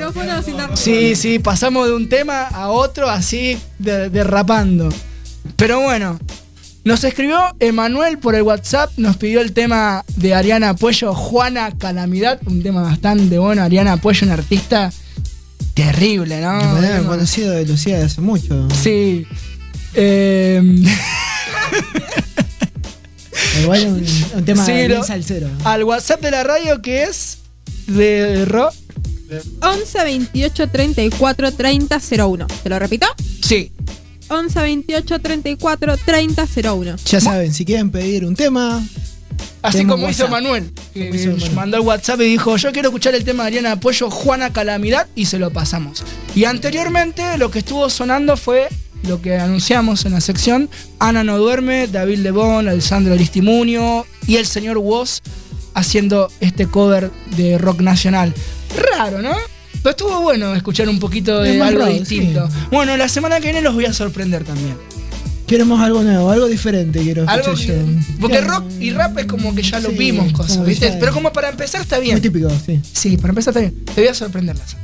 [0.74, 4.88] Sí, sí, pasamos de un tema a otro así de- derrapando.
[5.54, 6.18] Pero bueno,
[6.84, 12.40] nos escribió Emanuel por el WhatsApp, nos pidió el tema de Ariana Puello, Juana Calamidad,
[12.46, 13.62] un tema bastante bueno.
[13.62, 14.92] Ariana Puello, una artista
[15.74, 16.52] terrible, ¿no?
[16.54, 18.68] Me había Bueno, conocido de Lucía de hace mucho.
[18.82, 19.26] Sí.
[19.96, 20.62] Eh,
[23.62, 25.48] Igual un, un tema Sí, bien lo- salsero.
[25.64, 27.38] al WhatsApp de la radio que es
[27.86, 28.70] de Ro.
[29.60, 32.46] 11 28 34 30 01.
[32.62, 33.06] ¿Te lo repito?
[33.42, 33.72] Sí.
[34.28, 36.96] 11 28 34 30 01.
[37.06, 38.82] Ya saben, si quieren pedir un tema.
[39.62, 40.28] Así como hizo.
[40.28, 41.52] Manuel, que Como hizo Manuel.
[41.54, 45.08] mandó el WhatsApp y dijo, yo quiero escuchar el tema de Ariana Apoyo, Juana Calamidad,
[45.16, 46.04] y se lo pasamos.
[46.36, 48.68] Y anteriormente lo que estuvo sonando fue
[49.04, 50.68] lo que anunciamos en la sección,
[50.98, 55.20] Ana no duerme, David Lebón, Alessandro Aristimunio y el señor Woz
[55.74, 58.34] haciendo este cover de rock nacional.
[58.92, 59.34] Raro, ¿no?
[59.82, 62.48] Pero estuvo bueno escuchar un poquito de algo distinto.
[62.48, 62.56] sí.
[62.72, 64.76] Bueno, la semana que viene los voy a sorprender también.
[65.46, 67.74] Queremos algo nuevo, algo diferente quiero escuchar Algo yo.
[68.20, 70.96] Porque rock y rap es como que ya lo Sí, vimos cosas, ¿viste?
[70.98, 72.14] Pero como para empezar está bien.
[72.14, 72.80] Muy típico, sí.
[72.92, 73.84] Sí, para empezar está bien.
[73.84, 74.76] Te voy a sorprender las.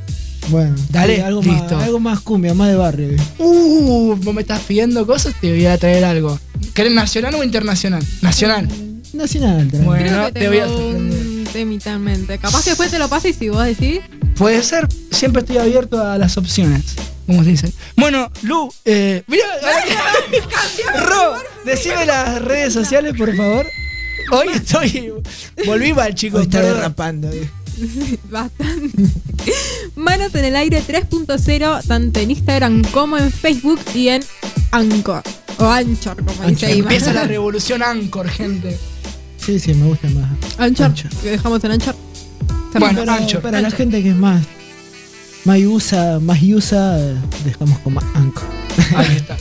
[0.49, 1.75] Bueno, Dale, sí, algo, listo.
[1.75, 3.09] Más, algo más cumbia, más de barrio.
[3.39, 6.39] Uh, vos me estás pidiendo cosas, te voy a traer algo.
[6.73, 8.03] ¿Querés nacional o internacional?
[8.21, 8.67] Nacional.
[9.13, 9.67] Nacional.
[9.83, 12.37] Bueno, Creo que te voy a un temita en mente.
[12.39, 13.99] Capaz que después te lo pases y si vos decís.
[14.37, 16.81] Puede ser, siempre estoy abierto a las opciones,
[17.27, 17.71] como se dicen.
[17.95, 19.45] Bueno, Lu, eh, mira,
[21.07, 23.65] Ro, decime las redes sociales, por favor.
[24.31, 25.13] Hoy estoy,
[25.65, 26.39] volví mal, chicos.
[26.41, 27.31] Hoy está derrapando.
[27.31, 27.47] eh.
[28.29, 29.03] Bastante.
[29.95, 34.23] Manos en el aire 3.0, tanto en Instagram como en Facebook y en
[34.71, 35.23] Anchor.
[35.57, 36.79] O Anchor, como dice ahí.
[36.79, 38.77] Empieza la revolución Anchor, gente.
[39.37, 40.29] Sí, sí, me gusta más.
[40.57, 41.95] Anchor, que dejamos en Anchor.
[42.79, 43.41] Bueno, para, Anchor.
[43.41, 44.41] para la gente que es más
[45.45, 46.97] más usa, más usa,
[47.43, 48.47] dejamos como Anchor.
[48.95, 49.37] Ahí está.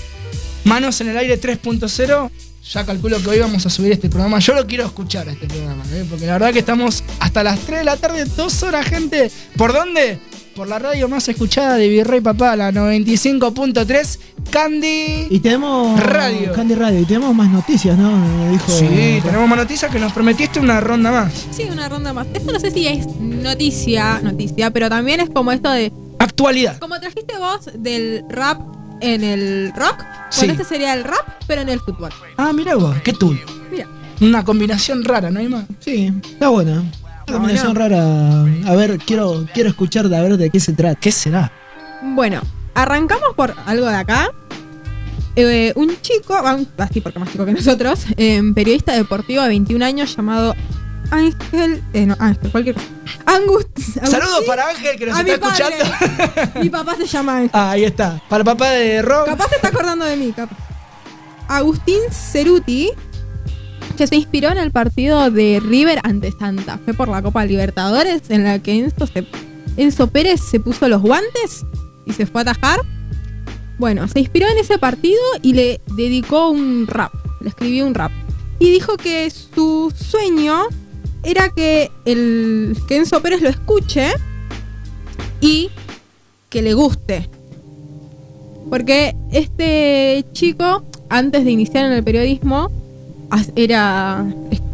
[0.65, 2.31] Manos en el aire 3.0.
[2.71, 4.39] Ya calculo que hoy vamos a subir este programa.
[4.39, 6.07] Yo lo quiero escuchar este programa, ¿eh?
[6.09, 9.31] porque la verdad que estamos hasta las 3 de la tarde, dos horas, gente.
[9.57, 10.19] ¿Por dónde?
[10.55, 14.19] por la radio más escuchada de Virrey Papá, la 95.3,
[14.51, 15.27] Candy.
[15.31, 16.53] Y tenemos Radio.
[16.53, 17.01] Candy Radio.
[17.01, 18.17] Y tenemos más noticias, ¿no?
[18.17, 18.71] Me dijo.
[18.71, 21.33] Sí, tenemos más noticias que nos prometiste una ronda más.
[21.51, 22.27] Sí, una ronda más.
[22.35, 25.93] Esto no sé si es noticia, noticia, pero también es como esto de.
[26.19, 26.79] Actualidad.
[26.79, 28.61] Como trajiste vos del rap
[29.03, 30.41] en el rock, Sí.
[30.47, 32.11] bueno, este sería el rap, pero en el fútbol.
[32.37, 33.37] Ah, mira vos, qué tú.
[33.71, 33.87] Mira.
[34.21, 35.65] Una combinación rara, ¿no hay más?
[35.81, 36.83] Sí, está buena.
[37.29, 38.43] Una combinación rara.
[38.67, 40.99] A ver, quiero, quiero escuchar de a ver de qué se trata.
[40.99, 41.51] ¿Qué será?
[42.03, 42.41] Bueno,
[42.75, 44.31] arrancamos por algo de acá.
[45.35, 46.35] Eh, un chico,
[46.77, 50.55] así porque más chico que nosotros, eh, periodista deportivo de 21 años llamado
[51.13, 51.83] Ángel.
[51.93, 52.77] Eh, no, Ángel, cualquier.
[53.27, 53.67] Angus.
[54.05, 55.79] Saludos para Ángel que nos A está mi padre.
[55.79, 56.61] escuchando.
[56.63, 57.51] Mi papá se llama Ángel.
[57.53, 58.21] Ah, ahí está.
[58.29, 59.27] Para el papá de Rob.
[59.27, 60.57] Capaz se está acordando de mí, capaz.
[61.49, 62.91] Agustín Ceruti,
[63.97, 68.23] que se inspiró en el partido de River ante Santa Fe por la Copa Libertadores,
[68.31, 69.27] en la que Enzo, se-
[69.77, 71.65] Enzo Pérez se puso los guantes
[72.07, 72.81] y se fue a atajar.
[73.79, 78.13] Bueno, se inspiró en ese partido y le dedicó un rap, le escribió un rap.
[78.59, 80.69] Y dijo que su sueño
[81.23, 84.13] era que, el, que Enzo Pérez lo escuche
[85.41, 85.71] y
[86.49, 87.29] que le guste.
[88.71, 92.71] Porque este chico, antes de iniciar en el periodismo,
[93.57, 94.25] era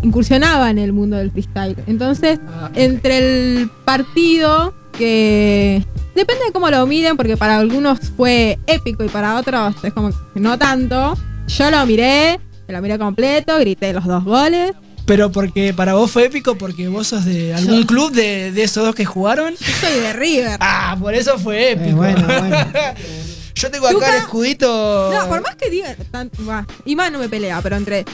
[0.03, 1.77] incursionaba en el mundo del freestyle.
[1.87, 2.39] Entonces,
[2.75, 5.85] entre el partido que
[6.15, 10.11] depende de cómo lo miren, porque para algunos fue épico y para otros es como
[10.11, 11.15] que no tanto.
[11.47, 14.73] Yo lo miré, lo miré completo, grité los dos goles.
[15.09, 18.63] Pero porque para vos fue épico, porque vos sos de algún Yo- club de, de
[18.63, 19.55] esos dos que jugaron.
[19.59, 20.59] Yo soy de River.
[20.61, 22.05] Ah, por eso fue épico.
[23.55, 25.11] Yo tengo acá Tuca- el escudito.
[25.13, 25.97] No, por más que diga.
[26.13, 26.67] tan- más
[27.11, 28.05] no me pelea, pero entre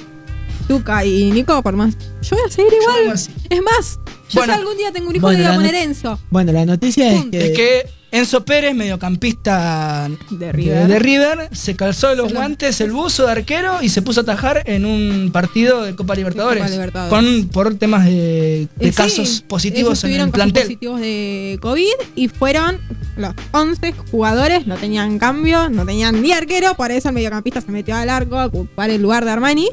[0.68, 1.94] Tuca y Nico, por más.
[2.22, 3.14] Yo voy a seguir igual.
[3.50, 3.98] Es más,
[4.30, 4.54] yo Bueno.
[4.54, 6.18] si algún día tengo un hijo, Bueno, le voy a poner Enzo.
[6.30, 7.46] Bueno, la noticia es que.
[7.50, 10.86] Es que Enzo Pérez, mediocampista de River.
[10.86, 14.62] de River, se calzó los guantes, el buzo de arquero y se puso a atajar
[14.66, 16.62] en un partido de Copa Libertadores.
[16.62, 17.10] Copa Libertadores.
[17.42, 20.62] Con, por temas de, de Eh, sí, casos ellos positivos en tuvieron el casos plantel.
[20.62, 22.78] positivos de COVID y fueron
[23.16, 27.72] los 11 jugadores, no tenían cambio, no tenían ni arquero, por eso el mediocampista se
[27.72, 29.68] metió al arco a ocupar el lugar de Armani.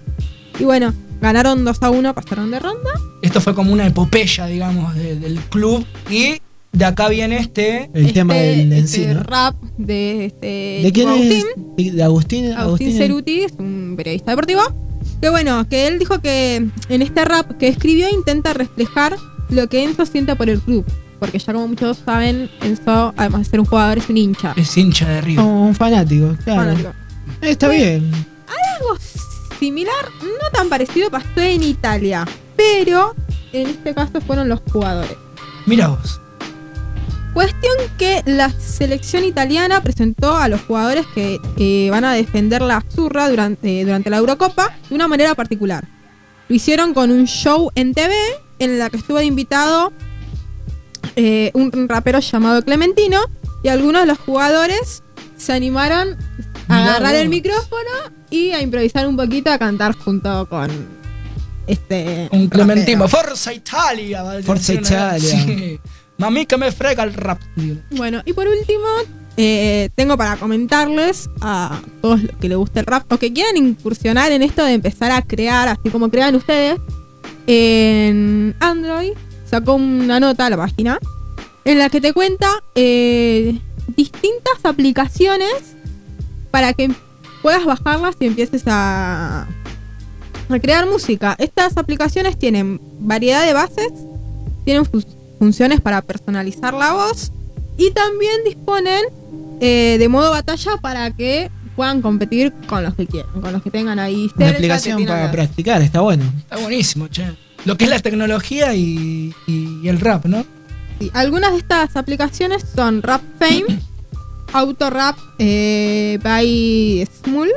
[0.62, 2.90] Y bueno, ganaron 2 a 1, pasaron de ronda.
[3.24, 5.84] Esto fue como una epopeya, digamos, de- del club.
[6.10, 6.36] Y
[6.72, 7.90] de acá viene este.
[7.96, 9.24] El tema del en sí, Este ¿no?
[9.24, 11.46] rap de este ¿De quién Agustín.
[11.78, 11.96] es?
[11.96, 12.54] De Agustín.
[12.54, 14.62] Agustín Ceruti, es un periodista deportivo.
[15.20, 19.16] Que bueno, que él dijo que en este rap que escribió intenta reflejar
[19.50, 20.86] lo que Enzo siente por el club.
[21.20, 24.54] Porque ya como muchos saben, Enzo, además de ser un jugador, es un hincha.
[24.56, 25.44] Es hincha de River.
[25.44, 26.62] Como un fanático, claro.
[26.62, 26.90] Fanático.
[27.42, 28.12] Eh, Está bien.
[28.48, 28.96] Algo
[29.62, 32.26] similar, no tan parecido, pasó en Italia.
[32.56, 33.14] Pero
[33.54, 35.16] en este caso fueron los jugadores.
[35.68, 36.20] Mira vos.
[37.36, 42.84] Cuestión que la selección italiana presentó a los jugadores que eh, van a defender la
[42.90, 45.88] zurra durante, durante la Eurocopa de una manera particular.
[46.50, 48.16] Lo hicieron con un show en TV
[48.58, 49.94] en la que estuvo de invitado
[51.16, 53.22] eh, un rapero llamado Clementino
[53.64, 55.04] y algunos de los jugadores
[55.38, 56.18] se animaron
[56.72, 57.22] agarrar vos.
[57.22, 57.90] el micrófono
[58.30, 60.70] y a improvisar un poquito, a cantar junto con
[61.68, 63.08] este Un Clementino.
[63.08, 64.24] Forza Italia.
[64.24, 65.20] va a Forza Italia.
[65.20, 65.80] Sí.
[66.18, 67.40] Mami que me frega el rap.
[67.92, 68.86] Bueno, y por último,
[69.38, 73.58] eh, tengo para comentarles a todos los que les guste el rap o que quieran
[73.58, 76.80] incursionar en esto de empezar a crear, así como crean ustedes,
[77.48, 79.14] en Android
[79.46, 81.00] sacó una nota a la página
[81.66, 83.60] en la que te cuenta eh,
[83.96, 85.76] distintas aplicaciones
[86.52, 86.92] para que
[87.42, 89.48] puedas bajarlas y empieces a,
[90.50, 91.36] a crear música.
[91.40, 93.92] Estas aplicaciones tienen variedad de bases,
[94.66, 95.04] tienen fu-
[95.40, 97.32] funciones para personalizar la voz
[97.78, 99.02] y también disponen
[99.60, 103.72] eh, de modo batalla para que puedan competir con los que quieran, con los que
[103.72, 106.26] tengan ahí cerca, Una aplicación para practicar, está bueno.
[106.38, 107.26] Está buenísimo, che.
[107.66, 110.44] Lo que es la tecnología y, y- y el rap, ¿no?
[111.00, 113.80] Sí, algunas de estas aplicaciones son Rap Fame,
[114.54, 117.50] Autorap eh, by Smul,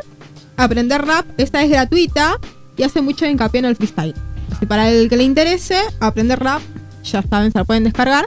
[0.57, 2.39] Aprender Rap, esta es gratuita
[2.77, 4.15] y hace mucho hincapié en el freestyle.
[4.53, 6.63] Así para el que le interese, Aprender Rap,
[7.03, 8.27] ya saben, se la pueden descargar.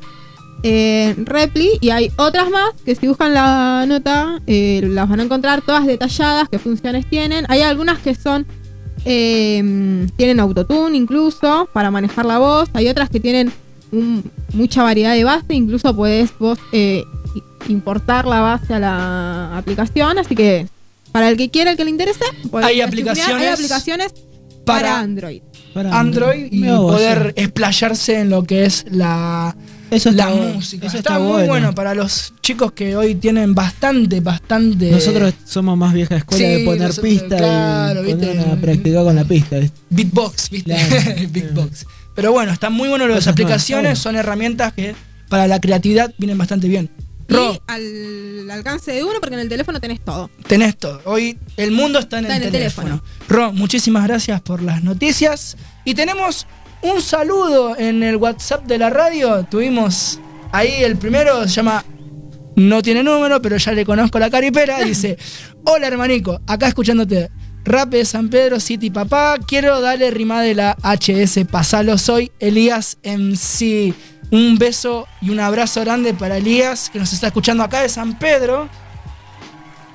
[0.64, 5.24] Eh, Repli y hay otras más que si buscan la nota eh, las van a
[5.24, 7.46] encontrar todas detalladas, qué funciones tienen.
[7.48, 8.48] Hay algunas que son
[9.06, 12.70] eh, tienen autotune incluso para manejar la voz.
[12.74, 13.52] Hay otras que tienen
[14.54, 15.54] mucha variedad de base.
[15.54, 17.06] Incluso puedes vos eh,
[17.68, 20.18] importar la base a la aplicación.
[20.18, 20.68] Así que
[21.12, 22.24] para el que quiera, el que le interese,
[22.64, 24.14] Hay aplicaciones hay aplicaciones
[24.66, 25.42] para, para Android.
[25.76, 29.56] Android y vos, poder explayarse en lo que es la
[29.92, 30.88] Eso está la música.
[30.88, 31.48] eso está, está muy bueno.
[31.48, 31.76] bueno.
[31.76, 34.92] para los chicos que hoy tienen bastante, bastante.
[34.92, 38.28] Nosotros somos más vieja escuela Sí, de poner nosotros, pista claro, y viste.
[38.28, 39.60] poner a practicar con la pista.
[39.60, 39.78] ¿viste?
[39.90, 40.76] Beatbox, ¿viste?
[40.76, 41.16] Claro.
[41.32, 41.86] Beatbox.
[42.16, 44.96] Pero bueno, están muy buenas las aplicaciones, son herramientas que
[45.30, 46.90] para la creatividad vienen bastante bien.
[47.30, 50.30] Ro, Y al alcance de uno, porque en el teléfono tenés todo.
[50.48, 51.02] tenés todo.
[51.06, 53.04] Hoy el mundo está en, Está el, en el teléfono.
[53.28, 55.58] Ro, muchísimas gracias por las noticias.
[55.84, 56.48] Y tenemos
[56.82, 59.46] un saludo en el WhatsApp de la radio.
[59.50, 60.20] Tuvimos
[60.52, 61.84] ahí el primero, se llama.
[62.56, 64.80] No tiene número, pero ya le conozco la caripera.
[64.84, 65.18] Dice:
[65.64, 67.30] Hola hermanico, acá escuchándote.
[67.66, 69.38] Rap de San Pedro City Papá.
[69.46, 71.46] Quiero darle rima de la HS.
[71.52, 73.94] Pasalo, soy Elías MC.
[74.32, 78.18] Un beso y un abrazo grande para Elías, que nos está escuchando acá de San
[78.20, 78.68] Pedro.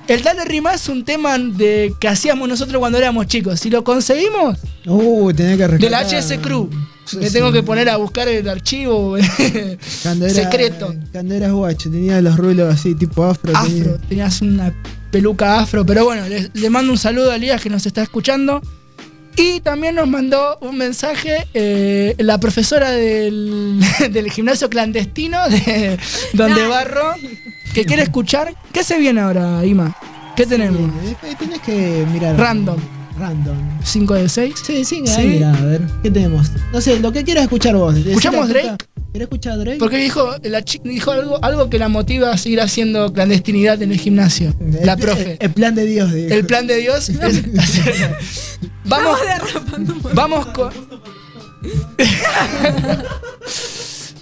[0.07, 3.59] El Dale Rima es un tema de, que hacíamos nosotros cuando éramos chicos.
[3.59, 6.05] Si lo conseguimos, Uh, tenía que rescatar.
[6.05, 6.69] HS Crew.
[7.13, 7.33] Me sí.
[7.33, 9.15] tengo que poner a buscar el archivo
[10.03, 10.93] Cuando era- secreto.
[11.11, 13.55] Cuando eras guacho, tenía los rulos así, tipo afro.
[13.55, 14.73] Afro, tenía- tenías una
[15.11, 15.85] peluca afro.
[15.85, 18.61] Pero bueno, le, le mando un saludo a Elías que nos está escuchando.
[19.35, 23.79] Y también nos mandó un mensaje eh, la profesora del,
[24.11, 25.97] del gimnasio clandestino de
[26.33, 27.13] donde barro
[27.73, 28.53] que quiere escuchar.
[28.71, 29.95] ¿Qué se viene ahora, Ima?
[30.35, 30.81] ¿Qué tenemos?
[31.05, 32.37] Eh, Tenés que mirar.
[32.37, 32.77] Random.
[33.19, 33.55] Random.
[33.83, 34.55] ¿5 de 6?
[34.65, 35.13] Sí, sí, Sí.
[35.15, 36.51] ahí, mirá, a ver, ¿qué tenemos?
[36.71, 37.95] No sé, lo que quieras escuchar vos.
[37.95, 38.83] ¿Escuchamos Drake?
[39.13, 39.77] ¿Querés escuchar a Drake?
[39.77, 43.99] Porque dijo, la dijo algo, algo que la motiva a seguir haciendo clandestinidad en el
[43.99, 44.55] gimnasio.
[44.81, 45.37] La profe.
[45.39, 46.33] El, plan de Dios, dijo.
[46.33, 47.43] El plan de Dios es
[48.85, 49.19] Vamos,
[50.13, 50.73] vamos con.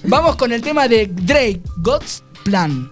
[0.03, 2.89] vamos con el tema de Drake, God's Plan.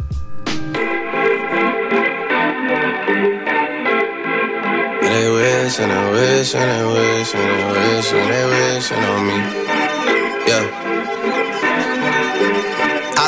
[5.02, 9.28] They wish and they wish and they wish and they wish and they wishing on
[9.28, 9.38] me.
[10.48, 10.89] Yeah.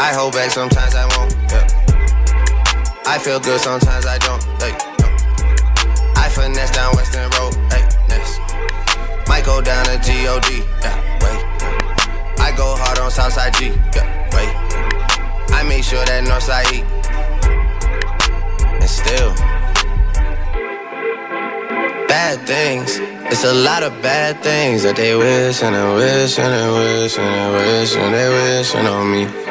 [0.00, 1.30] I hold back sometimes I won't.
[1.52, 1.66] Yeah.
[3.04, 4.42] I feel good sometimes I don't.
[4.56, 5.06] Hey, no.
[6.16, 7.52] I finesse down Western Road.
[7.68, 8.40] Hey, next.
[9.28, 10.44] Might go down to God.
[10.80, 11.40] Yeah, wait.
[12.40, 13.66] I go hard on Southside G.
[13.94, 14.48] Yeah, wait.
[15.52, 16.80] I make sure that Northside E.
[18.80, 19.34] And still.
[22.08, 22.96] Bad things.
[23.30, 27.18] It's a lot of bad things that they wish and they wish and they wish
[27.18, 29.50] and they wish and they wishing on me.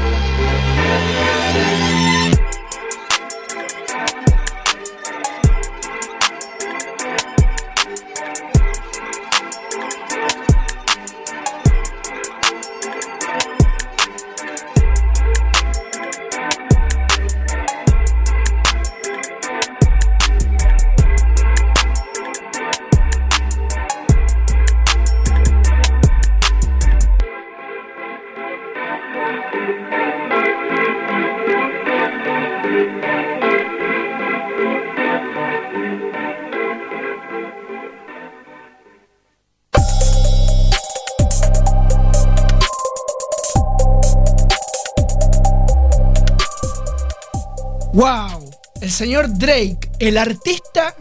[49.01, 50.93] Señor Drake, el artista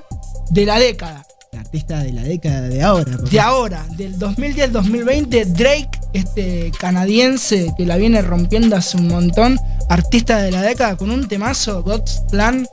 [0.52, 1.22] de la década.
[1.52, 3.14] El artista de la década de ahora.
[3.30, 9.58] De ahora, del 2010-2020, Drake, este canadiense que la viene rompiendo hace un montón,
[9.90, 12.66] artista de la década con un temazo, God's Plan,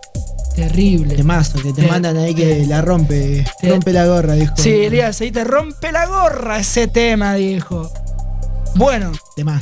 [0.55, 1.15] terrible.
[1.15, 4.53] Temazo, que te Te- mandan ahí que la rompe, te- rompe la gorra, dijo.
[4.55, 7.91] Sí, Elías, ahí te rompe la gorra ese tema, dijo.
[8.75, 9.61] Bueno, Temás.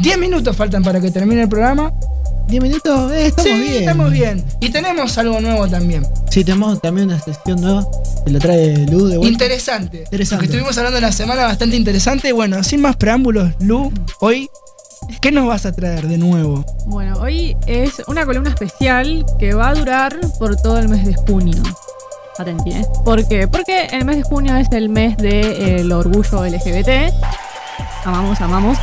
[0.00, 1.94] 10 minutos faltan para que termine el programa.
[2.48, 3.82] 10 minutos, eh, estamos sí, bien.
[3.82, 4.44] estamos bien.
[4.60, 6.06] Y tenemos algo nuevo también.
[6.30, 7.86] Sí, tenemos también una sesión nueva
[8.24, 9.44] que lo trae Lu de vuelta.
[9.44, 9.98] Interesante.
[9.98, 10.36] Interesante.
[10.36, 12.32] Porque estuvimos hablando la semana bastante interesante.
[12.32, 14.48] Bueno, sin más preámbulos, Lu, hoy,
[15.20, 16.64] ¿qué nos vas a traer de nuevo?
[16.86, 21.14] Bueno, hoy es una columna especial que va a durar por todo el mes de
[21.14, 21.62] junio.
[22.38, 22.86] Atenti, ¿eh?
[23.04, 23.46] ¿Por qué?
[23.46, 27.12] Porque el mes de junio es el mes del orgullo LGBT.
[28.04, 28.78] Amamos, amamos.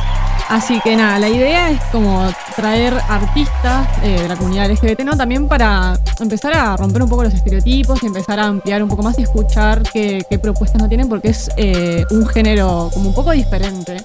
[0.48, 5.16] Así que nada, la idea es como traer artistas eh, de la comunidad LGBT, ¿no?
[5.16, 9.02] También para empezar a romper un poco los estereotipos y empezar a ampliar un poco
[9.02, 13.32] más y escuchar qué, propuestas no tienen, porque es eh, un género como un poco
[13.32, 13.96] diferente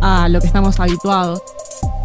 [0.00, 1.42] a lo que estamos habituados.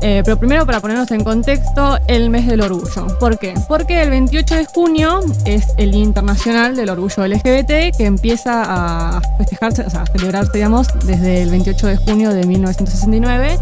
[0.01, 3.07] Eh, pero primero, para ponernos en contexto, el mes del orgullo.
[3.19, 3.55] ¿Por qué?
[3.67, 9.21] Porque el 28 de junio es el Día Internacional del Orgullo LGBT que empieza a
[9.37, 13.59] festejarse, o sea, a celebrarse, digamos, desde el 28 de junio de 1969.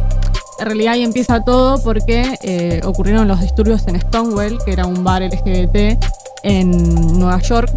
[0.59, 5.03] En realidad ahí empieza todo porque eh, ocurrieron los disturbios en Stonewall, que era un
[5.03, 6.03] bar LGBT
[6.43, 7.71] en Nueva York,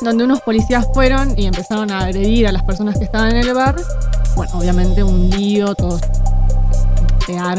[0.00, 3.54] donde unos policías fueron y empezaron a agredir a las personas que estaban en el
[3.54, 3.76] bar.
[4.34, 6.00] Bueno, obviamente un lío, todos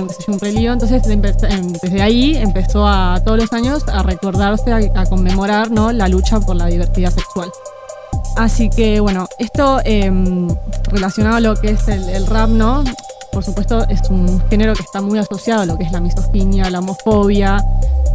[0.08, 0.74] qué sé yo, un relío.
[0.74, 5.92] Entonces em, desde ahí empezó a todos los años a recordarse, a, a conmemorar ¿no?
[5.92, 7.50] la lucha por la diversidad sexual.
[8.36, 10.48] Así que bueno, esto em,
[10.92, 12.84] relacionado a lo que es el, el rap, ¿no?
[13.32, 16.70] Por supuesto es un género que está muy asociado a lo que es la misoginia,
[16.70, 17.64] la homofobia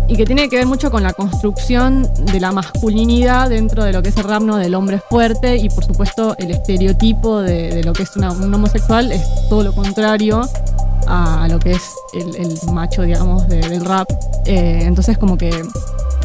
[0.08, 4.02] y que tiene que ver mucho con la construcción de la masculinidad dentro de lo
[4.02, 4.56] que es el rap, ¿no?
[4.56, 8.52] Del hombre fuerte y por supuesto el estereotipo de, de lo que es una- un
[8.52, 10.48] homosexual es todo lo contrario
[11.06, 11.82] a lo que es
[12.12, 14.08] el, el macho, digamos, de- del rap.
[14.46, 15.62] Eh, entonces como que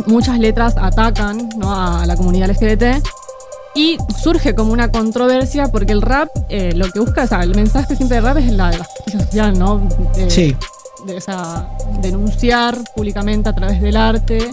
[0.05, 1.73] muchas letras atacan ¿no?
[1.73, 3.03] a la comunidad LGBT
[3.75, 7.55] y surge como una controversia porque el rap eh, lo que busca, o sea, el
[7.55, 9.79] mensaje siempre del rap es la de la justicia social, ¿no?
[10.15, 10.55] De- Sí.
[11.05, 11.67] de esa
[12.01, 14.51] denunciar públicamente a través del arte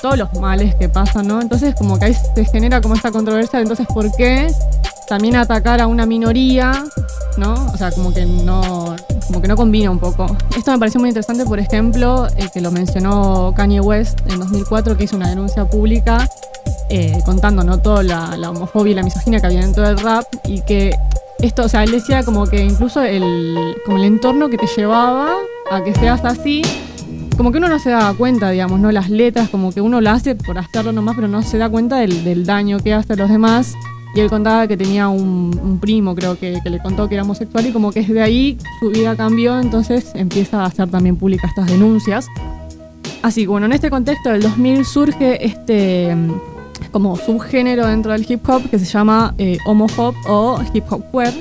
[0.00, 1.40] todos los males que pasan, ¿no?
[1.40, 4.46] Entonces como que ahí se genera como esta controversia, entonces ¿por qué
[5.08, 6.84] también atacar a una minoría,
[7.38, 7.54] ¿no?
[7.72, 8.94] O sea, como que no
[9.26, 10.26] como que no combina un poco.
[10.56, 14.96] Esto me pareció muy interesante, por ejemplo, eh, que lo mencionó Kanye West en 2004
[14.96, 16.28] que hizo una denuncia pública
[16.88, 17.78] eh, contando ¿no?
[17.78, 20.96] toda la, la homofobia y la misoginia que había dentro del rap y que
[21.40, 25.34] esto, o sea, él decía como que incluso el, como el entorno que te llevaba
[25.70, 26.62] a que seas así,
[27.36, 28.90] como que uno no se daba cuenta, digamos, ¿no?
[28.90, 31.96] Las letras, como que uno lo hace por hacerlo nomás, pero no se da cuenta
[31.96, 33.74] del, del daño que hace a los demás.
[34.16, 37.70] Y él contaba que tenía un, primo, creo que, le contó que era homosexual y
[37.70, 42.26] como que desde ahí su vida cambió, entonces empieza a hacer también públicas estas denuncias.
[43.20, 46.32] Así que bueno, en este contexto del 2000 surge este mm,
[46.92, 51.04] como subgénero dentro del hip hop que se llama eh, homo hop o hip hop
[51.12, 51.34] queer,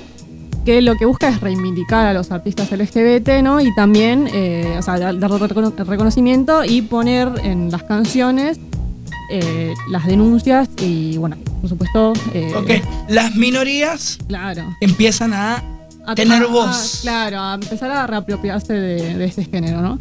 [0.66, 3.62] que lo que busca es reivindicar a los artistas LGBT, ¿no?
[3.62, 8.60] Y también, eh, o sea, dar dar recono- reconocimiento y poner en las canciones
[9.32, 12.14] eh, las denuncias y, bueno, por supuesto...
[12.34, 12.72] eh, Ok,
[13.10, 14.64] las minorías Claro.
[14.82, 15.64] empiezan a,
[16.06, 17.00] a- tener a- voz.
[17.00, 19.98] a- claro, a empezar a reapropiarse de, de este género, ¿no?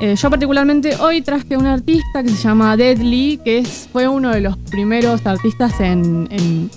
[0.00, 4.30] Eh, yo particularmente hoy traje un artista que se llama Deadly, que es, fue uno
[4.30, 6.68] de los primeros artistas en, en,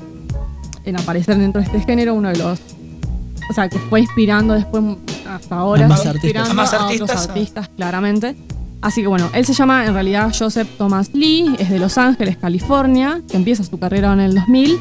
[0.86, 2.60] en aparecer dentro de este género, uno de los...
[3.50, 4.84] O sea, que fue inspirando después
[5.28, 6.24] hasta ahora, A más fue artistas.
[6.30, 7.30] inspirando A más a, artistas, otros ah.
[7.32, 8.36] artistas, claramente.
[8.82, 12.38] Así que bueno, él se llama en realidad Joseph Thomas Lee, es de Los Ángeles,
[12.38, 14.78] California, que empieza su carrera en el 2000.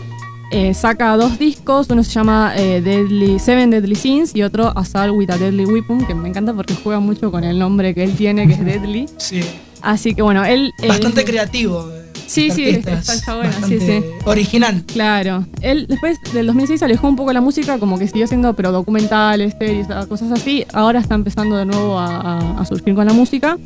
[0.52, 5.12] Eh, saca dos discos, uno se llama eh, Deadly, Seven Deadly Sins y otro Assault
[5.16, 8.12] with a Deadly Weapon, que me encanta porque juega mucho con el nombre que él
[8.14, 9.06] tiene, que es Deadly.
[9.18, 9.40] Sí.
[9.82, 10.72] Así que bueno, él...
[10.82, 11.88] eh, Bastante creativo.
[12.26, 13.18] Sí, sí, artista, está, es
[13.54, 14.02] está sí, sí.
[14.24, 14.82] Original.
[14.86, 15.46] Claro.
[15.62, 18.72] Él después del 2006 se alejó un poco la música, como que siguió haciendo pero
[18.72, 20.64] documentales, series, cosas así.
[20.72, 23.58] Ahora está empezando de nuevo a, a- a surgir con la música.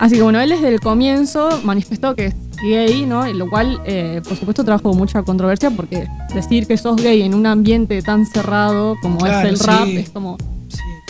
[0.00, 3.26] Así que bueno, él desde el comienzo manifestó que es gay, ¿no?
[3.28, 7.34] Y lo cual, eh, por supuesto, trajo mucha controversia porque decir que sos gay en
[7.34, 9.66] un ambiente tan cerrado como Claro, es el sí.
[9.66, 10.36] rap es como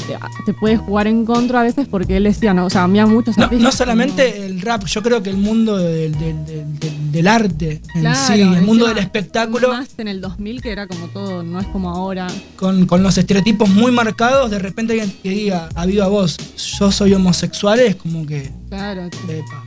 [0.07, 3.07] te, te puede jugar en contra a veces porque él decía, no, o sea, había
[3.07, 6.79] muchos No, no como- solamente el rap, yo creo que el mundo del, del- del-
[6.79, 10.73] del- del arte en Claro, sí, el mundo del espectáculo, Más en el 2000 que
[10.73, 12.27] era como todo, no es como ahora.
[12.57, 16.37] con, con los estereotipos muy marcados, de repente alguien que diga, a viva voz,
[16.79, 18.51] yo soy homosexual, es como que...
[18.69, 19.64] Claro, Epa.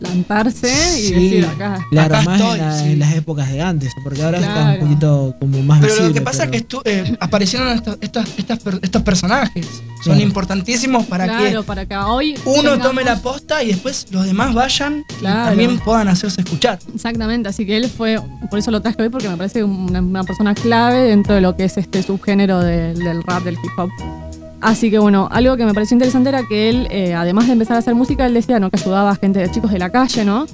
[0.00, 0.68] Plantarse
[0.98, 1.12] y Sí.
[1.14, 1.78] decir acá.
[1.90, 2.92] Claro, Acá más estoy, en, la- sí.
[2.92, 4.72] en las épocas de antes, porque ahora está Claro.
[4.82, 7.98] un poquito como más Pero lo que pasa pero- es que estu- eh, aparecieron estos,
[8.00, 8.24] estos,
[8.82, 9.66] estos personajes.
[10.02, 10.20] Son Claro.
[10.22, 14.24] importantísimos para claro, que para que hoy uno tengamos- tome la posta y después los
[14.24, 15.42] demás vayan Claro.
[15.44, 16.78] y también puedan hacerse escuchar.
[16.94, 18.18] Exactamente, así que él fue,
[18.48, 21.54] por eso lo traje hoy, porque me parece una, una persona clave dentro de lo
[21.54, 23.90] que es este subgénero del rap, del hip hop.
[24.60, 27.76] Así que bueno, algo que me pareció interesante era que él, eh, además de empezar
[27.76, 28.70] a hacer música, él decía ¿no?
[28.70, 30.46] que ayudaba a gente, de chicos de la calle, ¿no?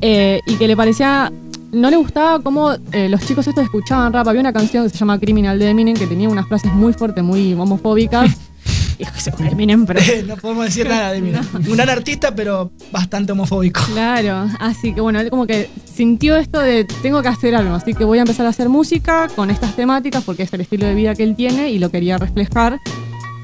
[0.00, 1.32] Eh, y que le parecía,
[1.72, 4.28] no le gustaba cómo eh, los chicos estos escuchaban rap.
[4.28, 7.24] Había una canción que se llama Criminal de Eminem que tenía unas frases muy fuertes,
[7.24, 8.30] muy homofóbicas.
[8.98, 10.00] y fue Eminem, pero...
[10.26, 11.32] no podemos decir nada de mí.
[11.54, 13.80] Un gran artista, pero bastante homofóbico.
[13.92, 17.92] Claro, así que bueno, él como que sintió esto de tengo que hacer algo, así
[17.92, 20.94] que voy a empezar a hacer música con estas temáticas porque es el estilo de
[20.94, 22.78] vida que él tiene y lo quería reflejar.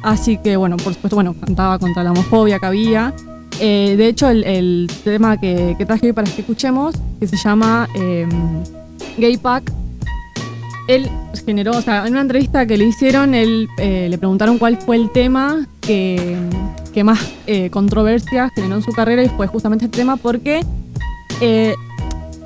[0.05, 3.13] Así que bueno, por supuesto, bueno, cantaba contra la homofobia que había.
[3.61, 8.29] Eh, de hecho, el, tema que, que traje para que escuchemos, que se llama eh,
[9.17, 9.73] Gay Pack,
[10.87, 11.09] él
[11.45, 14.97] generó, o sea, en una entrevista que le hicieron, él eh, le preguntaron cuál fue
[14.97, 16.39] el tema que,
[17.03, 20.61] más eh, controversia generó en su carrera y fue justamente este tema porque
[21.41, 21.75] eh,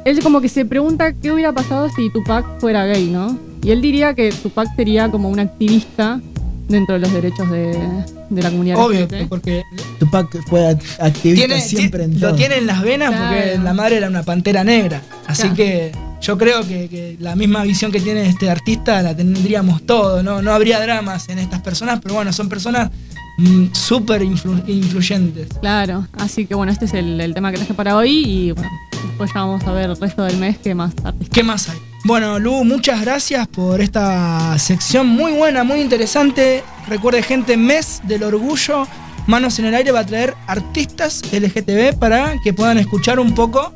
[0.05, 3.37] él como que se pregunta qué hubiera pasado si Tupac fuera gay, ¿no?
[3.63, 6.21] Y él diría que Tupac sería como un activista
[6.69, 7.79] dentro de los derechos de,
[8.31, 8.77] de la comunidad.
[8.79, 9.29] Obvio, LGBT.
[9.29, 9.63] porque
[9.99, 12.37] Tupac fue act- activista tiene, siempre en lo todo.
[12.37, 15.03] tiene en las venas porque la madre era una pantera negra.
[15.27, 15.57] Así Claro.
[15.57, 20.23] que yo creo que, que la misma visión que tiene este artista la tendríamos todos.
[20.23, 20.43] ¿no?
[20.43, 22.91] no habría dramas en estas personas, pero bueno, son personas
[23.39, 25.49] mm, súper influ- influyentes.
[25.61, 28.71] Claro, así que bueno, este es el, el tema que traje para hoy y bueno,
[29.07, 31.29] después ya vamos a ver el resto del mes que más artistas.
[31.35, 31.79] ¿Qué más hay?
[32.05, 36.63] Bueno, Lu, muchas gracias por esta sección muy buena, muy interesante.
[36.87, 38.87] Recuerde, gente, mes del orgullo.
[39.27, 43.75] Manos en el aire va a traer artistas LGTB para que puedan escuchar un poco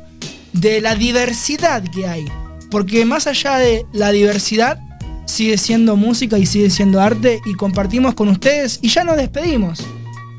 [0.53, 2.25] de la diversidad que hay.
[2.71, 4.79] Porque más allá de la diversidad,
[5.25, 9.85] sigue siendo música y sigue siendo arte y compartimos con ustedes y ya nos despedimos.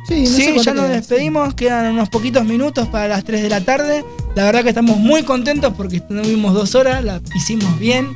[0.06, 4.05] Sí, no ya nos despedimos, quedan unos poquitos minutos para las 3 de la tarde.
[4.35, 8.14] La verdad que estamos muy contentos porque estuvimos dos horas, la hicimos bien.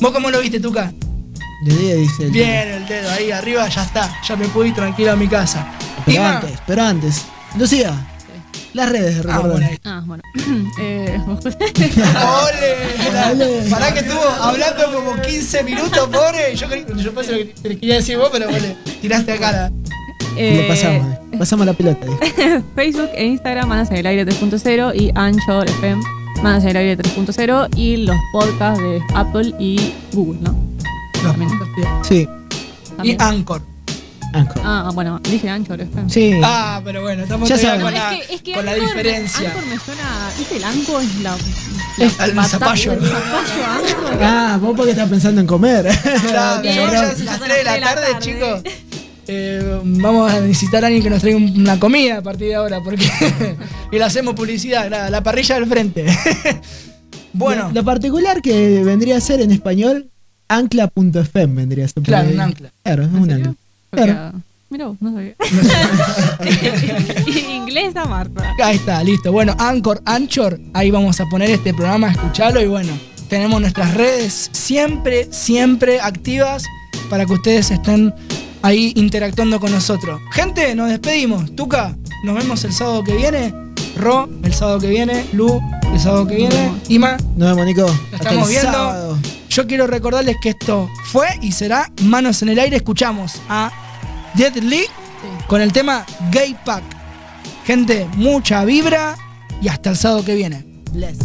[0.00, 0.92] ¿Vos cómo lo viste, Tuca?
[1.64, 4.20] De día dice el Bien, el dedo ahí arriba, ya está.
[4.26, 5.66] Ya me pude ir tranquilo a mi casa.
[6.06, 7.24] Pero antes, pero antes.
[7.58, 7.92] Lucía,
[8.72, 9.68] las redes de Ah, bueno.
[9.84, 10.22] Ah, bueno.
[10.80, 12.76] eh, ¡Ole!
[13.68, 16.54] Pará que estuvo hablando como 15 minutos, pobre.
[16.54, 19.72] Yo, yo pensé que te quería decir vos, pero vale, tiraste a cara.
[20.36, 21.36] Eh, pasamos, eh.
[21.38, 22.06] pasamos la pelota.
[22.06, 22.18] dijo.
[22.74, 26.02] Facebook e Instagram, Manas en el Aire 3.0 y Anchor FM,
[26.42, 30.54] Manas en el Aire 3.0 y los podcasts de Apple y Google, ¿no?
[31.22, 31.50] También.
[32.02, 32.26] Sí,
[33.02, 33.16] Y.
[33.18, 33.62] Anchor.
[34.32, 34.62] Anchor.
[34.64, 36.08] Ah, bueno, dije Anchor FM.
[36.08, 36.40] Sí.
[36.44, 38.80] Ah, pero bueno, estamos Ya todavía con la, Es que, es que con la Anchor-
[38.86, 39.48] diferencia.
[39.48, 40.30] Anchor me suena.
[40.38, 41.00] ¿Viste el anco?
[41.00, 41.36] Es la.
[41.98, 42.10] El
[42.44, 42.92] zapallo.
[42.92, 44.18] El zapallo Anchor.
[44.22, 45.86] Ah, vos porque estás pensando en comer.
[46.28, 48.62] Claro, Bien, ya las son 3 de la tarde, chicos.
[49.32, 52.56] Eh, vamos a necesitar a alguien que nos traiga un- una comida a partir de
[52.56, 53.08] ahora, porque
[53.92, 56.04] y le hacemos publicidad, la, la parrilla del frente.
[57.32, 60.08] bueno, Lo, lo particular que vendría a ser en español,
[60.48, 62.02] ancla.fm vendría a ser.
[62.02, 62.72] Claro, un ancla.
[62.82, 63.54] Claro, es ¿En un ancla.
[63.92, 64.12] Claro.
[64.16, 64.32] ah,
[64.68, 65.34] Mira vos, no sabía.
[67.56, 68.54] Inglesa, Marta.
[68.62, 69.32] ahí está, listo.
[69.32, 72.92] Bueno, Anchor, Anchor, ahí vamos a poner este programa, escucharlo y bueno,
[73.28, 76.64] tenemos nuestras redes siempre, siempre activas
[77.08, 78.14] para que ustedes estén
[78.62, 80.20] ahí interactuando con nosotros.
[80.32, 81.54] Gente, nos despedimos.
[81.56, 83.54] Tuca, nos vemos el sábado que viene.
[83.96, 85.26] Ro, el sábado que viene.
[85.32, 85.60] Lu,
[85.92, 86.72] el sábado que viene.
[86.88, 87.86] Ima, Nos vemos, Nico.
[87.86, 88.72] Hasta estamos el viendo.
[88.72, 89.18] sábado.
[89.48, 92.76] Yo quiero recordarles que esto fue y será Manos en el Aire.
[92.76, 93.70] Escuchamos a
[94.36, 94.84] Jet Li
[95.48, 96.82] con el tema Gay Pack.
[97.66, 99.16] Gente, mucha vibra
[99.60, 100.64] y hasta el sábado que viene.
[100.92, 101.18] Bless.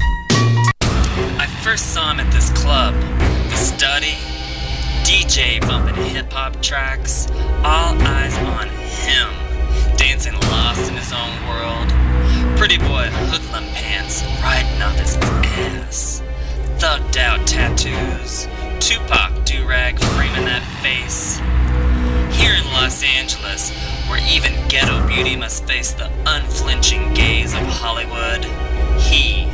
[1.40, 2.94] I first saw him at this club,
[3.50, 4.16] The Study.
[5.06, 5.60] DJ
[6.26, 7.28] hip hop tracks,
[7.64, 9.30] all eyes on him,
[9.96, 11.90] dancing lost in his own world.
[12.58, 16.24] Pretty boy hoodlum pants riding off his ass.
[16.78, 18.48] Thugged out tattoos,
[18.80, 21.38] Tupac do rag framing that face.
[22.36, 23.72] Here in Los Angeles,
[24.10, 28.46] where even ghetto beauty must face the unflinching gaze of Hollywood,
[29.00, 29.48] he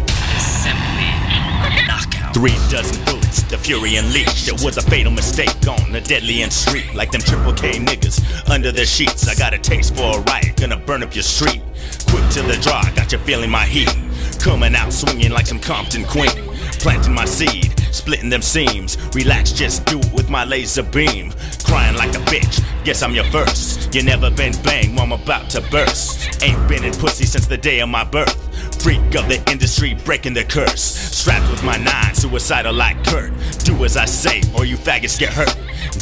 [1.87, 2.33] knockout.
[2.33, 4.47] Three dozen bullets, the fury unleashed.
[4.47, 6.93] It was a fatal mistake on a deadly end street.
[6.93, 9.27] Like them triple K niggas under the sheets.
[9.27, 11.61] I got a taste for a riot, gonna burn up your street.
[12.09, 13.93] Quick to the draw, got you feeling my heat.
[14.39, 16.31] Coming out swinging like some Compton queen.
[16.79, 18.97] Planting my seed, splitting them seams.
[19.13, 21.31] Relax, just do it with my laser beam.
[21.63, 23.93] Crying like a bitch, guess I'm your first.
[23.93, 26.43] You never been banged, well, I'm about to burst.
[26.43, 28.37] Ain't been in pussy since the day of my birth.
[28.81, 30.81] Freak of the industry, breaking the curse.
[30.81, 33.31] Strapped with my nine, suicidal like Kurt.
[33.63, 35.55] Do as I say, or you faggots get hurt.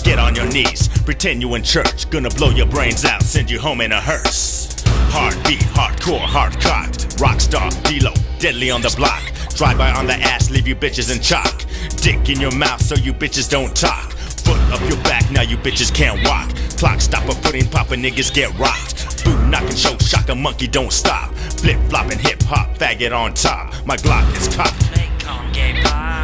[0.03, 2.10] Get on your knees, pretend you in church.
[2.10, 4.82] Gonna blow your brains out, send you home in a hearse.
[5.11, 7.18] Heartbeat, hardcore, hard cocked.
[7.18, 9.24] Rockstar, D-Lo, deadly on the block.
[9.56, 11.66] Drive by on the ass, leave you bitches in chalk.
[11.98, 14.12] Dick in your mouth so you bitches don't talk.
[14.14, 16.50] Foot up your back, now you bitches can't walk.
[16.78, 19.24] Clock stopper, putting popper niggas get rocked.
[19.26, 21.34] Boot knocking, show shock, a monkey don't stop.
[21.36, 23.74] Flip flopping, hip hop, faggot on top.
[23.86, 24.90] My Glock is cocked.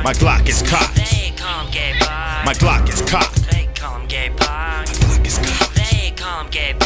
[0.04, 0.98] My Glock is cocked.
[2.46, 3.42] My Glock is cocked.
[6.52, 6.80] Get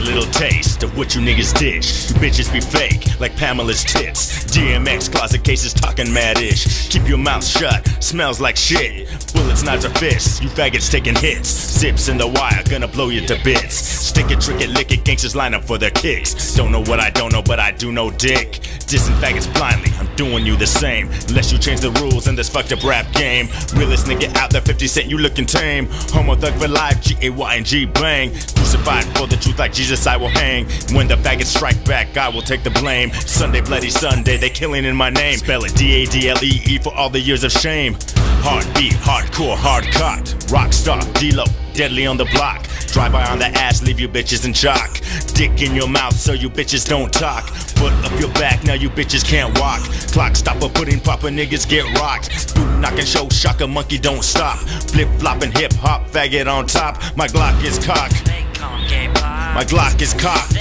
[0.00, 2.10] a little taste of what you niggas dish.
[2.10, 4.44] You bitches be fake, like Pamela's tits.
[4.44, 6.88] DMX closet cases talking mad-ish.
[6.88, 9.08] Keep your mouth shut, smells like shit.
[9.32, 10.40] Bullets, knives, or fists.
[10.40, 11.48] You faggots taking hits.
[11.48, 13.74] Zips in the wire, gonna blow you to bits.
[13.74, 16.54] Stick it, trick it, lick it, gangsters line up for their kicks.
[16.54, 18.60] Don't know what I don't know, but I do know dick.
[18.90, 21.08] Dissing faggots blindly, I'm doing you the same.
[21.28, 23.48] Unless you change the rules in this fucked up rap game.
[23.74, 25.88] Realest nigga out there, 50 cent, you looking tame.
[26.10, 28.30] Homo thug for life, G A Y and G bang.
[28.30, 30.66] Crucified for the truth like Jesus, I will hang.
[30.94, 33.10] When the faggots strike back, I will take the blame.
[33.12, 35.38] Sunday, bloody Sunday, they killing in my name.
[35.38, 37.96] Spell it D A D L E E for all the years of shame.
[38.42, 40.24] Heartbeat, hardcore, hard cut.
[40.48, 41.44] Rockstar, D-Lo,
[41.74, 42.66] deadly on the block.
[42.86, 45.00] Drive by on the ass, leave you bitches in shock.
[45.34, 47.48] Dick in your mouth so you bitches don't talk.
[47.48, 49.80] Foot up your back, now you bitches can't walk.
[50.12, 52.54] Clock stopper, putting popper niggas get rocked.
[52.54, 54.58] Boot knocking, show shock, a monkey don't stop.
[54.58, 56.96] Flip flopping, hip hop, faggot on top.
[57.16, 58.49] My Glock is cocked.
[58.60, 60.54] My Glock is cocked.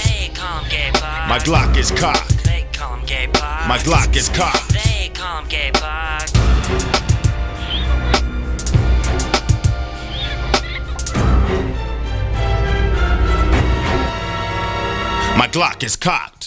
[1.27, 2.45] My Glock is cocked.
[3.67, 4.73] My Glock is cocked.
[15.37, 16.38] My Glock is cocked.